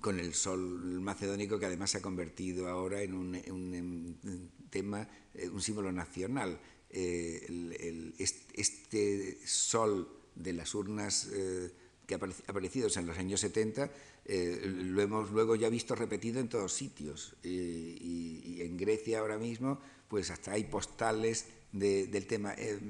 con 0.00 0.20
el 0.20 0.34
sol 0.34 0.60
macedónico 1.00 1.58
que 1.58 1.66
además 1.66 1.90
se 1.90 1.98
ha 1.98 2.02
convertido 2.02 2.68
ahora 2.68 3.02
en 3.02 3.14
un, 3.14 3.40
un 3.50 4.50
tema, 4.70 5.08
eh, 5.34 5.48
un 5.48 5.60
símbolo 5.60 5.90
nacional 5.90 6.60
eh, 6.90 8.12
este 8.18 9.38
sol 9.46 10.08
de 10.34 10.52
las 10.52 10.74
urnas 10.74 11.28
eh, 11.32 11.70
que 12.06 12.14
aparecidos 12.14 12.96
en 12.96 13.06
los 13.06 13.18
años 13.18 13.40
70, 13.40 13.90
eh, 14.24 14.60
lo 14.64 15.02
hemos 15.02 15.30
luego 15.30 15.56
ya 15.56 15.68
visto 15.68 15.94
repetido 15.94 16.40
en 16.40 16.48
todos 16.48 16.72
sitios. 16.72 17.34
y, 17.42 18.60
en 18.60 18.76
Grecia 18.76 19.20
ahora 19.20 19.38
mismo, 19.38 19.78
pues 20.08 20.30
hasta 20.30 20.52
hay 20.52 20.64
postales 20.64 21.46
del 21.72 22.26
tema. 22.26 22.52
Es 22.54 22.80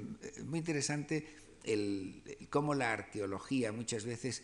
muy 0.45 0.59
interesante 0.61 1.27
el, 1.65 2.49
cómo 2.51 2.75
la 2.75 2.93
arqueología 2.93 3.73
muchas 3.73 4.05
veces, 4.05 4.43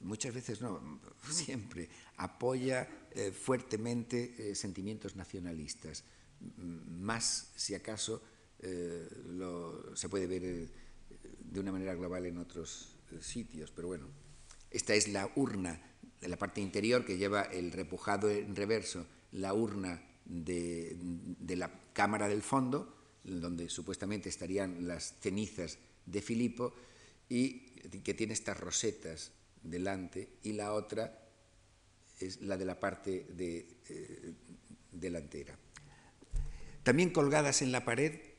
muchas 0.00 0.34
veces 0.34 0.60
no, 0.60 1.00
siempre 1.30 1.88
apoya 2.16 2.88
eh, 3.12 3.30
fuertemente 3.32 4.34
eh, 4.38 4.54
sentimientos 4.54 5.16
nacionalistas. 5.16 6.04
Más, 6.56 7.52
si 7.54 7.74
acaso, 7.74 8.22
se 8.62 10.08
puede 10.08 10.26
ver 10.26 10.68
de 11.38 11.60
una 11.60 11.72
manera 11.72 11.94
global 11.94 12.26
en 12.26 12.38
otros 12.38 12.94
sitios, 13.20 13.70
pero 13.70 13.88
bueno, 13.88 14.06
esta 14.70 14.94
es 14.94 15.08
la 15.08 15.30
urna 15.36 15.80
de 16.20 16.28
la 16.28 16.38
parte 16.38 16.60
interior 16.60 17.04
que 17.04 17.18
lleva 17.18 17.42
el 17.42 17.72
repujado 17.72 18.30
en 18.30 18.54
reverso, 18.54 19.06
la 19.32 19.52
urna 19.54 20.02
de, 20.24 20.96
la 21.48 21.70
cámara 21.92 22.28
del 22.28 22.42
fondo, 22.42 22.96
donde 23.24 23.68
supuestamente 23.68 24.28
estarían 24.28 24.86
las 24.86 25.14
cenizas 25.20 25.78
de 26.06 26.22
Filipo, 26.22 26.72
y 27.28 27.60
que 28.04 28.14
tiene 28.14 28.34
estas 28.34 28.58
rosetas 28.58 29.32
delante, 29.62 30.28
y 30.42 30.52
la 30.52 30.72
otra 30.72 31.18
es 32.20 32.40
la 32.42 32.56
de 32.56 32.64
la 32.64 32.78
parte 32.78 33.26
eh, 33.38 34.34
delantera. 34.92 35.58
También 36.82 37.10
colgadas 37.10 37.62
en 37.62 37.72
la 37.72 37.84
pared 37.84 38.31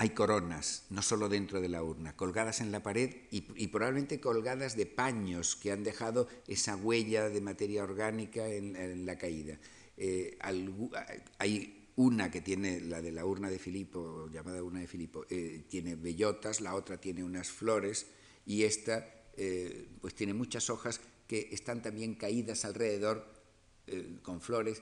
hay 0.00 0.10
coronas, 0.10 0.84
no 0.90 1.02
solo 1.02 1.28
dentro 1.28 1.60
de 1.60 1.68
la 1.68 1.82
urna, 1.82 2.14
colgadas 2.14 2.60
en 2.60 2.70
la 2.70 2.84
pared 2.84 3.16
y, 3.32 3.66
probablemente 3.66 4.20
colgadas 4.20 4.76
de 4.76 4.86
paños 4.86 5.56
que 5.56 5.72
han 5.72 5.82
dejado 5.82 6.28
esa 6.46 6.76
huella 6.76 7.28
de 7.28 7.40
materia 7.40 7.82
orgánica 7.82 8.46
en, 8.46 9.04
la 9.04 9.18
caída. 9.18 9.58
Eh, 9.96 10.38
hay 11.38 11.88
una 11.96 12.30
que 12.30 12.40
tiene, 12.40 12.80
la 12.80 13.02
de 13.02 13.10
la 13.10 13.24
urna 13.24 13.50
de 13.50 13.58
Filipo, 13.58 14.28
llamada 14.30 14.62
urna 14.62 14.78
de 14.78 14.86
Filipo, 14.86 15.26
eh, 15.30 15.64
tiene 15.68 15.96
bellotas, 15.96 16.60
la 16.60 16.76
otra 16.76 17.00
tiene 17.00 17.24
unas 17.24 17.48
flores 17.48 18.06
y 18.46 18.62
esta 18.62 19.04
eh, 19.36 19.88
pues 20.00 20.14
tiene 20.14 20.32
muchas 20.32 20.70
hojas 20.70 21.00
que 21.26 21.48
están 21.50 21.82
también 21.82 22.14
caídas 22.14 22.64
alrededor 22.64 23.26
con 24.22 24.40
flores. 24.40 24.80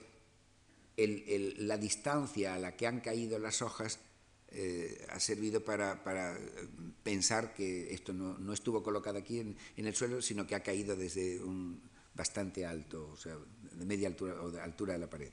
la 0.99 1.79
distancia 1.79 2.55
a 2.55 2.59
la 2.59 2.77
que 2.77 2.87
han 2.87 3.01
caído 3.01 3.39
las 3.39 3.63
hojas 3.63 4.01
eh, 4.53 5.07
ha 5.11 5.19
servido 5.19 5.65
para, 5.65 6.03
pensar 7.03 7.53
que 7.53 7.93
esto 7.93 8.13
no, 8.13 8.53
estuvo 8.53 8.83
colocado 8.83 9.19
aquí 9.19 9.41
en, 9.41 9.57
el 9.77 9.95
suelo, 9.95 10.23
sino 10.23 10.47
que 10.47 10.55
ha 10.55 10.63
caído 10.63 10.97
desde 10.97 11.43
un 11.43 11.81
bastante 12.15 12.65
alto, 12.65 13.11
o 13.13 13.17
sea, 13.17 13.37
de 13.73 13.85
media 13.85 14.09
altura 14.09 14.41
o 14.41 14.51
de 14.51 14.61
altura 14.61 14.95
de 14.95 14.99
la 15.01 15.11
pared. 15.11 15.31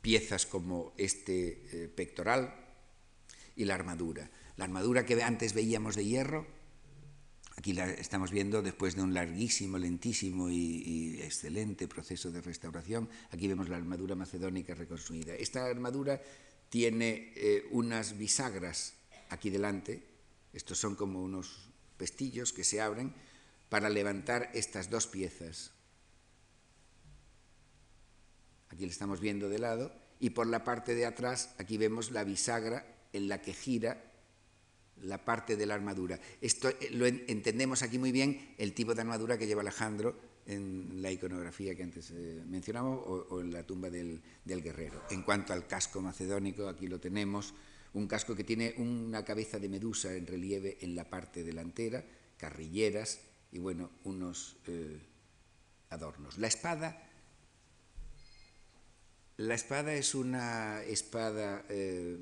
Piezas 0.00 0.46
como 0.46 0.92
este 0.96 1.62
eh, 1.72 1.88
pectoral 1.88 2.54
y 3.54 3.64
la 3.64 3.74
armadura. 3.74 4.30
La 4.56 4.64
armadura 4.64 5.04
que 5.04 5.22
antes 5.22 5.52
veíamos 5.52 5.94
de 5.94 6.06
hierro, 6.06 6.46
aquí 7.56 7.74
la 7.74 7.90
estamos 7.90 8.30
viendo 8.30 8.62
después 8.62 8.96
de 8.96 9.02
un 9.02 9.14
larguísimo, 9.14 9.78
lentísimo 9.78 10.48
y, 10.48 10.82
y 10.84 11.22
excelente 11.22 11.86
proceso 11.86 12.30
de 12.30 12.40
restauración. 12.40 13.08
Aquí 13.30 13.46
vemos 13.46 13.68
la 13.68 13.76
armadura 13.76 14.14
macedónica 14.14 14.74
reconstruida. 14.74 15.34
Esta 15.34 15.66
armadura 15.66 16.20
tiene 16.76 17.32
eh, 17.36 17.66
unas 17.70 18.18
bisagras 18.18 18.92
aquí 19.30 19.48
delante, 19.48 20.02
estos 20.52 20.76
son 20.76 20.94
como 20.94 21.22
unos 21.22 21.70
pestillos 21.96 22.52
que 22.52 22.64
se 22.64 22.82
abren 22.82 23.14
para 23.70 23.88
levantar 23.88 24.50
estas 24.52 24.90
dos 24.90 25.06
piezas. 25.06 25.72
Aquí 28.68 28.84
le 28.84 28.92
estamos 28.92 29.20
viendo 29.20 29.48
de 29.48 29.58
lado 29.58 29.90
y 30.20 30.30
por 30.36 30.48
la 30.48 30.64
parte 30.64 30.94
de 30.94 31.06
atrás 31.06 31.54
aquí 31.56 31.78
vemos 31.78 32.10
la 32.10 32.24
bisagra 32.24 32.84
en 33.14 33.28
la 33.28 33.40
que 33.40 33.54
gira 33.54 34.12
la 35.00 35.24
parte 35.24 35.56
de 35.56 35.64
la 35.64 35.72
armadura. 35.72 36.20
Esto 36.42 36.68
eh, 36.68 36.90
lo 36.90 37.06
entendemos 37.06 37.80
aquí 37.80 37.98
muy 37.98 38.12
bien 38.12 38.54
el 38.58 38.74
tipo 38.74 38.94
de 38.94 39.00
armadura 39.00 39.38
que 39.38 39.46
lleva 39.46 39.62
Alejandro 39.62 40.14
en 40.46 41.02
la 41.02 41.10
iconografía 41.10 41.74
que 41.74 41.82
antes 41.82 42.10
eh, 42.12 42.42
mencionamos 42.46 43.00
o, 43.04 43.40
en 43.40 43.52
la 43.52 43.64
tumba 43.64 43.90
del, 43.90 44.22
guerrero. 44.44 45.02
En 45.10 45.22
cuanto 45.22 45.52
al 45.52 45.66
casco 45.66 46.00
macedónico, 46.00 46.68
aquí 46.68 46.86
lo 46.86 47.00
tenemos, 47.00 47.54
un 47.94 48.06
casco 48.06 48.36
que 48.36 48.44
tiene 48.44 48.74
una 48.78 49.24
cabeza 49.24 49.58
de 49.58 49.68
medusa 49.68 50.14
en 50.14 50.26
relieve 50.26 50.78
en 50.80 50.94
la 50.94 51.08
parte 51.08 51.42
delantera, 51.42 52.04
carrilleras 52.36 53.20
y 53.52 53.58
bueno, 53.58 53.90
unos 54.04 54.56
eh, 54.66 55.00
adornos. 55.90 56.38
La 56.38 56.46
espada, 56.46 57.02
la 59.38 59.54
espada 59.54 59.94
es 59.94 60.14
una 60.14 60.82
espada 60.84 61.64
eh, 61.68 62.18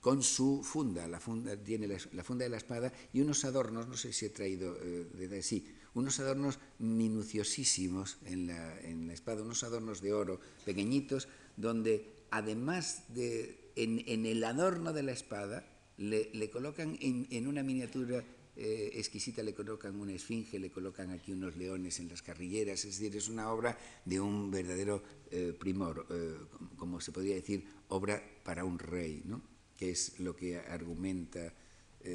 con 0.00 0.22
su 0.22 0.62
funda, 0.62 1.06
la 1.08 1.20
funda 1.20 1.56
tiene 1.56 1.88
la, 1.88 2.24
funda 2.24 2.44
de 2.44 2.50
la 2.50 2.58
espada 2.58 2.92
y 3.12 3.20
unos 3.20 3.44
adornos, 3.44 3.88
no 3.88 3.96
sé 3.96 4.12
si 4.12 4.26
he 4.26 4.30
traído 4.30 4.74
de 4.74 5.42
sí, 5.42 5.66
unos 5.94 6.18
adornos 6.20 6.58
minuciosísimos 6.78 8.18
en 8.26 8.48
la, 8.48 9.12
espada, 9.12 9.42
unos 9.42 9.62
adornos 9.62 10.00
de 10.00 10.12
oro 10.12 10.40
pequeñitos, 10.64 11.28
donde 11.56 12.12
además 12.30 13.04
de 13.14 13.70
en, 13.76 14.26
el 14.26 14.42
adorno 14.44 14.92
de 14.92 15.02
la 15.02 15.12
espada 15.12 15.66
le, 15.96 16.50
colocan 16.50 16.96
en, 17.00 17.46
una 17.46 17.62
miniatura 17.62 18.24
eh, 18.56 18.90
exquisita, 18.94 19.42
le 19.42 19.54
colocan 19.54 19.96
una 19.96 20.12
esfinge, 20.12 20.58
le 20.58 20.70
colocan 20.70 21.10
aquí 21.10 21.32
unos 21.32 21.56
leones 21.56 22.00
en 22.00 22.08
las 22.08 22.22
carrilleras, 22.22 22.84
es 22.84 22.98
decir, 22.98 23.16
es 23.16 23.28
una 23.28 23.50
obra 23.50 23.78
de 24.04 24.20
un 24.20 24.50
verdadero 24.50 25.02
eh, 25.30 25.56
primor, 25.58 26.06
eh, 26.10 26.34
como 26.76 27.00
se 27.00 27.12
podría 27.12 27.34
decir, 27.34 27.64
obra 27.88 28.22
para 28.44 28.64
un 28.64 28.78
rey, 28.78 29.22
¿no? 29.24 29.42
que 29.76 29.90
es 29.90 30.20
lo 30.20 30.36
que 30.36 30.56
argumenta, 30.56 31.52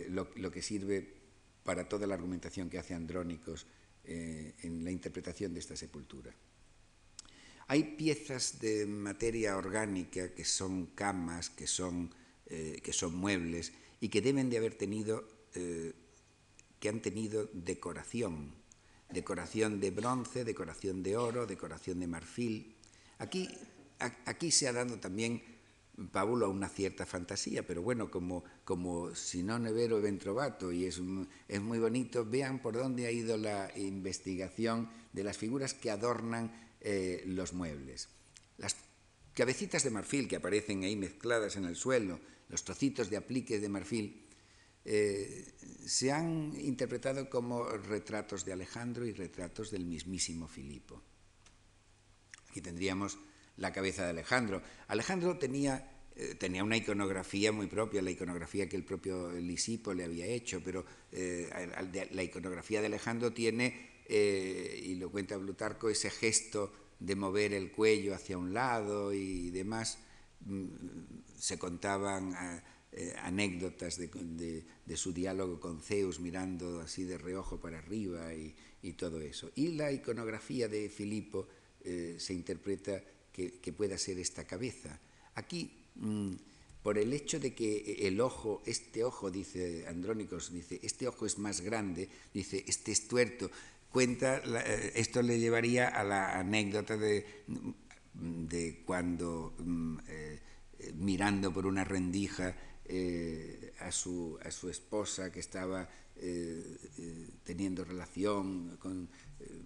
lo, 0.09 0.29
lo 0.35 0.51
que 0.51 0.61
sirve 0.61 1.18
para 1.69 1.87
toda 1.87 2.07
la 2.07 2.15
argumentación 2.15 2.67
que 2.67 2.79
hace 2.79 2.95
Andrónicos 2.95 3.67
eh, 4.03 4.55
en 4.63 4.83
la 4.83 4.89
interpretación 4.89 5.53
de 5.53 5.59
esta 5.59 5.75
sepultura. 5.75 6.33
Hay 7.67 7.83
piezas 7.95 8.59
de 8.59 8.87
materia 8.87 9.55
orgánica 9.55 10.33
que 10.33 10.45
son 10.45 10.87
camas, 10.95 11.51
que 11.51 11.67
son, 11.67 12.09
eh, 12.47 12.81
que 12.83 12.91
son 12.91 13.13
muebles 13.13 13.71
y 14.01 14.09
que 14.09 14.19
deben 14.19 14.49
de 14.49 14.57
haber 14.57 14.73
tenido, 14.73 15.29
eh, 15.53 15.93
que 16.79 16.89
han 16.89 17.03
tenido 17.03 17.47
decoración, 17.53 18.51
decoración 19.11 19.79
de 19.79 19.91
bronce, 19.91 20.43
decoración 20.43 21.03
de 21.03 21.17
oro, 21.17 21.45
decoración 21.45 21.99
de 21.99 22.07
marfil. 22.07 22.77
Aquí, 23.19 23.47
aquí 23.99 24.49
se 24.49 24.67
ha 24.67 24.73
dado 24.73 24.97
también 24.97 25.43
Pablo 26.07 26.45
a 26.45 26.49
una 26.49 26.69
cierta 26.69 27.05
fantasía, 27.05 27.65
pero 27.65 27.81
bueno, 27.81 28.09
como, 28.09 28.43
como 28.63 29.13
si 29.15 29.43
no 29.43 29.59
nevero 29.59 30.01
ventrovato 30.01 30.71
y 30.71 30.85
es, 30.85 31.01
es 31.47 31.61
muy 31.61 31.79
bonito, 31.79 32.25
vean 32.25 32.61
por 32.61 32.75
dónde 32.75 33.05
ha 33.05 33.11
ido 33.11 33.37
la 33.37 33.71
investigación 33.75 34.89
de 35.13 35.23
las 35.23 35.37
figuras 35.37 35.73
que 35.73 35.91
adornan 35.91 36.71
eh, 36.81 37.23
los 37.25 37.53
muebles. 37.53 38.09
Las 38.57 38.75
cabecitas 39.33 39.83
de 39.83 39.91
marfil 39.91 40.27
que 40.27 40.37
aparecen 40.37 40.83
ahí 40.83 40.95
mezcladas 40.95 41.55
en 41.55 41.65
el 41.65 41.75
suelo, 41.75 42.19
los 42.49 42.63
trocitos 42.63 43.09
de 43.09 43.17
apliques 43.17 43.61
de 43.61 43.69
marfil, 43.69 44.25
eh, 44.85 45.53
se 45.85 46.11
han 46.11 46.53
interpretado 46.59 47.29
como 47.29 47.63
retratos 47.65 48.45
de 48.45 48.53
Alejandro 48.53 49.05
y 49.05 49.11
retratos 49.11 49.71
del 49.71 49.85
mismísimo 49.85 50.47
Filipo. 50.47 51.01
Aquí 52.49 52.61
tendríamos 52.61 53.17
la 53.59 53.71
cabeza 53.71 54.03
de 54.03 54.09
Alejandro. 54.09 54.61
Alejandro 54.87 55.37
tenía, 55.37 55.91
eh, 56.15 56.35
tenía 56.35 56.63
una 56.63 56.77
iconografía 56.77 57.51
muy 57.51 57.67
propia, 57.67 58.01
la 58.01 58.11
iconografía 58.11 58.67
que 58.67 58.77
el 58.77 58.83
propio 58.83 59.31
Lisipo 59.31 59.93
le 59.93 60.05
había 60.05 60.25
hecho, 60.25 60.61
pero 60.63 60.85
eh, 61.11 61.49
la 62.11 62.23
iconografía 62.23 62.79
de 62.79 62.87
Alejandro 62.87 63.31
tiene, 63.33 64.01
eh, 64.07 64.81
y 64.83 64.95
lo 64.95 65.11
cuenta 65.11 65.37
Plutarco, 65.37 65.89
ese 65.89 66.09
gesto 66.09 66.71
de 66.99 67.15
mover 67.15 67.53
el 67.53 67.71
cuello 67.71 68.15
hacia 68.15 68.37
un 68.37 68.53
lado 68.53 69.13
y 69.13 69.51
demás. 69.51 69.99
Mm, 70.45 70.67
se 71.37 71.57
contaban 71.57 72.33
anécdotas 73.21 73.97
de, 73.97 74.65
su 74.95 75.13
diálogo 75.13 75.59
con 75.59 75.79
Zeus 75.79 76.19
mirando 76.19 76.81
así 76.81 77.03
de 77.03 77.17
reojo 77.17 77.61
para 77.61 77.77
arriba 77.77 78.33
y, 78.33 78.53
y 78.81 78.93
todo 78.93 79.21
eso. 79.21 79.51
Y 79.55 79.69
la 79.73 79.91
iconografía 79.91 80.67
de 80.67 80.89
Filipo 80.89 81.47
se 81.81 82.33
interpreta 82.33 83.01
que, 83.31 83.73
pueda 83.73 83.97
ser 83.97 84.19
esta 84.19 84.45
cabeza. 84.45 84.99
Aquí, 85.35 85.71
mm, 85.95 86.33
por 86.83 86.97
el 86.97 87.13
hecho 87.13 87.39
de 87.39 87.53
que 87.53 88.07
el 88.07 88.19
ojo, 88.21 88.61
este 88.65 89.03
ojo, 89.03 89.29
dice 89.31 89.85
Andrónicos, 89.87 90.51
dice, 90.51 90.79
este 90.83 91.07
ojo 91.07 91.25
es 91.25 91.37
más 91.37 91.61
grande, 91.61 92.09
dice, 92.33 92.63
este 92.67 92.91
es 92.91 93.07
tuerto, 93.07 93.51
cuenta, 93.91 94.41
eh, 94.65 94.93
esto 94.95 95.21
le 95.21 95.39
llevaría 95.39 95.87
a 95.87 96.03
la 96.03 96.39
anécdota 96.39 96.97
de, 96.97 97.25
de 98.13 98.83
cuando 98.85 99.53
mm, 99.59 99.97
eh, 100.07 100.39
mirando 100.95 101.53
por 101.53 101.65
una 101.65 101.83
rendija 101.83 102.55
eh, 102.85 103.73
a, 103.79 103.91
su, 103.91 104.37
a 104.43 104.51
su 104.51 104.69
esposa 104.69 105.31
que 105.31 105.39
estaba 105.39 105.87
eh, 106.21 106.77
eh, 106.97 107.29
teniendo 107.45 107.85
relación 107.85 108.75
con 108.77 109.07
eh, 109.39 109.63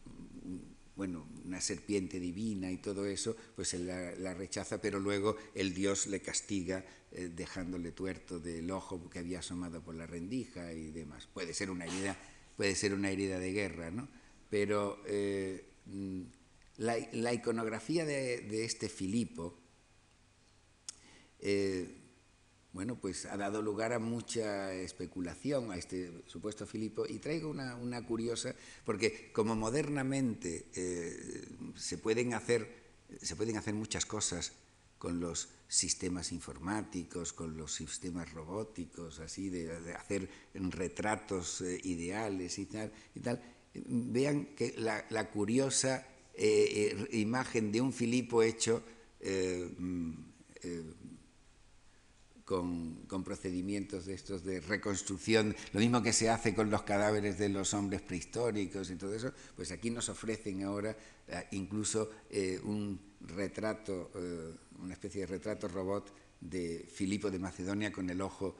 bueno, 0.95 1.27
una 1.45 1.59
serpiente 1.59 2.19
divina 2.19 2.71
y 2.71 2.77
todo 2.77 3.05
eso, 3.05 3.35
pues 3.55 3.73
él 3.73 3.87
la, 3.87 4.33
rechaza, 4.33 4.81
pero 4.81 4.99
luego 4.99 5.35
el 5.55 5.73
dios 5.73 6.07
le 6.07 6.21
castiga 6.21 6.85
dejándole 7.11 7.91
tuerto 7.91 8.39
del 8.39 8.69
ojo 8.71 9.09
que 9.09 9.19
había 9.19 9.39
asomado 9.39 9.81
por 9.81 9.95
la 9.95 10.05
rendija 10.05 10.73
y 10.73 10.91
demás. 10.91 11.27
Puede 11.27 11.53
ser 11.53 11.71
una 11.71 11.85
herida, 11.85 12.17
puede 12.57 12.75
ser 12.75 12.93
una 12.93 13.09
herida 13.09 13.39
de 13.39 13.51
guerra, 13.51 13.91
¿no? 13.91 14.07
Pero 14.49 14.99
mm, 15.85 16.21
la, 16.77 17.33
iconografía 17.33 18.05
de, 18.05 18.63
este 18.63 18.89
Filipo, 18.89 19.57
bueno, 22.73 22.95
pues 22.99 23.25
ha 23.25 23.37
dado 23.37 23.61
lugar 23.61 23.93
a 23.93 23.99
mucha 23.99 24.73
especulación 24.73 25.71
a 25.71 25.77
este 25.77 26.23
supuesto 26.25 26.65
Filipo 26.65 27.05
y 27.07 27.19
traigo 27.19 27.51
una, 27.51 28.05
curiosa, 28.05 28.55
porque 28.83 29.31
como 29.31 29.55
modernamente 29.55 30.65
eh, 30.75 31.45
se, 31.75 31.99
pueden 31.99 32.33
hacer, 32.33 32.67
se 33.21 33.35
pueden 33.35 33.57
hacer 33.57 33.75
muchas 33.75 34.07
cosas 34.07 34.53
con 34.97 35.19
los 35.19 35.49
sistemas 35.67 36.31
informáticos, 36.31 37.31
con 37.31 37.57
los 37.57 37.73
sistemas 37.73 38.31
robóticos, 38.31 39.19
así, 39.19 39.49
de, 39.49 39.93
hacer 39.93 40.27
retratos 40.55 41.61
eh, 41.61 41.79
ideales 41.83 42.57
y 42.57 42.65
tal, 42.65 42.91
y 43.13 43.19
tal, 43.19 43.39
vean 43.75 44.55
que 44.55 44.73
la, 44.77 45.29
curiosa 45.29 46.07
eh, 46.33 47.07
imagen 47.11 47.71
de 47.71 47.81
un 47.81 47.93
Filipo 47.93 48.41
hecho 48.41 48.83
con, 52.45 53.23
procedimientos 53.23 54.05
de 54.05 54.13
estos 54.13 54.43
de 54.43 54.59
reconstrucción, 54.59 55.55
lo 55.71 55.79
mismo 55.79 56.03
que 56.03 56.13
se 56.13 56.29
hace 56.29 56.53
con 56.53 56.69
los 56.69 56.83
cadáveres 56.83 57.37
de 57.37 57.49
los 57.49 57.73
hombres 57.73 58.01
prehistóricos 58.01 58.89
y 58.89 58.95
todo 58.95 59.13
eso, 59.13 59.31
pues 59.55 59.71
aquí 59.71 59.89
nos 59.89 60.09
ofrecen 60.09 60.63
ahora 60.63 60.95
eh, 61.27 61.47
incluso 61.51 62.09
eh, 62.29 62.59
un 62.63 62.99
retrato, 63.21 64.11
eh, 64.15 64.53
una 64.79 64.93
especie 64.93 65.21
de 65.21 65.27
retrato 65.27 65.67
robot 65.67 66.13
de 66.41 66.85
Filipo 66.91 67.31
de 67.31 67.39
Macedonia 67.39 67.91
con 67.91 68.09
el 68.09 68.21
ojo 68.21 68.55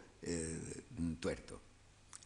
tuerto. 1.19 1.59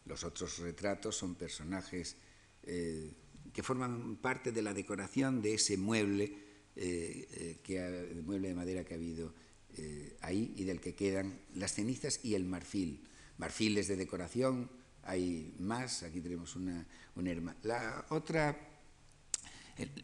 Los 0.06 0.22
otros 0.22 0.60
retratos 0.60 1.16
son 1.16 1.34
personajes 1.34 2.14
que 2.62 3.62
forman 3.64 4.18
parte 4.18 4.52
de 4.52 4.62
la 4.62 4.72
decoración 4.72 5.42
de 5.42 5.54
ese 5.54 5.76
mueble, 5.76 6.32
que, 6.76 8.22
mueble 8.24 8.48
de 8.50 8.54
madera 8.54 8.84
que 8.84 8.94
ha 8.94 8.96
habido 8.96 9.34
eh, 9.78 10.16
ahí 10.22 10.52
y 10.56 10.64
del 10.64 10.80
que 10.80 10.94
quedan 10.94 11.38
las 11.54 11.74
cenizas 11.74 12.20
y 12.22 12.34
el 12.34 12.44
marfil. 12.44 13.04
Marfiles 13.38 13.86
de 13.88 13.96
decoración, 13.96 14.70
hay 15.04 15.54
más, 15.60 16.02
aquí 16.02 16.20
tenemos 16.20 16.56
una, 16.56 16.84
una 17.14 17.54
La 17.62 18.06
otra, 18.10 18.56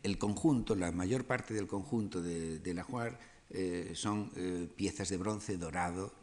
el, 0.02 0.18
conjunto, 0.18 0.76
la 0.76 0.92
mayor 0.92 1.24
parte 1.24 1.52
del 1.52 1.66
conjunto 1.66 2.22
de, 2.22 2.74
la 2.74 2.84
Juar 2.84 3.18
eh, 3.50 3.90
son 3.94 4.30
eh, 4.36 4.68
piezas 4.76 5.08
de 5.08 5.16
bronce 5.16 5.56
dorado, 5.56 6.14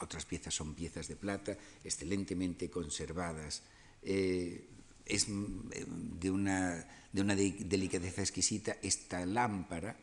otras 0.00 0.26
piezas 0.26 0.54
son 0.54 0.74
piezas 0.74 1.08
de 1.08 1.16
plata, 1.16 1.56
excelentemente 1.82 2.68
conservadas. 2.68 3.62
es 4.02 5.26
de 5.26 6.30
una, 6.30 6.86
de 7.12 7.20
una 7.20 7.34
delicadeza 7.34 8.20
exquisita 8.20 8.76
esta 8.82 9.24
lámpara, 9.24 9.96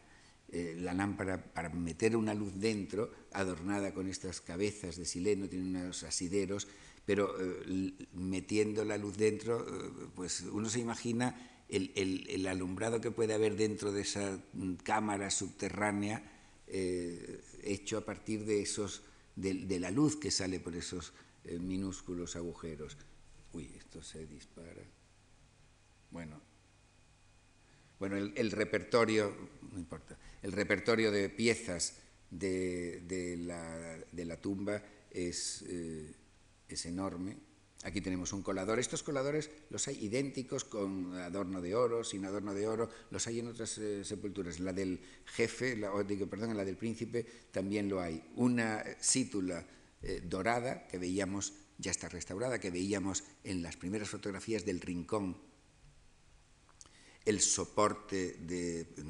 eh, 0.57 0.73
la 0.79 0.93
lámpara 0.93 1.51
para 1.53 1.67
meter 1.67 2.15
una 2.15 2.33
luz 2.33 2.53
dentro, 2.55 3.11
adornada 3.33 3.93
con 3.93 4.07
estas 4.07 4.39
cabezas 4.39 4.95
de 4.95 5.03
sileno, 5.03 5.49
tiene 5.49 5.65
unos 5.65 6.03
asideros, 6.03 6.69
pero 7.05 7.35
eh, 7.37 7.91
metiendo 8.13 8.85
la 8.85 8.97
luz 8.97 9.17
dentro, 9.17 9.67
eh, 9.67 10.07
pues 10.15 10.43
uno 10.43 10.69
se 10.69 10.79
imagina 10.79 11.65
el, 11.67 12.47
alumbrado 12.47 13.01
que 13.01 13.11
puede 13.11 13.33
haber 13.33 13.57
dentro 13.57 13.91
de 13.91 14.03
esa 14.03 14.39
mm, 14.53 14.75
cámara 14.75 15.29
subterránea 15.29 16.23
hecho 17.61 17.97
a 17.97 18.05
partir 18.05 18.45
de, 18.45 18.61
esos, 18.61 19.03
de, 19.35 19.77
la 19.77 19.91
luz 19.91 20.15
que 20.15 20.31
sale 20.31 20.61
por 20.61 20.73
esos 20.73 21.11
minúsculos 21.59 22.37
agujeros. 22.37 22.95
Uy, 23.51 23.69
esto 23.77 24.01
se 24.01 24.25
dispara. 24.25 24.83
Bueno, 26.11 26.39
bueno, 27.99 28.17
el, 28.17 28.51
repertorio, 28.51 29.35
no 29.71 29.79
importa, 29.79 30.17
el 30.45 30.51
repertorio 30.51 31.11
de 31.11 31.27
piezas 31.29 31.95
de, 32.29 33.35
la, 34.13 34.37
tumba 34.37 34.79
es, 35.09 35.65
eh, 35.67 36.13
es, 36.69 36.85
enorme. 36.85 37.35
Aquí 37.83 37.99
tenemos 37.99 38.31
un 38.31 38.43
colador. 38.43 38.77
Estos 38.77 39.01
coladores 39.01 39.49
los 39.71 39.87
hay 39.87 40.05
idénticos 40.05 40.63
con 40.63 41.15
adorno 41.15 41.61
de 41.61 41.73
oro, 41.73 42.03
sin 42.03 42.25
adorno 42.25 42.53
de 42.53 42.67
oro, 42.67 42.91
los 43.09 43.25
hay 43.25 43.39
en 43.39 43.47
otras 43.47 43.79
eh, 43.79 44.05
sepulturas. 44.05 44.59
La 44.59 44.71
del 44.71 44.99
jefe, 45.25 45.75
la, 45.77 46.03
digo, 46.03 46.27
perdón, 46.27 46.55
la 46.55 46.63
del 46.63 46.77
príncipe 46.77 47.25
también 47.49 47.89
lo 47.89 47.99
hay. 47.99 48.23
Una 48.35 48.83
cítula 49.01 49.65
eh, 50.03 50.21
dorada 50.23 50.87
que 50.87 50.99
veíamos, 50.99 51.53
ya 51.79 51.89
está 51.89 52.07
restaurada, 52.07 52.59
que 52.59 52.69
veíamos 52.69 53.23
en 53.43 53.63
las 53.63 53.77
primeras 53.77 54.09
fotografías 54.09 54.63
del 54.63 54.79
rincón 54.79 55.37
el 57.25 57.41
soporte 57.41 58.37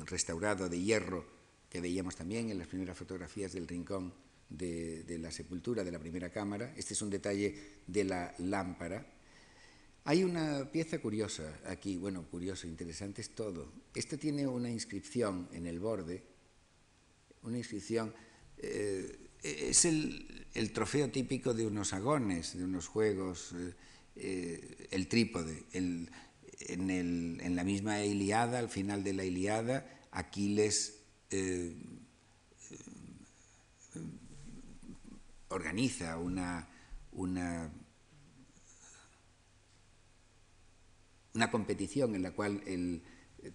restaurado 0.05 0.69
de 0.69 0.81
hierro 0.81 1.25
que 1.69 1.81
veíamos 1.81 2.15
también 2.15 2.49
en 2.49 2.57
las 2.57 2.67
primeras 2.67 2.97
fotografías 2.97 3.51
del 3.51 3.67
rincón 3.67 4.13
de, 4.49 5.17
la 5.19 5.31
sepultura 5.31 5.83
de 5.83 5.91
la 5.91 5.99
primera 5.99 6.29
cámara. 6.29 6.73
Este 6.77 6.93
es 6.93 7.01
un 7.01 7.09
detalle 7.09 7.81
de 7.85 8.03
la 8.05 8.33
lámpara. 8.39 9.05
Hay 10.05 10.23
una 10.23 10.71
pieza 10.71 10.99
curiosa 10.99 11.59
aquí, 11.65 11.97
bueno, 11.97 12.23
curioso, 12.29 12.67
interesante 12.67 13.21
es 13.21 13.31
todo. 13.31 13.73
Este 13.93 14.17
tiene 14.17 14.47
una 14.47 14.69
inscripción 14.69 15.49
en 15.51 15.67
el 15.67 15.79
borde, 15.79 16.23
una 17.41 17.57
inscripción, 17.57 18.13
eh, 18.57 19.17
es 19.41 19.85
el, 19.85 20.71
trofeo 20.73 21.09
típico 21.09 21.53
de 21.53 21.65
unos 21.65 21.93
agones, 21.93 22.57
de 22.57 22.63
unos 22.63 22.87
juegos, 22.87 23.53
eh, 23.53 23.73
eh, 24.15 24.87
el 24.91 25.07
trípode, 25.07 25.65
el, 25.73 26.09
en, 26.59 27.55
la 27.55 27.63
misma 27.63 28.03
Iliada, 28.03 28.59
al 28.59 28.69
final 28.69 29.03
de 29.03 29.13
la 29.13 29.25
Iliada, 29.25 29.85
Aquiles 30.11 30.99
eh, 31.29 31.75
eh, 32.71 33.99
organiza 35.49 36.17
una, 36.17 36.67
una, 37.11 37.71
una, 41.33 41.51
competición 41.51 42.15
en 42.15 42.23
la 42.23 42.31
cual 42.31 42.61
el 42.65 43.03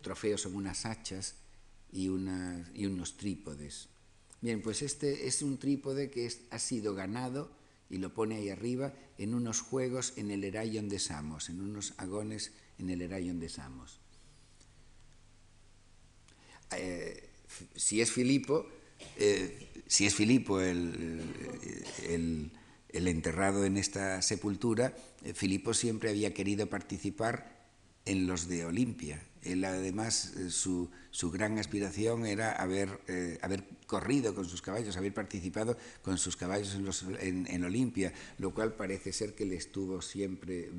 trofeo 0.00 0.36
son 0.38 0.54
unas 0.54 0.86
hachas 0.86 1.36
y, 1.92 2.04
y 2.04 2.86
unos 2.86 3.16
trípodes. 3.16 3.88
Bien, 4.40 4.62
pues 4.62 4.82
este 4.82 5.26
es 5.26 5.42
un 5.42 5.58
trípode 5.58 6.10
que 6.10 6.30
ha 6.50 6.58
sido 6.58 6.94
ganado 6.94 7.50
y 7.90 7.98
lo 7.98 8.14
pone 8.14 8.36
ahí 8.36 8.48
arriba 8.48 8.94
en 9.18 9.34
unos 9.34 9.60
juegos 9.60 10.14
en 10.16 10.30
el 10.30 10.44
Heraion 10.44 10.88
de 10.88 10.98
Samos, 10.98 11.50
en 11.50 11.60
unos 11.60 11.92
agones 11.98 12.52
en 12.80 12.90
el 12.90 13.02
Heraion 13.02 13.38
de 13.38 13.48
Samos. 13.48 14.00
Eh, 16.76 17.28
si 17.74 18.00
es 18.00 18.10
Filipo, 18.10 18.66
eh, 19.16 19.68
si 19.86 20.06
es 20.06 20.14
Filipo 20.14 20.60
el, 20.60 21.20
enterrado 22.92 23.64
en 23.64 23.76
esta 23.76 24.22
sepultura, 24.22 24.94
eh, 25.24 25.34
Filipo 25.34 25.74
siempre 25.74 26.10
había 26.10 26.32
querido 26.32 26.68
participar 26.68 27.68
en 28.04 28.26
los 28.26 28.48
de 28.48 28.64
Olimpia. 28.64 29.22
Él 29.42 29.64
además, 29.64 30.34
su, 30.50 30.90
gran 31.32 31.58
aspiración 31.58 32.26
era 32.26 32.52
haber, 32.52 33.00
haber, 33.40 33.64
corrido 33.90 34.32
con 34.36 34.44
sus 34.44 34.62
caballos, 34.62 34.96
haber 34.96 35.12
participado 35.12 35.76
con 36.00 36.16
sus 36.16 36.36
caballos 36.36 36.76
en, 37.18 37.48
en, 37.48 37.64
Olimpia, 37.64 38.12
lo 38.38 38.54
cual 38.54 38.74
parece 38.74 39.12
ser 39.12 39.34
que 39.34 39.44
le 39.44 39.56
estuvo 39.56 40.00
siempre 40.00 40.70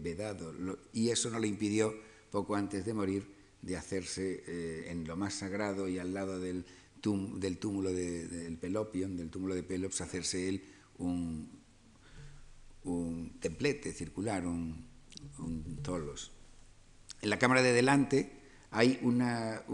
vedado. 0.00 0.54
y 0.92 1.08
eso 1.08 1.30
no 1.30 1.40
le 1.40 1.48
impidió, 1.48 1.92
poco 2.30 2.54
antes 2.54 2.84
de 2.84 2.94
morir, 2.94 3.26
de 3.60 3.76
hacerse 3.76 4.44
eh, 4.46 4.90
en 4.90 5.04
lo 5.04 5.16
más 5.16 5.34
sagrado 5.34 5.88
y 5.88 5.98
al 5.98 6.14
lado 6.14 6.38
del, 6.38 6.64
del 7.02 7.58
túmulo 7.58 7.92
de, 7.92 8.28
del 8.28 8.56
Pelopion, 8.56 9.16
del 9.16 9.30
túmulo 9.30 9.54
de 9.54 9.64
Pelops, 9.64 10.00
hacerse 10.00 10.48
él 10.48 10.62
un, 10.98 11.50
un 12.84 13.38
templete 13.40 13.92
circular, 13.92 14.46
un, 14.46 14.84
un, 15.38 15.80
tolos. 15.82 16.32
En 17.20 17.30
la 17.30 17.38
cámara 17.38 17.62
de 17.62 17.72
delante 17.72 18.32
hay 18.70 18.98
una, 19.02 19.64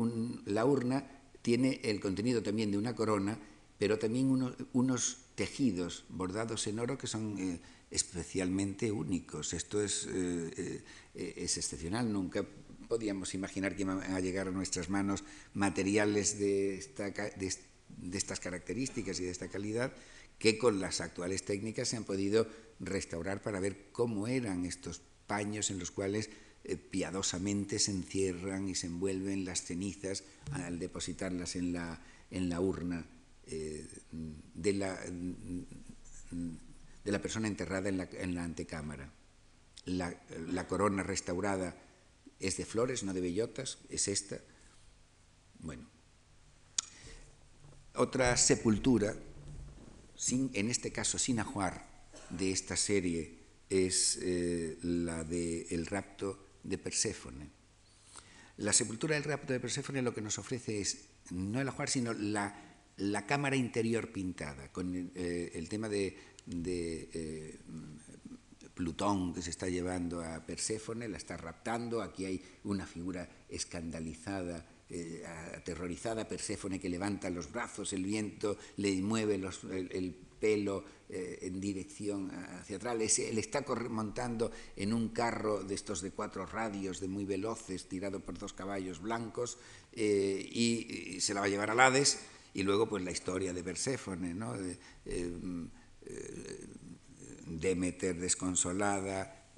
la 0.46 0.64
urna 0.64 1.15
tiene 1.46 1.80
el 1.84 2.00
contenido 2.00 2.42
también 2.42 2.72
de 2.72 2.76
una 2.76 2.96
corona, 2.96 3.38
pero 3.78 4.00
también 4.00 4.32
unos 4.72 5.18
tejidos 5.36 6.04
bordados 6.08 6.66
en 6.66 6.80
oro 6.80 6.98
que 6.98 7.06
son 7.06 7.38
eh, 7.38 7.60
especialmente 7.88 8.90
únicos. 8.90 9.52
Esto 9.52 9.80
es, 9.80 10.08
eh, 10.10 10.82
es 11.14 11.56
excepcional, 11.56 12.12
nunca 12.12 12.44
podíamos 12.88 13.32
imaginar 13.34 13.76
que 13.76 13.82
iban 13.82 14.00
a 14.00 14.18
llegar 14.18 14.48
a 14.48 14.50
nuestras 14.50 14.90
manos 14.90 15.22
materiales 15.54 16.40
de, 16.40 16.78
estas 18.12 18.40
características 18.40 19.20
y 19.20 19.26
de 19.26 19.30
esta 19.30 19.46
calidad 19.46 19.92
que 20.40 20.58
con 20.58 20.80
las 20.80 21.00
actuales 21.00 21.44
técnicas 21.44 21.86
se 21.86 21.96
han 21.96 22.02
podido 22.02 22.48
restaurar 22.80 23.40
para 23.40 23.60
ver 23.60 23.92
cómo 23.92 24.26
eran 24.26 24.64
estos 24.64 25.00
paños 25.28 25.70
en 25.70 25.78
los 25.78 25.92
cuales 25.92 26.28
eh, 26.68 26.76
piadosamente 26.76 27.78
se 27.78 27.92
encierran 27.92 28.68
y 28.68 28.74
se 28.74 28.88
envuelven 28.88 29.44
las 29.44 29.62
cenizas 29.62 30.24
al 30.50 30.80
depositarlas 30.80 31.54
en 31.54 31.72
la, 31.72 32.02
en 32.28 32.48
la 32.48 32.60
urna 32.60 33.06
eh, 33.46 33.86
de, 34.52 34.72
la, 34.72 34.98
de 37.04 37.12
la 37.12 37.22
persona 37.22 37.46
enterrada 37.46 37.88
en 37.88 37.98
la, 37.98 38.08
en 38.10 38.34
la 38.34 38.42
antecámara. 38.42 39.12
La, 39.84 40.20
la, 40.48 40.66
corona 40.66 41.04
restaurada 41.04 41.76
es 42.40 42.56
de 42.56 42.66
flores, 42.66 43.04
no 43.04 43.14
de 43.14 43.20
bellotas, 43.20 43.78
es 43.88 44.08
esta. 44.08 44.40
Bueno. 45.60 45.88
Otra 47.94 48.36
sepultura, 48.36 49.14
sin, 50.16 50.50
en 50.54 50.68
este 50.68 50.90
caso 50.90 51.16
sin 51.16 51.38
ajuar, 51.38 51.86
de 52.30 52.50
esta 52.50 52.76
serie 52.76 53.38
es 53.70 54.18
eh, 54.20 54.78
la 54.82 55.22
del 55.22 55.66
el 55.70 55.86
rapto 55.86 56.45
de 56.68 56.78
Perséfone. 56.78 57.48
La 58.58 58.72
sepultura 58.72 59.14
del 59.14 59.24
rapto 59.24 59.52
de 59.52 59.60
Perséfone 59.60 60.02
lo 60.02 60.14
que 60.14 60.20
nos 60.20 60.38
ofrece 60.38 60.80
es 60.80 61.08
no 61.30 61.60
el 61.60 61.68
ajuar, 61.68 61.88
sino 61.88 62.12
la, 62.14 62.54
la 62.96 63.26
cámara 63.26 63.56
interior 63.56 64.10
pintada, 64.10 64.72
con 64.72 64.94
el, 64.94 65.12
eh, 65.14 65.52
el 65.54 65.68
tema 65.68 65.88
de, 65.88 66.16
de 66.46 67.10
eh, 67.12 67.58
Plutón 68.74 69.34
que 69.34 69.42
se 69.42 69.50
está 69.50 69.68
llevando 69.68 70.22
a 70.22 70.44
Perséfone, 70.44 71.08
la 71.08 71.16
está 71.16 71.36
raptando, 71.36 72.02
aquí 72.02 72.24
hay 72.24 72.42
una 72.64 72.86
figura 72.86 73.28
escandalizada, 73.48 74.66
eh, 74.88 75.24
aterrorizada, 75.54 76.28
Perséfone 76.28 76.80
que 76.80 76.88
levanta 76.88 77.30
los 77.30 77.50
brazos, 77.50 77.92
el 77.92 78.04
viento 78.04 78.58
le 78.76 78.94
mueve 79.02 79.38
los, 79.38 79.64
el 79.64 80.25
pelo 80.40 80.84
eh, 81.08 81.38
en 81.42 81.60
dirección 81.60 82.30
hacia 82.30 82.76
atrás. 82.76 83.18
Él 83.18 83.38
está 83.38 83.64
montando 83.88 84.50
en 84.74 84.92
un 84.92 85.10
carro 85.10 85.62
de 85.62 85.74
estos 85.74 86.00
de 86.02 86.10
cuatro 86.10 86.46
radios, 86.46 87.00
de 87.00 87.08
muy 87.08 87.24
veloces, 87.24 87.88
tirado 87.88 88.20
por 88.20 88.38
dos 88.38 88.52
caballos 88.52 89.00
blancos, 89.00 89.58
eh, 89.92 90.48
y, 90.50 91.20
se 91.20 91.32
la 91.34 91.40
va 91.40 91.46
a 91.46 91.48
llevar 91.48 91.70
a 91.70 91.86
Hades. 91.86 92.18
Y 92.54 92.62
luego, 92.62 92.88
pues 92.88 93.04
la 93.04 93.10
historia 93.10 93.52
de 93.52 93.62
Perséfone, 93.62 94.34
¿no? 94.34 94.54
De, 94.54 94.78
eh, 95.04 95.30
Demeter 97.46 98.16
desconsolada, 98.16 99.50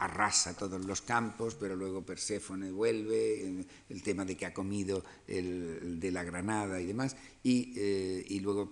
arrasa 0.00 0.56
todos 0.56 0.84
los 0.84 1.02
campos, 1.02 1.54
pero 1.54 1.76
luego 1.76 2.02
Perséfone 2.02 2.70
vuelve, 2.70 3.66
el 3.88 4.02
tema 4.02 4.24
de 4.24 4.34
que 4.34 4.46
ha 4.46 4.54
comido 4.54 5.04
el, 5.28 6.00
de 6.00 6.10
la 6.10 6.24
granada 6.24 6.80
y 6.80 6.86
demás, 6.86 7.16
y, 7.42 7.74
eh, 7.76 8.24
y 8.28 8.40
luego 8.40 8.70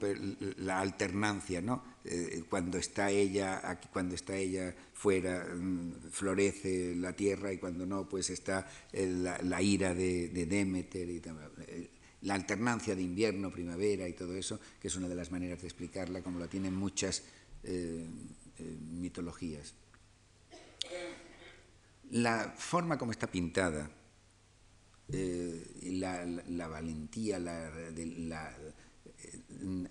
la 0.57 0.81
alternancia, 0.81 1.61
¿no? 1.61 1.83
Eh, 2.05 2.45
cuando 2.49 2.79
está 2.79 3.11
ella 3.11 3.79
cuando 3.93 4.15
está 4.15 4.37
ella 4.37 4.75
fuera 4.95 5.45
mm, 5.45 6.11
florece 6.11 6.95
la 6.97 7.13
tierra 7.13 7.53
y 7.53 7.59
cuando 7.59 7.85
no, 7.85 8.09
pues 8.09 8.31
está 8.31 8.67
la, 8.93 9.39
la, 9.43 9.61
ira 9.61 9.93
de, 9.93 10.29
de 10.29 10.47
Demeter 10.47 11.11
y 11.11 11.21
eh, 11.67 11.91
la 12.23 12.35
alternancia 12.35 12.97
de 12.97 13.03
invierno, 13.03 13.51
primavera 13.53 14.09
y 14.09 14.15
todo 14.15 14.35
eso, 14.35 14.59
que 14.81 14.89
es 14.89 14.97
una 14.97 15.09
de 15.09 15.15
las 15.15 15.31
maneras 15.31 15.61
de 15.61 15.69
explicarla, 15.69 16.23
como 16.23 16.39
la 16.39 16.49
tienen 16.49 16.75
muchas 16.75 17.23
eh, 17.65 18.07
mitologías. 18.93 19.75
La 22.11 22.55
forma 22.57 22.97
como 22.97 23.13
está 23.13 23.27
pintada, 23.27 23.91
eh, 25.11 26.43
la, 26.49 26.69
valentía, 26.69 27.39
eh, 27.39 28.73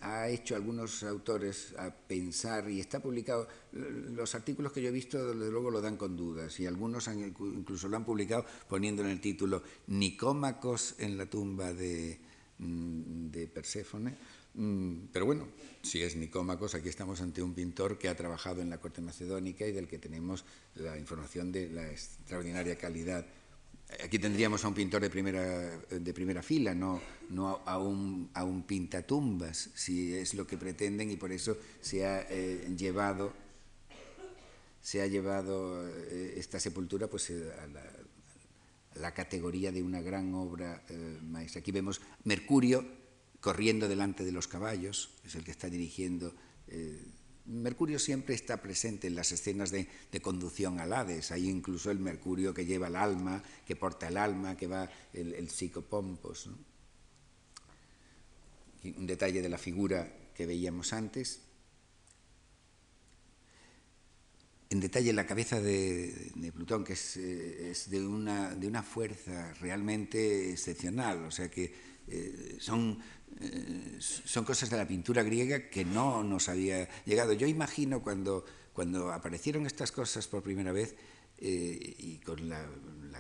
ha 0.02 0.30
hecho 0.30 0.56
algunos 0.56 1.04
autores 1.04 1.74
a 1.78 1.92
pensar, 1.92 2.70
y 2.70 2.80
está 2.80 3.00
publicado, 3.00 3.48
los 3.72 4.34
artículos 4.36 4.72
que 4.72 4.82
yo 4.82 4.90
he 4.90 4.92
visto 4.92 5.34
desde 5.34 5.52
luego 5.52 5.70
lo 5.70 5.82
dan 5.82 5.98
con 5.98 6.16
dudas, 6.16 6.60
y 6.60 6.66
algunos 6.66 7.08
han, 7.08 7.20
incluso 7.20 7.88
lo 7.88 7.98
han 7.98 8.06
publicado 8.06 8.46
poniendo 8.70 9.04
en 9.04 9.10
el 9.10 9.20
título 9.20 9.64
Nicómacos 9.88 10.96
en 11.00 11.18
la 11.18 11.26
tumba 11.28 11.74
de, 11.74 12.20
mm, 12.60 13.28
Perséfone, 13.54 14.16
pero 15.12 15.26
bueno, 15.26 15.48
si 15.84 16.02
es 16.02 16.16
Nicómacos, 16.16 16.74
aquí 16.74 16.90
estamos 16.90 17.22
ante 17.22 17.44
un 17.44 17.54
pintor 17.54 18.00
que 18.00 18.10
ha 18.10 18.16
trabajado 18.16 18.62
en 18.62 18.72
la 18.72 18.80
corte 18.80 19.02
macedónica 19.02 19.68
y 19.68 19.72
del 19.72 19.88
que 19.88 20.00
tenemos 20.00 20.46
la 20.76 20.98
información 20.98 21.52
de 21.52 21.70
la 21.70 21.92
extraordinaria 21.92 22.76
calidad. 22.76 23.26
Aquí 24.04 24.18
tendríamos 24.18 24.66
a 24.66 24.68
un 24.68 24.74
pintor 24.74 25.02
de 25.02 25.10
primera, 25.12 25.78
de 25.78 26.14
primera 26.14 26.42
fila, 26.42 26.74
no, 26.74 27.00
no 27.30 27.62
a, 27.66 27.78
un, 27.78 28.32
a 28.34 28.44
un 28.44 28.64
pintatumbas, 28.64 29.70
si 29.76 30.14
es 30.14 30.34
lo 30.34 30.48
que 30.48 30.58
pretenden, 30.58 31.12
y 31.12 31.18
por 31.18 31.32
eso 31.32 31.56
se 31.80 32.06
ha 32.06 32.26
eh, 32.30 32.68
llevado, 32.76 33.32
se 34.82 35.02
ha 35.02 35.08
llevado 35.08 35.88
eh, 35.88 36.34
esta 36.36 36.60
sepultura 36.60 37.08
pues, 37.08 37.30
eh, 37.30 37.50
a 37.62 37.68
la, 37.68 37.82
a 37.82 39.00
la, 39.00 39.14
categoría 39.14 39.72
de 39.72 39.84
una 39.84 40.02
gran 40.02 40.34
obra 40.34 40.84
eh, 40.90 41.20
maestra. 41.22 41.62
Aquí 41.62 41.72
vemos 41.72 42.02
Mercurio 42.26 42.97
corriendo 43.48 43.88
delante 43.88 44.26
de 44.26 44.34
los 44.34 44.46
caballos, 44.46 45.10
es 45.24 45.36
el 45.36 45.46
que 45.46 45.52
está 45.52 45.70
dirigiendo. 45.70 46.36
Eh, 46.68 47.02
Mercurio 47.46 47.98
siempre 47.98 48.36
está 48.36 48.62
presente 48.62 49.08
en 49.08 49.16
las 49.16 49.32
escenas 49.32 49.72
de, 49.72 49.88
conducción 50.22 50.82
al 50.82 50.92
Hades. 50.92 51.32
Hay 51.32 51.48
incluso 51.48 51.90
el 51.90 51.98
Mercurio 51.98 52.54
que 52.54 52.66
lleva 52.66 52.88
el 52.88 52.98
alma, 52.98 53.42
que 53.66 53.78
porta 53.78 54.10
el 54.10 54.18
alma, 54.18 54.58
que 54.58 54.68
va 54.68 54.92
el, 55.14 55.34
el 55.34 55.50
psicopompos. 55.50 56.50
Un 58.84 59.08
detalle 59.08 59.42
de 59.42 59.48
la 59.48 59.58
figura 59.58 60.12
que 60.36 60.46
veíamos 60.46 60.92
antes. 60.92 61.40
En 64.70 64.82
detalle 64.82 65.14
la 65.14 65.26
cabeza 65.26 65.62
de, 65.62 66.52
Plutón, 66.54 66.84
que 66.84 66.94
es, 67.00 67.16
eh, 67.16 67.72
es 67.72 67.90
de, 67.90 68.06
una, 68.06 68.54
de, 68.56 68.68
una, 68.68 68.84
fuerza 68.84 69.54
realmente 69.62 70.52
excepcional. 70.52 71.24
O 71.24 71.32
sea 71.32 71.50
que 71.50 71.88
eh, 72.10 72.58
son 72.60 73.00
son 74.00 74.46
cosas 74.46 74.70
de 74.70 74.78
la 74.78 74.88
pintura 74.88 75.24
griega 75.24 75.70
que 75.70 75.86
no 75.86 76.24
nos 76.24 76.50
había 76.50 76.88
llegado. 77.06 77.34
Yo 77.34 77.48
imagino 77.48 78.02
cuando, 78.02 78.46
cuando 78.74 79.12
aparecieron 79.12 79.66
estas 79.66 79.92
cosas 79.92 80.28
por 80.28 80.44
primera 80.44 80.72
vez 80.72 80.96
eh, 81.40 81.96
y 82.00 82.18
con 82.18 82.50
la, 82.50 82.68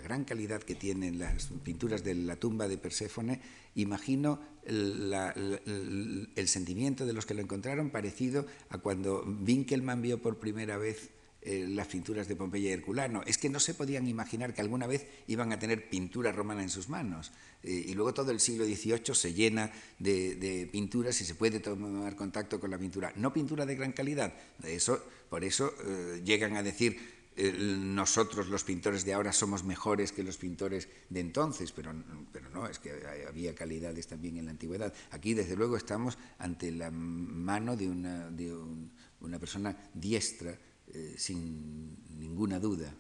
gran 0.04 0.24
calidad 0.24 0.64
que 0.64 0.76
tienen 0.76 1.20
las 1.20 1.50
pinturas 1.64 2.04
de 2.04 2.16
la 2.16 2.38
tumba 2.38 2.70
de 2.70 2.78
Perséfone, 2.78 3.42
imagino 3.76 4.40
el 4.66 6.48
sentimiento 6.48 7.06
de 7.06 7.12
los 7.12 7.26
que 7.26 7.34
lo 7.34 7.42
encontraron 7.42 7.90
parecido 7.90 8.46
a 8.70 8.78
cuando 8.78 9.26
Winkelmann 9.46 10.02
vio 10.02 10.22
por 10.22 10.38
primera 10.38 10.78
vez 10.78 11.10
eh, 11.42 11.66
las 11.70 11.88
pinturas 11.88 12.28
de 12.28 12.36
Pompeya 12.36 12.70
y 12.70 12.74
Herculano. 12.74 13.22
Es 13.26 13.38
que 13.38 13.50
no 13.50 13.60
se 13.60 13.74
podían 13.74 14.08
imaginar 14.08 14.54
que 14.54 14.62
alguna 14.62 14.88
vez 14.88 15.06
iban 15.28 15.54
a 15.54 15.60
tener 15.60 15.90
pintura 15.90 16.32
romana 16.32 16.64
en 16.64 16.70
sus 16.70 16.90
manos. 16.90 17.32
Eh, 17.64 17.86
y 17.88 17.94
luego 17.94 18.14
todo 18.14 18.32
el 18.32 18.40
siglo 18.40 18.66
XVIII 18.66 19.14
se 19.14 19.34
llena 19.34 19.72
de, 20.00 20.68
pinturas 20.72 21.22
y 21.22 21.26
se 21.26 21.36
puede 21.36 21.60
tomar 21.60 22.16
contacto 22.16 22.60
con 22.60 22.72
la 22.72 22.78
pintura. 22.78 23.14
No 23.16 23.32
pintura 23.32 23.66
de 23.66 23.76
gran 23.76 23.94
calidad. 23.94 24.34
De 24.58 24.76
eso, 24.76 25.02
por 25.30 25.44
eso 25.44 25.74
eh, 25.86 26.22
llegan 26.26 26.56
a 26.58 26.64
decir 26.64 27.18
nosotros 27.38 28.48
los 28.48 28.64
pintores 28.64 29.06
de 29.06 29.14
ahora 29.14 29.32
somos 29.32 29.64
mejores 29.64 30.12
que 30.12 30.24
los 30.24 30.38
pintores 30.38 30.90
de 31.08 31.20
entonces, 31.20 31.72
pero, 31.72 31.94
pero 32.34 32.50
no, 32.50 32.68
es 32.68 32.80
que 32.80 32.92
había 33.28 33.54
calidades 33.54 34.08
también 34.08 34.38
en 34.38 34.46
la 34.46 34.52
antigüedad. 34.52 34.92
Aquí, 35.12 35.36
desde 35.36 35.56
luego, 35.56 35.78
estamos 35.78 36.18
ante 36.40 36.72
la 36.72 36.90
mano 36.90 37.78
de 37.78 37.88
una, 37.88 38.32
de 38.32 38.56
un, 38.56 38.92
una 39.22 39.38
persona 39.38 39.78
diestra, 39.94 40.58
eh, 40.94 41.16
sin 41.18 41.98
ninguna 42.20 42.60
duda. 42.60 42.94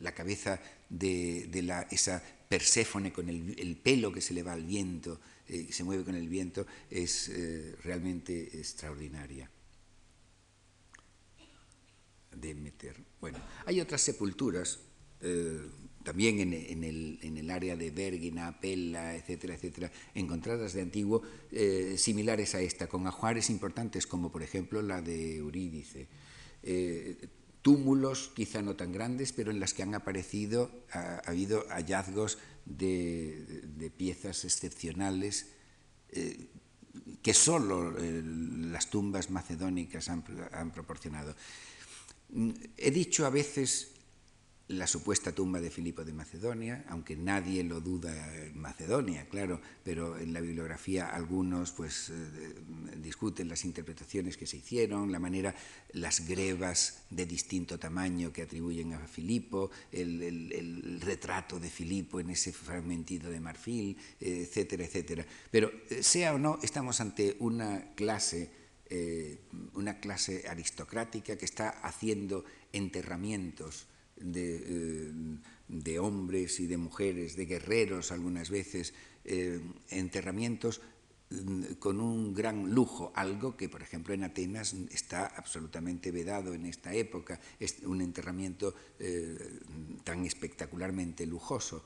La 0.00 0.14
cabeza 0.14 0.60
de, 0.88 1.48
de 1.50 1.62
la, 1.62 1.82
esa 1.90 2.22
Perséfone 2.50 3.12
con 3.12 3.28
el, 3.28 3.54
el, 3.60 3.76
pelo 3.76 4.12
que 4.12 4.20
se 4.20 4.34
le 4.34 4.42
va 4.42 4.54
al 4.54 4.64
viento, 4.64 5.20
eh, 5.46 5.68
se 5.70 5.84
mueve 5.84 6.02
con 6.02 6.16
el 6.16 6.28
viento, 6.28 6.66
es 6.90 7.28
eh, 7.28 7.76
realmente 7.84 8.58
extraordinaria. 8.58 9.48
Demeter. 12.34 12.96
Bueno, 13.20 13.38
hay 13.66 13.80
otras 13.80 14.00
sepulturas, 14.00 14.80
eh, 15.20 15.60
también 16.02 16.40
en, 16.40 16.82
el, 16.82 17.50
área 17.52 17.76
de 17.76 17.92
Bergina, 17.92 18.60
Pella, 18.60 19.14
etcétera, 19.14 19.54
etcétera, 19.54 19.92
encontradas 20.16 20.72
de 20.72 20.82
antiguo, 20.82 21.22
similares 21.96 22.56
a 22.56 22.62
esta, 22.62 22.88
con 22.88 23.06
ajuares 23.06 23.48
importantes 23.48 24.08
como 24.08 24.32
por 24.32 24.42
ejemplo 24.42 24.82
la 24.82 25.02
de 25.02 25.36
Eurídice 25.36 26.08
eh, 26.62 27.28
túmulos, 27.62 28.30
quizá 28.34 28.62
no 28.62 28.76
tan 28.76 28.92
grandes, 28.92 29.32
pero 29.32 29.50
en 29.50 29.60
las 29.60 29.74
que 29.74 29.82
han 29.82 29.94
aparecido, 29.94 30.70
ha, 30.92 31.16
ha 31.24 31.30
habido 31.30 31.66
hallazgos 31.68 32.38
de, 32.64 33.92
piezas 33.96 34.44
excepcionales 34.44 35.46
eh, 36.10 36.48
que 37.22 37.34
solo 37.34 37.96
eh, 37.98 38.22
las 38.24 38.88
tumbas 38.90 39.30
macedónicas 39.30 40.08
han, 40.08 40.24
han, 40.52 40.70
proporcionado. 40.70 41.34
He 42.76 42.90
dicho 42.90 43.26
a 43.26 43.30
veces 43.30 43.92
la 44.70 44.86
supuesta 44.86 45.32
tumba 45.32 45.60
de 45.60 45.70
Filipo 45.70 46.04
de 46.04 46.12
Macedonia, 46.12 46.84
aunque 46.88 47.16
nadie 47.16 47.64
lo 47.64 47.80
duda 47.80 48.12
en 48.36 48.58
Macedonia, 48.58 49.28
claro, 49.28 49.60
pero 49.82 50.18
en 50.18 50.32
la 50.32 50.40
bibliografía 50.40 51.08
algunos 51.08 51.72
pues 51.72 52.10
eh, 52.10 52.54
discuten 53.02 53.48
las 53.48 53.64
interpretaciones 53.64 54.36
que 54.36 54.46
se 54.46 54.58
hicieron, 54.58 55.10
la 55.10 55.18
manera, 55.18 55.54
las 55.92 56.26
grebas 56.26 57.02
de 57.10 57.26
distinto 57.26 57.78
tamaño 57.78 58.32
que 58.32 58.42
atribuyen 58.42 58.92
a 58.92 59.06
Filipo, 59.08 59.70
el 59.90 61.00
retrato 61.00 61.58
de 61.58 61.68
Filipo 61.68 62.20
en 62.20 62.30
ese 62.30 62.52
fragmentito 62.52 63.30
de 63.30 63.40
marfil, 63.40 63.96
eh, 64.20 64.46
etcétera, 64.46 64.84
etcétera. 64.84 65.26
Pero 65.50 65.70
eh, 65.88 66.02
sea 66.02 66.34
o 66.34 66.38
no, 66.38 66.58
estamos 66.62 67.00
ante 67.00 67.36
una 67.40 67.94
clase, 67.94 68.50
eh, 68.88 69.40
una 69.74 70.00
clase 70.00 70.44
aristocrática 70.48 71.36
que 71.36 71.44
está 71.44 71.70
haciendo 71.70 72.44
enterramientos 72.72 73.86
de, 74.20 74.56
eh, 74.66 75.12
de, 75.68 75.98
hombres 75.98 76.60
y 76.60 76.66
de 76.66 76.76
mujeres, 76.76 77.36
de 77.36 77.46
guerreros 77.46 78.12
algunas 78.12 78.50
veces, 78.50 78.94
eh, 79.24 79.60
enterramientos 79.88 80.80
mm, 81.30 81.74
con 81.78 82.00
un 82.00 82.34
gran 82.34 82.70
lujo, 82.70 83.12
algo 83.14 83.56
que, 83.56 83.68
por 83.68 83.82
ejemplo, 83.82 84.14
en 84.14 84.24
Atenas 84.24 84.74
está 84.90 85.26
absolutamente 85.26 86.10
vedado 86.10 86.54
en 86.54 86.66
esta 86.66 86.94
época, 86.94 87.40
es 87.58 87.80
un 87.84 88.00
enterramiento 88.00 88.74
eh, 88.98 89.60
tan 90.04 90.24
espectacularmente 90.24 91.26
lujoso. 91.26 91.84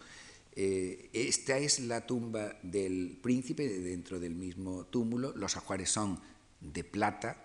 Esta 0.56 1.58
es 1.58 1.80
la 1.80 2.06
tumba 2.06 2.60
del 2.62 3.18
príncipe 3.20 3.68
dentro 3.68 4.20
del 4.20 4.36
mismo 4.36 4.84
túmulo, 4.86 5.36
los 5.36 5.56
ajuares 5.56 5.90
son 5.90 6.20
de 6.60 6.84
plata, 6.84 7.43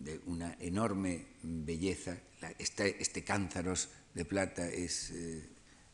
de 0.00 0.20
una 0.26 0.56
enorme 0.58 1.26
belleza. 1.42 2.18
Este, 2.58 3.22
cánzaros 3.22 3.90
de 4.14 4.24
plata 4.24 4.68
es, 4.68 5.10
eh, 5.10 5.48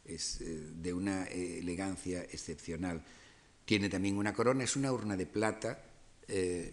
es 0.04 0.40
eh, 0.40 0.70
de 0.74 0.94
una 0.94 1.24
elegancia 1.24 2.22
excepcional. 2.22 3.04
Tiene 3.64 3.88
también 3.88 4.16
una 4.16 4.32
corona, 4.32 4.64
es 4.64 4.76
una 4.76 4.92
urna 4.92 5.16
de 5.16 5.26
plata, 5.26 5.82
eh, 6.28 6.72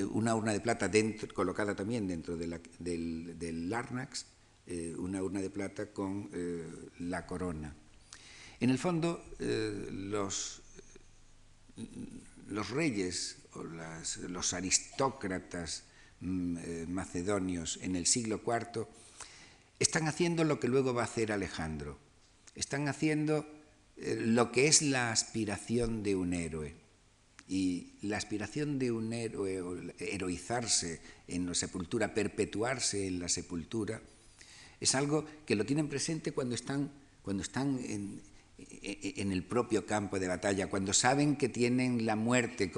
una 0.00 0.34
urna 0.34 0.52
de 0.52 0.60
plata 0.60 0.88
dentro, 0.88 1.32
colocada 1.32 1.74
también 1.74 2.06
dentro 2.06 2.36
del, 2.36 2.60
del, 2.78 3.70
Larnax, 3.70 4.26
eh, 4.66 4.94
una 4.98 5.22
urna 5.22 5.40
de 5.40 5.50
plata 5.50 5.92
con 5.92 6.28
eh, 6.32 6.66
la 6.98 7.26
corona. 7.26 7.74
En 8.58 8.70
el 8.70 8.78
fondo, 8.78 9.22
los, 9.38 10.62
los 12.48 12.70
reyes 12.70 13.36
o 13.52 13.64
las, 13.64 14.16
los 14.16 14.54
aristócratas 14.54 15.80
eh, 15.80 15.85
macedonios 16.20 17.78
en 17.82 17.96
el 17.96 18.06
siglo 18.06 18.40
IV, 18.44 18.86
están 19.78 20.08
haciendo 20.08 20.44
lo 20.44 20.58
que 20.58 20.68
luego 20.68 20.94
va 20.94 21.02
a 21.02 21.06
hacer 21.06 21.32
Alejandro. 21.32 21.98
Están 22.54 22.88
haciendo 22.88 23.46
eh, 23.96 24.16
lo 24.18 24.52
que 24.52 24.68
es 24.68 24.82
la 24.82 25.12
aspiración 25.12 26.02
de 26.02 26.16
un 26.16 26.32
héroe. 26.32 26.74
Y 27.48 27.92
la 28.02 28.16
aspiración 28.16 28.78
de 28.78 28.90
un 28.90 29.12
héroe, 29.12 29.94
heroizarse 29.98 31.00
en 31.28 31.46
la 31.46 31.54
sepultura, 31.54 32.12
perpetuarse 32.12 33.06
en 33.06 33.20
la 33.20 33.28
sepultura, 33.28 34.00
es 34.80 34.94
algo 34.94 35.24
que 35.46 35.54
lo 35.54 35.64
tienen 35.64 35.88
presente 35.88 36.32
cuando 36.32 36.54
están, 36.54 36.90
cuando 37.22 37.42
están 37.42 37.78
en, 37.78 38.20
en 38.58 39.32
el 39.32 39.42
propio 39.42 39.84
campo 39.84 40.18
de 40.18 40.28
batalla, 40.28 40.68
cuando 40.68 40.92
saben 40.92 41.36
que 41.36 41.48
tienen 41.48 42.06
la 42.06 42.16
muerte, 42.16 42.72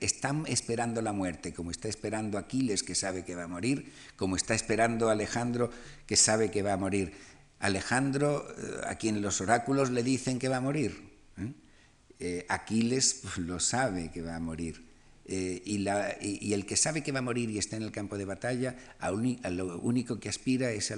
están 0.00 0.44
esperando 0.46 1.02
la 1.02 1.12
muerte, 1.12 1.52
como 1.52 1.70
está 1.70 1.88
esperando 1.88 2.38
Aquiles, 2.38 2.82
que 2.82 2.94
sabe 2.94 3.24
que 3.24 3.34
va 3.34 3.44
a 3.44 3.48
morir, 3.48 3.92
como 4.16 4.36
está 4.36 4.54
esperando 4.54 5.10
Alejandro, 5.10 5.70
que 6.06 6.16
sabe 6.16 6.50
que 6.50 6.62
va 6.62 6.74
a 6.74 6.76
morir. 6.76 7.12
Alejandro, 7.58 8.46
eh, 8.56 8.80
a 8.86 8.94
quien 8.96 9.20
los 9.20 9.40
oráculos 9.40 9.90
le 9.90 10.02
dicen 10.02 10.38
que 10.38 10.48
va 10.48 10.56
a 10.56 10.60
morir. 10.60 11.10
¿eh? 11.36 11.52
Eh, 12.18 12.46
Aquiles 12.48 13.20
pues, 13.22 13.38
lo 13.38 13.60
sabe 13.60 14.10
que 14.10 14.22
va 14.22 14.36
a 14.36 14.40
morir. 14.40 14.89
Eh, 15.32 15.62
y, 15.64 15.78
la, 15.78 16.16
y, 16.20 16.44
y, 16.44 16.54
el 16.54 16.66
que 16.66 16.74
sabe 16.74 17.04
que 17.04 17.12
va 17.12 17.20
a 17.20 17.22
morir 17.22 17.48
y 17.50 17.58
está 17.58 17.76
en 17.76 17.84
el 17.84 17.92
campo 17.92 18.18
de 18.18 18.24
batalla, 18.24 18.76
a, 18.98 19.06
a 19.06 19.50
lo 19.50 19.78
único 19.78 20.18
que 20.18 20.28
aspira 20.28 20.72
es 20.72 20.90
a, 20.90 20.96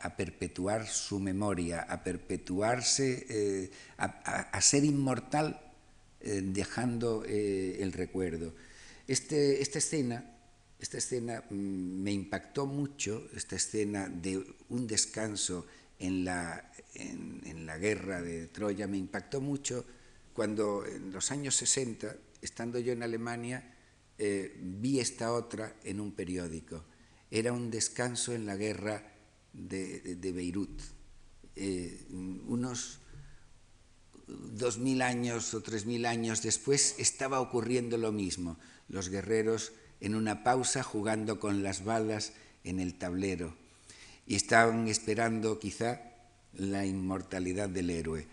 a 0.00 0.16
perpetuar 0.16 0.86
su 0.86 1.20
memoria, 1.20 1.82
a 1.82 2.02
perpetuarse, 2.02 3.26
eh, 3.28 3.70
a, 3.98 4.58
ser 4.62 4.86
inmortal 4.86 5.60
eh, 6.22 6.40
dejando 6.42 7.26
eh, 7.26 7.76
el 7.82 7.92
recuerdo. 7.92 8.54
Este, 9.06 9.60
esta 9.60 9.76
escena, 9.76 10.32
esta 10.80 10.96
escena 10.96 11.44
mm, 11.50 11.54
me 11.54 12.12
impactó 12.12 12.64
mucho, 12.64 13.28
esta 13.36 13.56
escena 13.56 14.08
de 14.08 14.46
un 14.70 14.86
descanso 14.86 15.66
en 15.98 16.24
la, 16.24 16.72
en, 16.94 17.42
en 17.44 17.66
la 17.66 17.76
guerra 17.76 18.22
de 18.22 18.46
Troya, 18.46 18.86
me 18.86 18.96
impactó 18.96 19.42
mucho 19.42 19.84
cuando 20.32 20.86
en 20.86 21.12
los 21.12 21.30
años 21.30 21.54
60, 21.56 22.16
estando 22.40 22.78
yo 22.78 22.94
en 22.94 23.02
Alemania, 23.02 23.73
eh, 24.18 24.56
vi 24.60 25.00
esta 25.00 25.32
otra 25.32 25.76
en 25.84 26.00
un 26.00 26.12
periódico. 26.12 26.84
Era 27.30 27.52
un 27.52 27.70
descanso 27.70 28.32
en 28.32 28.46
la 28.46 28.56
guerra 28.56 29.12
de, 29.52 30.16
de, 30.16 30.32
Beirut. 30.32 30.82
Eh, 31.56 32.06
unos 32.46 33.00
dos 34.26 34.78
mil 34.78 35.02
años 35.02 35.54
o 35.54 35.62
tres 35.62 35.86
mil 35.86 36.06
años 36.06 36.42
después 36.42 36.96
estaba 36.98 37.40
ocurriendo 37.40 37.98
lo 37.98 38.12
mismo. 38.12 38.56
Los 38.88 39.08
guerreros 39.08 39.72
en 40.00 40.14
una 40.14 40.44
pausa 40.44 40.82
jugando 40.82 41.40
con 41.40 41.62
las 41.62 41.84
balas 41.84 42.32
en 42.62 42.80
el 42.80 42.94
tablero 42.94 43.54
y 44.26 44.34
estaban 44.36 44.88
esperando 44.88 45.58
quizá 45.58 46.00
la 46.54 46.86
inmortalidad 46.86 47.68
del 47.68 47.90
héroe, 47.90 48.26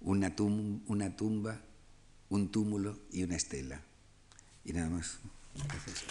una 0.00 0.34
tumba, 0.34 1.60
un 2.28 2.50
túmulo 2.50 2.98
y 3.12 3.22
una 3.22 3.36
estela. 3.36 3.85
Y 4.66 4.72
nada 4.72 4.88
más. 4.88 5.18
Gracias. 5.54 6.04